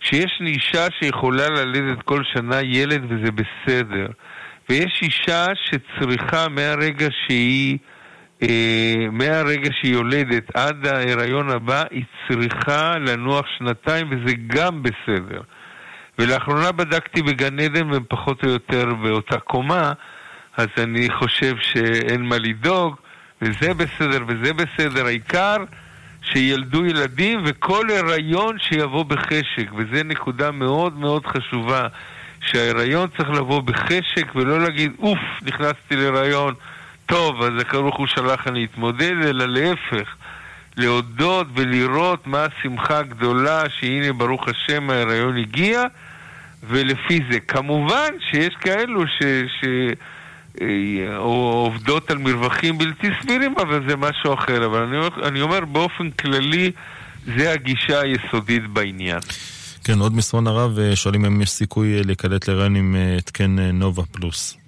שיש 0.00 0.40
אישה 0.40 0.86
שיכולה 0.98 1.48
ללדת 1.48 2.02
כל 2.02 2.22
שנה 2.32 2.62
ילד 2.62 3.04
וזה 3.08 3.30
בסדר, 3.32 4.06
ויש 4.68 5.02
אישה 5.02 5.46
שצריכה 5.54 6.48
מהרגע 6.48 7.08
שהיא... 7.10 7.78
אה, 8.42 9.06
מהרגע 9.12 9.70
שהיא 9.80 9.92
יולדת 9.92 10.56
עד 10.56 10.86
ההיריון 10.86 11.50
הבא, 11.50 11.84
היא 11.90 12.04
צריכה 12.28 12.98
לנוח 12.98 13.46
שנתיים 13.58 14.06
וזה 14.10 14.34
גם 14.46 14.82
בסדר. 14.82 15.40
ולאחרונה 16.18 16.72
בדקתי 16.72 17.22
בגן 17.22 17.60
עדן 17.60 17.90
והם 17.90 18.04
פחות 18.08 18.44
או 18.44 18.48
יותר 18.48 18.94
באותה 18.94 19.38
קומה, 19.38 19.92
אז 20.56 20.68
אני 20.78 21.08
חושב 21.10 21.54
שאין 21.60 22.22
מה 22.22 22.38
לדאוג, 22.38 22.96
וזה 23.42 23.74
בסדר 23.74 24.24
וזה 24.26 24.52
בסדר. 24.52 25.06
העיקר 25.06 25.56
שילדו 26.22 26.86
ילדים 26.86 27.42
וכל 27.46 27.86
הריון 27.90 28.58
שיבוא 28.58 29.04
בחשק, 29.04 29.70
וזו 29.76 30.04
נקודה 30.04 30.50
מאוד 30.50 30.98
מאוד 30.98 31.26
חשובה, 31.26 31.86
שההיריון 32.40 33.08
צריך 33.16 33.30
לבוא 33.30 33.60
בחשק 33.62 34.34
ולא 34.34 34.60
להגיד, 34.60 34.92
אוף, 34.98 35.18
נכנסתי 35.42 35.96
להיריון. 35.96 36.54
טוב, 37.06 37.42
אז 37.42 37.52
ברוך 37.72 37.96
הוא 37.96 38.06
שלח 38.06 38.46
אני 38.46 38.60
להתמודד, 38.60 39.14
אלא 39.22 39.44
להפך, 39.48 40.16
להודות 40.76 41.46
ולראות 41.54 42.26
מה 42.26 42.44
השמחה 42.44 42.98
הגדולה 42.98 43.62
שהנה 43.68 44.12
ברוך 44.12 44.48
השם 44.48 44.90
ההיריון 44.90 45.36
הגיע, 45.36 45.84
ולפי 46.68 47.20
זה. 47.30 47.40
כמובן 47.40 48.12
שיש 48.30 48.54
כאלו 48.60 49.06
ש... 49.06 49.22
ש... 49.60 49.64
אה, 50.60 51.16
או 51.16 51.64
עובדות 51.66 52.10
על 52.10 52.18
מרווחים 52.18 52.78
בלתי 52.78 53.08
סבירים, 53.22 53.54
אבל 53.58 53.88
זה 53.88 53.96
משהו 53.96 54.34
אחר. 54.34 54.66
אבל 54.66 54.82
אני, 54.82 54.96
אני 55.22 55.40
אומר 55.40 55.64
באופן 55.64 56.10
כללי, 56.10 56.70
זה 57.36 57.52
הגישה 57.52 58.00
היסודית 58.00 58.66
בעניין. 58.66 59.18
כן, 59.84 59.98
עוד 59.98 60.16
מסרון 60.16 60.46
הרב, 60.46 60.78
אה, 60.78 60.96
שואלים 60.96 61.24
אם 61.24 61.42
יש 61.42 61.50
סיכוי 61.50 61.96
אה, 61.96 62.02
להיקלט 62.04 62.48
להיריון 62.48 62.76
עם 62.76 62.96
התקן 63.18 63.58
נובה 63.58 64.02
פלוס. 64.12 64.58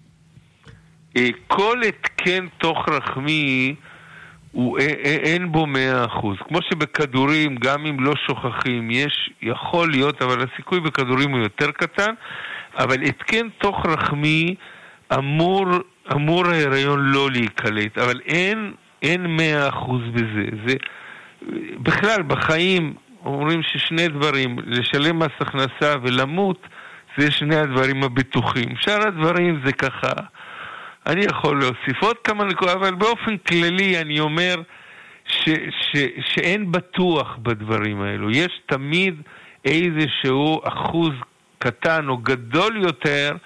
כל 1.46 1.82
התקן 1.88 2.46
תוך 2.58 2.78
רחמי 2.88 3.74
הוא, 4.52 4.78
אין 5.04 5.52
בו 5.52 5.66
מאה 5.66 6.04
אחוז. 6.04 6.36
כמו 6.48 6.58
שבכדורים, 6.62 7.56
גם 7.56 7.86
אם 7.86 8.00
לא 8.00 8.12
שוכחים, 8.26 8.90
יש, 8.90 9.30
יכול 9.42 9.90
להיות, 9.90 10.22
אבל 10.22 10.44
הסיכוי 10.44 10.80
בכדורים 10.80 11.30
הוא 11.30 11.40
יותר 11.40 11.70
קטן, 11.70 12.12
אבל 12.78 13.02
התקן 13.02 13.48
תוך 13.58 13.86
רחמי 13.86 14.54
אמור, 15.14 15.66
אמור 16.12 16.46
ההיריון 16.46 17.00
לא 17.00 17.30
להיקלט, 17.30 17.98
אבל 17.98 18.20
אין, 18.26 18.72
אין 19.02 19.36
מאה 19.36 19.68
אחוז 19.68 20.02
בזה. 20.12 20.44
זה, 20.66 20.74
בכלל, 21.78 22.22
בחיים 22.22 22.94
אומרים 23.24 23.62
ששני 23.62 24.08
דברים, 24.08 24.56
לשלם 24.66 25.18
מס 25.18 25.32
הכנסה 25.40 25.94
ולמות, 26.02 26.66
זה 27.18 27.30
שני 27.30 27.56
הדברים 27.56 28.02
הבטוחים. 28.02 28.68
שאר 28.76 29.08
הדברים 29.08 29.60
זה 29.64 29.72
ככה... 29.72 30.12
אני 31.06 31.24
יכול 31.24 31.60
להוסיף 31.60 32.02
עוד 32.02 32.16
כמה 32.24 32.44
נקודות, 32.44 32.76
אבל 32.76 32.94
באופן 32.94 33.36
כללי 33.36 34.00
אני 34.00 34.20
אומר 34.20 34.54
ש, 35.26 35.48
ש, 35.70 35.96
שאין 36.20 36.72
בטוח 36.72 37.36
בדברים 37.42 38.02
האלו. 38.02 38.30
יש 38.30 38.60
תמיד 38.66 39.14
איזשהו 39.64 40.60
אחוז 40.64 41.12
קטן 41.58 42.08
או 42.08 42.16
גדול 42.16 42.76
יותר 42.82 43.36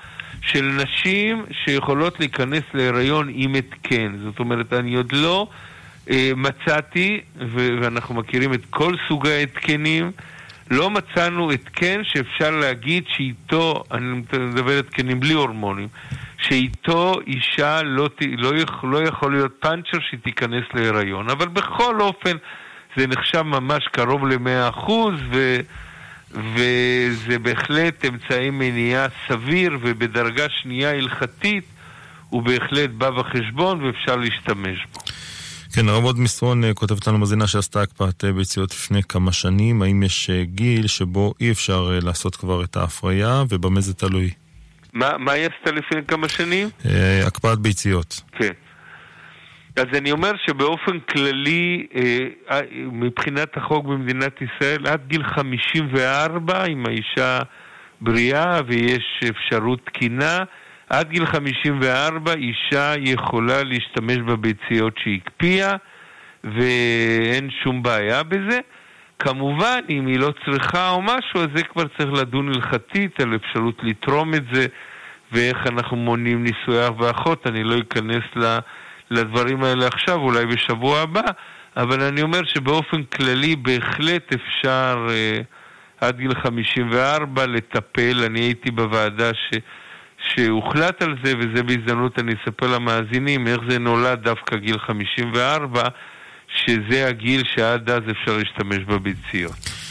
של 0.47 0.65
נשים 0.83 1.45
שיכולות 1.65 2.21
להיכנס 2.21 2.63
להיריון 2.75 3.29
עם 3.33 3.55
התקן. 3.55 4.17
זאת 4.25 4.39
אומרת, 4.39 4.73
אני 4.73 4.95
עוד 4.95 5.13
לא 5.13 5.47
אה, 6.11 6.31
מצאתי, 6.37 7.21
ו- 7.37 7.69
ואנחנו 7.83 8.15
מכירים 8.15 8.55
את 8.55 8.61
כל 8.71 8.95
סוגי 9.09 9.31
ההתקנים, 9.33 10.11
לא 10.71 10.91
מצאנו 10.91 11.51
התקן 11.51 12.01
שאפשר 12.05 12.51
להגיד 12.51 13.05
שאיתו, 13.09 13.85
אני 13.93 14.07
מדבר 14.39 14.79
התקנים 14.79 15.21
בלי 15.21 15.33
הורמונים, 15.33 15.89
שאיתו 16.39 17.15
אישה 17.27 17.83
לא, 17.83 18.09
ת- 18.09 18.23
לא, 18.39 18.57
יכ- 18.57 18.85
לא 18.85 19.03
יכול 19.03 19.33
להיות 19.33 19.53
פאנצ'ר 19.61 19.99
שהיא 20.09 20.21
תיכנס 20.25 20.65
להיריון. 20.75 21.31
אבל 21.31 21.49
בכל 21.49 22.01
אופן 22.01 22.37
זה 22.97 23.07
נחשב 23.07 23.43
ממש 23.43 23.89
קרוב 23.93 24.27
ל-100% 24.27 24.91
ו... 25.33 25.57
וזה 26.35 27.39
בהחלט 27.39 28.05
אמצעי 28.05 28.51
מניעה 28.51 29.07
סביר 29.29 29.79
ובדרגה 29.83 30.47
שנייה 30.63 30.91
הלכתית 30.91 31.65
הוא 32.29 32.43
בהחלט 32.43 32.91
בא 32.91 33.11
בחשבון 33.11 33.85
ואפשר 33.85 34.17
להשתמש 34.17 34.87
בו. 34.95 35.01
כן, 35.75 35.89
הרב 35.89 36.05
עוד 36.05 36.19
מסרון 36.19 36.65
אה, 36.65 36.75
כותבת 36.75 37.07
לנו 37.07 37.19
מזינה 37.19 37.47
שעשתה 37.47 37.83
הקפאת 37.83 38.25
אה, 38.25 38.33
ביציות 38.33 38.71
לפני 38.71 39.03
כמה 39.03 39.33
שנים. 39.33 39.83
האם 39.83 40.03
יש 40.03 40.31
אה, 40.31 40.45
גיל 40.45 40.87
שבו 40.87 41.35
אי 41.41 41.51
אפשר 41.51 41.99
לעשות 42.03 42.37
כבר 42.37 42.65
את 42.65 42.77
ההפריה, 42.77 43.43
ובמה 43.49 43.81
זה 43.81 43.95
תלוי? 43.95 44.31
מה, 44.93 45.19
מה 45.19 45.33
היא 45.33 45.47
עשתה 45.47 45.71
לפני 45.71 46.01
כמה 46.09 46.29
שנים? 46.29 46.69
הקפאת 47.27 47.59
ביציות. 47.59 48.21
כן. 48.33 48.53
אז 49.77 49.87
אני 49.99 50.13
אומר 50.13 50.33
שבאופן 50.47 50.99
כללי, 51.01 51.87
אה, 51.95 52.27
אה, 52.51 52.61
מבחינת 52.93 53.57
החוק 53.57 53.87
במדינת 53.87 54.41
ישראל, 54.43 54.87
עד 54.87 55.01
גיל 55.07 55.25
54, 55.25 56.65
אם 56.65 56.87
האישה 56.87 57.39
בריאה 58.01 58.61
ויש 58.67 59.21
אפשרות 59.31 59.81
תקינה, 59.87 60.39
עד 60.91 61.09
גיל 61.09 61.27
54 61.27 62.33
אישה 62.35 62.95
יכולה 62.99 63.63
להשתמש 63.63 64.17
בביציות 64.17 64.95
שהיא 64.99 65.21
הקפיאה, 65.27 65.73
ואין 66.45 67.51
שום 67.63 67.83
בעיה 67.83 68.23
בזה. 68.23 68.59
כמובן, 69.19 69.81
אם 69.91 70.07
היא 70.07 70.19
לא 70.19 70.33
צריכה 70.45 70.91
או 70.91 71.03
משהו, 71.03 71.41
אז 71.41 71.49
זה 71.55 71.63
כבר 71.63 71.85
צריך 71.99 72.13
לדון 72.13 72.49
הלכתית 72.49 73.21
על 73.21 73.37
אפשרות 73.37 73.79
לתרום 73.83 74.35
את 74.35 74.45
זה, 74.53 74.67
ואיך 75.33 75.67
אנחנו 75.67 75.97
מונעים 75.97 76.45
נישואי 76.45 76.89
אח 76.89 77.01
ואחות. 77.01 77.47
אני 77.47 77.65
לא 77.65 77.75
אכנס 77.79 78.25
ל... 78.37 78.59
לדברים 79.15 79.65
האלה 79.65 79.87
עכשיו, 79.87 80.21
אולי 80.21 80.47
בשבוע 80.47 81.01
הבא, 81.01 81.23
אבל 81.77 82.03
אני 82.03 82.23
אומר 82.23 82.41
שבאופן 82.45 83.03
כללי 83.03 83.57
בהחלט 83.57 84.33
אפשר 84.33 85.07
אה, 85.11 85.41
עד 86.01 86.19
גיל 86.19 86.35
54 86.35 87.47
לטפל. 87.47 88.25
אני 88.27 88.41
הייתי 88.41 88.71
בוועדה 88.71 89.31
ש, 89.35 89.55
שהוחלט 90.19 91.03
על 91.03 91.17
זה, 91.25 91.33
וזה 91.39 91.63
בהזדמנות 91.63 92.19
אני 92.19 92.33
אספר 92.33 92.67
למאזינים 92.67 93.47
איך 93.47 93.61
זה 93.69 93.79
נולד 93.79 94.23
דווקא 94.23 94.57
גיל 94.57 94.79
54, 94.79 95.83
שזה 96.49 97.07
הגיל 97.09 97.43
שעד 97.45 97.91
אז 97.91 98.03
אפשר 98.11 98.37
להשתמש 98.37 98.79
בביציות. 98.79 99.84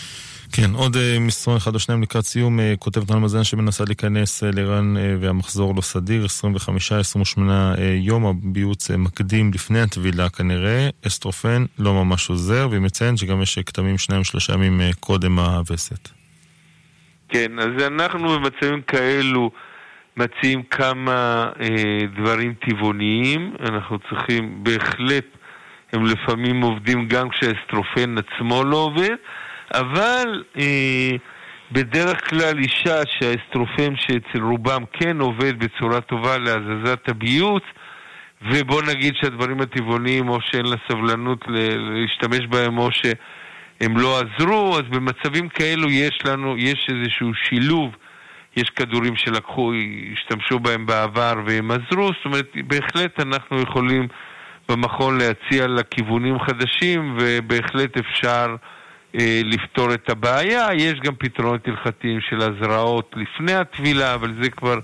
כן, 0.56 0.72
עוד 0.76 0.96
אה, 0.96 1.18
מסרון 1.20 1.58
אחד 1.58 1.74
או 1.74 1.80
שניים 1.80 2.02
לקראת 2.02 2.26
סיום, 2.26 2.60
אה, 2.60 2.74
כותבת 2.80 3.12
על 3.12 3.20
מזן 3.20 3.44
שמנסה 3.44 3.84
להיכנס 3.88 4.44
אה, 4.44 4.50
אה, 4.98 5.16
והמחזור 5.20 5.76
לא 5.76 5.82
סדיר, 5.82 6.26
25-28 6.26 7.40
אה, 7.50 7.96
יום, 7.98 8.26
הביוץ 8.26 8.92
מקדים 8.92 9.52
לפני 9.54 9.82
הטבילה 9.82 10.30
כנראה, 10.30 10.90
אסטרופן 11.08 11.66
לא 11.80 11.94
ממש 11.94 12.30
עוזר, 12.30 12.68
והיא 12.70 12.82
מציינת 12.82 13.18
שגם 13.18 13.42
יש 13.42 13.60
כתמים 13.60 13.98
שניים 13.98 14.24
שלושה 14.24 14.54
ימים 14.54 14.82
קודם 15.00 15.40
הווסת. 15.40 16.10
כן, 17.30 17.60
אז 17.60 17.84
אנחנו 17.88 18.30
במצבים 18.30 18.82
כאלו 18.82 19.52
מציעים 20.18 20.64
כמה 20.64 21.50
אה, 21.62 22.08
דברים 22.16 22.54
טבעוניים, 22.54 23.56
אנחנו 23.60 24.00
צריכים 24.10 24.64
בהחלט, 24.64 25.26
הם 25.94 26.06
לפעמים 26.06 26.62
עובדים 26.62 27.08
גם 27.08 27.30
כשהאסטרופן 27.30 28.16
עצמו 28.18 28.64
לא 28.64 28.78
עובד, 28.78 29.16
אבל 29.74 30.44
אה, 30.58 31.12
בדרך 31.72 32.30
כלל 32.30 32.60
אישה 32.60 33.02
שהאסטרופן 33.06 33.96
שאצל 33.96 34.44
רובם 34.44 34.84
כן 34.94 35.20
עובד 35.20 35.60
בצורה 35.60 36.02
טובה 36.02 36.38
להזזת 36.38 37.10
הביוץ, 37.10 37.64
ובוא 38.52 38.82
נגיד 38.82 39.14
שהדברים 39.16 39.62
הטבעוניים 39.62 40.30
או 40.30 40.38
שאין 40.42 40.66
לה 40.66 40.76
סבלנות 40.88 41.46
להשתמש 41.48 42.48
בהם 42.50 42.78
או 42.78 42.90
שהם 42.92 43.98
לא 43.98 44.20
עזרו, 44.20 44.76
אז 44.76 44.84
במצבים 44.90 45.50
כאלו 45.50 45.90
יש 45.90 46.20
לנו, 46.26 46.58
יש 46.58 46.88
איזשהו 46.90 47.34
שילוב, 47.34 47.96
יש 48.58 48.70
כדורים 48.70 49.16
שלקחו, 49.16 49.72
השתמשו 50.14 50.60
בהם 50.60 50.86
בעבר 50.86 51.34
והם 51.46 51.72
עזרו, 51.72 52.08
זאת 52.08 52.26
אומרת, 52.26 52.52
בהחלט 52.68 53.20
אנחנו 53.20 53.62
יכולים 53.62 54.08
במכון 54.70 55.18
להציע 55.18 55.68
לה 55.68 55.84
כיוונים 55.84 56.40
חדשים 56.40 57.18
ובהחלט 57.20 57.98
אפשר 57.98 58.56
לפתור 59.44 59.94
את 59.94 60.10
הבעיה. 60.10 60.68
יש 60.76 61.00
גם 61.00 61.16
פתרונות 61.16 61.68
הלכתיים 61.68 62.20
של 62.30 62.42
הזרעות 62.42 63.16
לפני 63.16 63.54
הטבילה, 63.54 64.14
אבל 64.14 64.34
זה 64.44 64.50
כבר, 64.50 64.80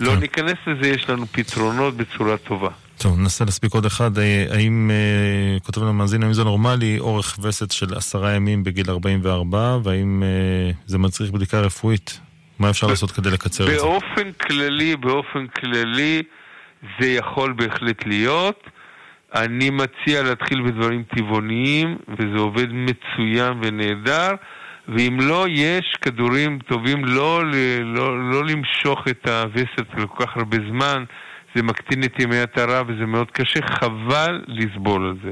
לא 0.00 0.10
כן. 0.10 0.20
ניכנס 0.20 0.56
לזה, 0.66 0.88
יש 0.88 1.10
לנו 1.10 1.26
פתרונות 1.26 1.96
בצורה 1.96 2.36
טובה. 2.36 2.70
טוב, 2.98 3.18
ננסה 3.18 3.44
להספיק 3.44 3.74
עוד 3.74 3.86
אחד. 3.86 4.18
אה, 4.18 4.44
האם, 4.50 4.90
אה, 4.90 5.60
כותב 5.60 5.80
לנו 5.80 5.90
המאזין, 5.90 6.22
האם 6.22 6.32
זה 6.32 6.44
נורמלי, 6.44 6.98
אורך 6.98 7.38
וסת 7.42 7.70
של 7.70 7.94
עשרה 7.94 8.32
ימים 8.32 8.64
בגיל 8.64 8.90
44, 8.90 9.78
והאם 9.84 10.22
אה, 10.22 10.70
זה 10.86 10.98
מצריך 10.98 11.30
בדיקה 11.30 11.60
רפואית? 11.60 12.20
מה 12.58 12.70
אפשר 12.70 12.86
לעשות 12.86 13.10
כדי 13.10 13.30
לקצר 13.30 13.64
את 13.64 13.70
זה? 13.70 13.76
באופן 13.76 14.32
כללי, 14.32 14.96
באופן 14.96 15.46
כללי, 15.46 16.22
זה 17.00 17.06
יכול 17.08 17.52
בהחלט 17.52 18.06
להיות. 18.06 18.70
אני 19.34 19.70
מציע 19.70 20.22
להתחיל 20.22 20.62
בדברים 20.62 21.02
טבעוניים, 21.16 21.96
וזה 22.08 22.38
עובד 22.38 22.66
מצוין 22.72 23.52
ונהדר, 23.62 24.30
ואם 24.88 25.18
לא, 25.20 25.46
יש 25.48 25.96
כדורים 26.02 26.58
טובים 26.58 27.04
לא, 27.04 27.42
לא, 27.84 28.30
לא 28.30 28.44
למשוך 28.44 29.08
את 29.08 29.28
הווסת 29.28 29.94
לכל 29.98 30.24
כך 30.26 30.36
הרבה 30.36 30.56
זמן, 30.70 31.04
זה 31.54 31.62
מקטין 31.62 32.04
את 32.04 32.20
ימי 32.20 32.38
הטהרה 32.38 32.82
וזה 32.86 33.06
מאוד 33.06 33.30
קשה, 33.30 33.60
חבל 33.62 34.42
לסבול 34.46 35.06
על 35.06 35.16
זה. 35.24 35.30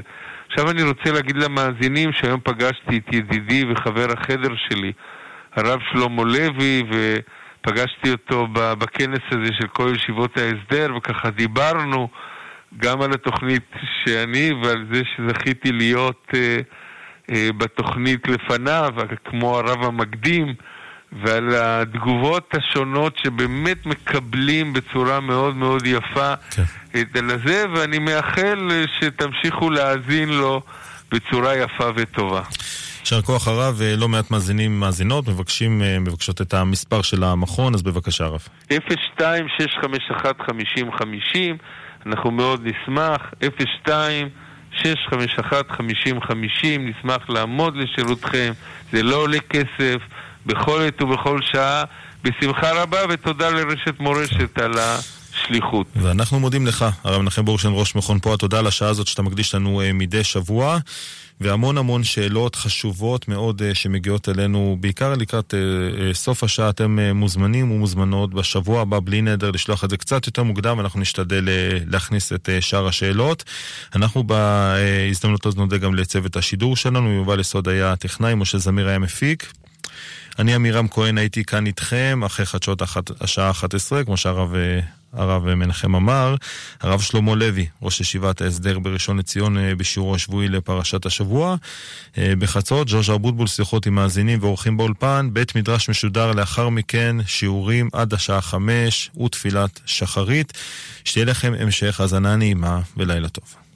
עכשיו 0.49 0.71
אני 0.71 0.83
רוצה 0.83 1.11
להגיד 1.11 1.37
למאזינים 1.37 2.13
שהיום 2.13 2.39
פגשתי 2.43 2.97
את 2.97 3.13
ידידי 3.13 3.63
וחבר 3.71 4.05
החדר 4.17 4.55
שלי, 4.69 4.91
הרב 5.55 5.79
שלמה 5.91 6.23
לוי, 6.23 6.83
ופגשתי 6.89 8.11
אותו 8.11 8.47
בכנס 8.53 9.19
הזה 9.31 9.53
של 9.61 9.67
כל 9.67 9.91
ישיבות 9.95 10.37
ההסדר, 10.37 10.95
וככה 10.97 11.29
דיברנו 11.29 12.09
גם 12.77 13.01
על 13.01 13.13
התוכנית 13.13 13.71
שאני 14.03 14.51
ועל 14.63 14.85
זה 14.93 15.01
שזכיתי 15.15 15.71
להיות 15.71 16.27
אה, 16.33 16.57
אה, 17.31 17.49
בתוכנית 17.57 18.27
לפניו, 18.27 18.93
כמו 19.25 19.57
הרב 19.57 19.83
המקדים, 19.83 20.53
ועל 21.11 21.55
התגובות 21.55 22.53
השונות 22.53 23.17
שבאמת 23.17 23.85
מקבלים 23.85 24.73
בצורה 24.73 25.19
מאוד 25.19 25.55
מאוד 25.55 25.85
יפה 25.85 26.33
כן. 26.51 26.63
את 27.01 27.15
הזה, 27.15 27.65
ואני 27.75 27.99
מאחל 27.99 28.67
אה, 28.71 28.83
שתמשיכו 28.99 29.69
להאזין 29.69 30.29
לו 30.29 30.61
בצורה 31.11 31.55
יפה 31.55 31.89
וטובה. 31.95 32.41
יישר 32.99 33.21
כוח 33.21 33.47
הרב, 33.47 33.81
אה, 33.81 33.95
לא 33.95 34.07
מעט 34.07 34.31
מאזינים 34.31 34.79
מאזינות, 34.79 35.27
מבקשים, 35.27 35.81
אה, 35.81 35.99
מבקשות 35.99 36.41
את 36.41 36.53
המספר 36.53 37.01
של 37.01 37.23
המכון, 37.23 37.73
אז 37.73 37.81
בבקשה 37.81 38.25
הרב. 38.25 38.47
02-651-5050, 38.69 41.57
אנחנו 42.05 42.31
מאוד 42.31 42.67
נשמח, 42.67 43.33
02-651-5050, 43.87 43.87
נשמח 46.79 47.29
לעמוד 47.29 47.75
לשירותכם, 47.77 48.51
זה 48.91 49.03
לא 49.03 49.15
עולה 49.15 49.39
כסף, 49.49 49.97
בכל 50.45 50.81
עת 50.81 51.01
ובכל 51.01 51.39
שעה, 51.41 51.83
בשמחה 52.23 52.71
רבה, 52.71 52.99
ותודה 53.09 53.49
לרשת 53.49 53.99
מורשת 53.99 54.59
על 54.59 54.71
השליחות. 55.47 55.87
ואנחנו 55.95 56.39
מודים 56.39 56.67
לך, 56.67 56.85
הרב 57.03 57.21
מנחם 57.21 57.45
בורשטיין, 57.45 57.73
ראש 57.77 57.95
מכון 57.95 58.19
פועל, 58.19 58.37
תודה 58.37 58.59
על 58.59 58.67
השעה 58.67 58.89
הזאת 58.89 59.07
שאתה 59.07 59.21
מקדיש 59.21 59.55
לנו 59.55 59.81
אה, 59.81 59.93
מדי 59.93 60.23
שבוע. 60.23 60.77
והמון 61.41 61.77
המון 61.77 62.03
שאלות 62.03 62.55
חשובות 62.55 63.27
מאוד 63.27 63.61
אה, 63.61 63.75
שמגיעות 63.75 64.29
אלינו, 64.29 64.77
בעיקר 64.79 65.13
לקראת 65.13 65.53
אה, 65.53 66.13
סוף 66.13 66.43
השעה. 66.43 66.69
אתם 66.69 66.99
מוזמנים 67.15 67.71
ומוזמנות 67.71 68.33
בשבוע 68.33 68.81
הבא, 68.81 68.99
בלי 69.03 69.21
נדר, 69.21 69.51
לשלוח 69.51 69.83
את 69.83 69.89
זה 69.89 69.97
קצת 69.97 70.25
יותר 70.25 70.43
מוקדם, 70.43 70.77
ואנחנו 70.77 70.99
נשתדל 70.99 71.49
להכניס 71.87 72.33
את 72.33 72.49
שאר 72.59 72.87
השאלות. 72.87 73.43
אנחנו 73.95 74.23
בהזדמנות 74.23 75.45
הזאת 75.45 75.57
נודה 75.59 75.77
גם 75.77 75.95
לצוות 75.95 76.35
השידור 76.35 76.75
שלנו, 76.75 77.09
יובל 77.09 77.39
יסוד 77.39 77.67
היה 77.67 77.91
הטכנאי, 77.91 78.35
משה 78.35 78.57
זמיר 78.57 78.87
היה 78.87 78.99
מפיק. 78.99 79.53
אני 80.39 80.55
עמירם 80.55 80.87
כהן 80.87 81.17
הייתי 81.17 81.43
כאן 81.43 81.65
איתכם 81.65 82.21
אחרי 82.25 82.45
חדשות 82.45 82.81
השעה 83.21 83.51
11, 83.51 84.03
כמו 84.03 84.17
שהרב 84.17 84.53
הרב 85.13 85.55
מנחם 85.55 85.95
אמר. 85.95 86.35
הרב 86.81 87.01
שלמה 87.01 87.35
לוי, 87.35 87.67
ראש 87.81 88.01
ישיבת 88.01 88.41
ההסדר 88.41 88.79
בראשון 88.79 89.17
לציון 89.17 89.57
אה, 89.57 89.75
בשיעורו 89.75 90.15
השבועי 90.15 90.47
לפרשת 90.47 91.05
השבוע. 91.05 91.55
אה, 92.17 92.33
בחצות, 92.39 92.87
ז'וז'ה 92.87 93.13
אבוטבול 93.13 93.47
שיחות 93.47 93.85
עם 93.85 93.95
מאזינים 93.95 94.39
ואורחים 94.41 94.77
באולפן. 94.77 95.29
בית 95.33 95.55
מדרש 95.55 95.89
משודר 95.89 96.31
לאחר 96.31 96.69
מכן, 96.69 97.15
שיעורים 97.25 97.89
עד 97.93 98.13
השעה 98.13 98.41
5 98.41 99.11
ותפילת 99.25 99.79
שחרית. 99.85 100.53
שתהיה 101.05 101.25
לכם 101.25 101.53
המשך 101.59 102.01
האזנה 102.01 102.35
נעימה 102.35 102.81
ולילה 102.97 103.29
טוב. 103.29 103.66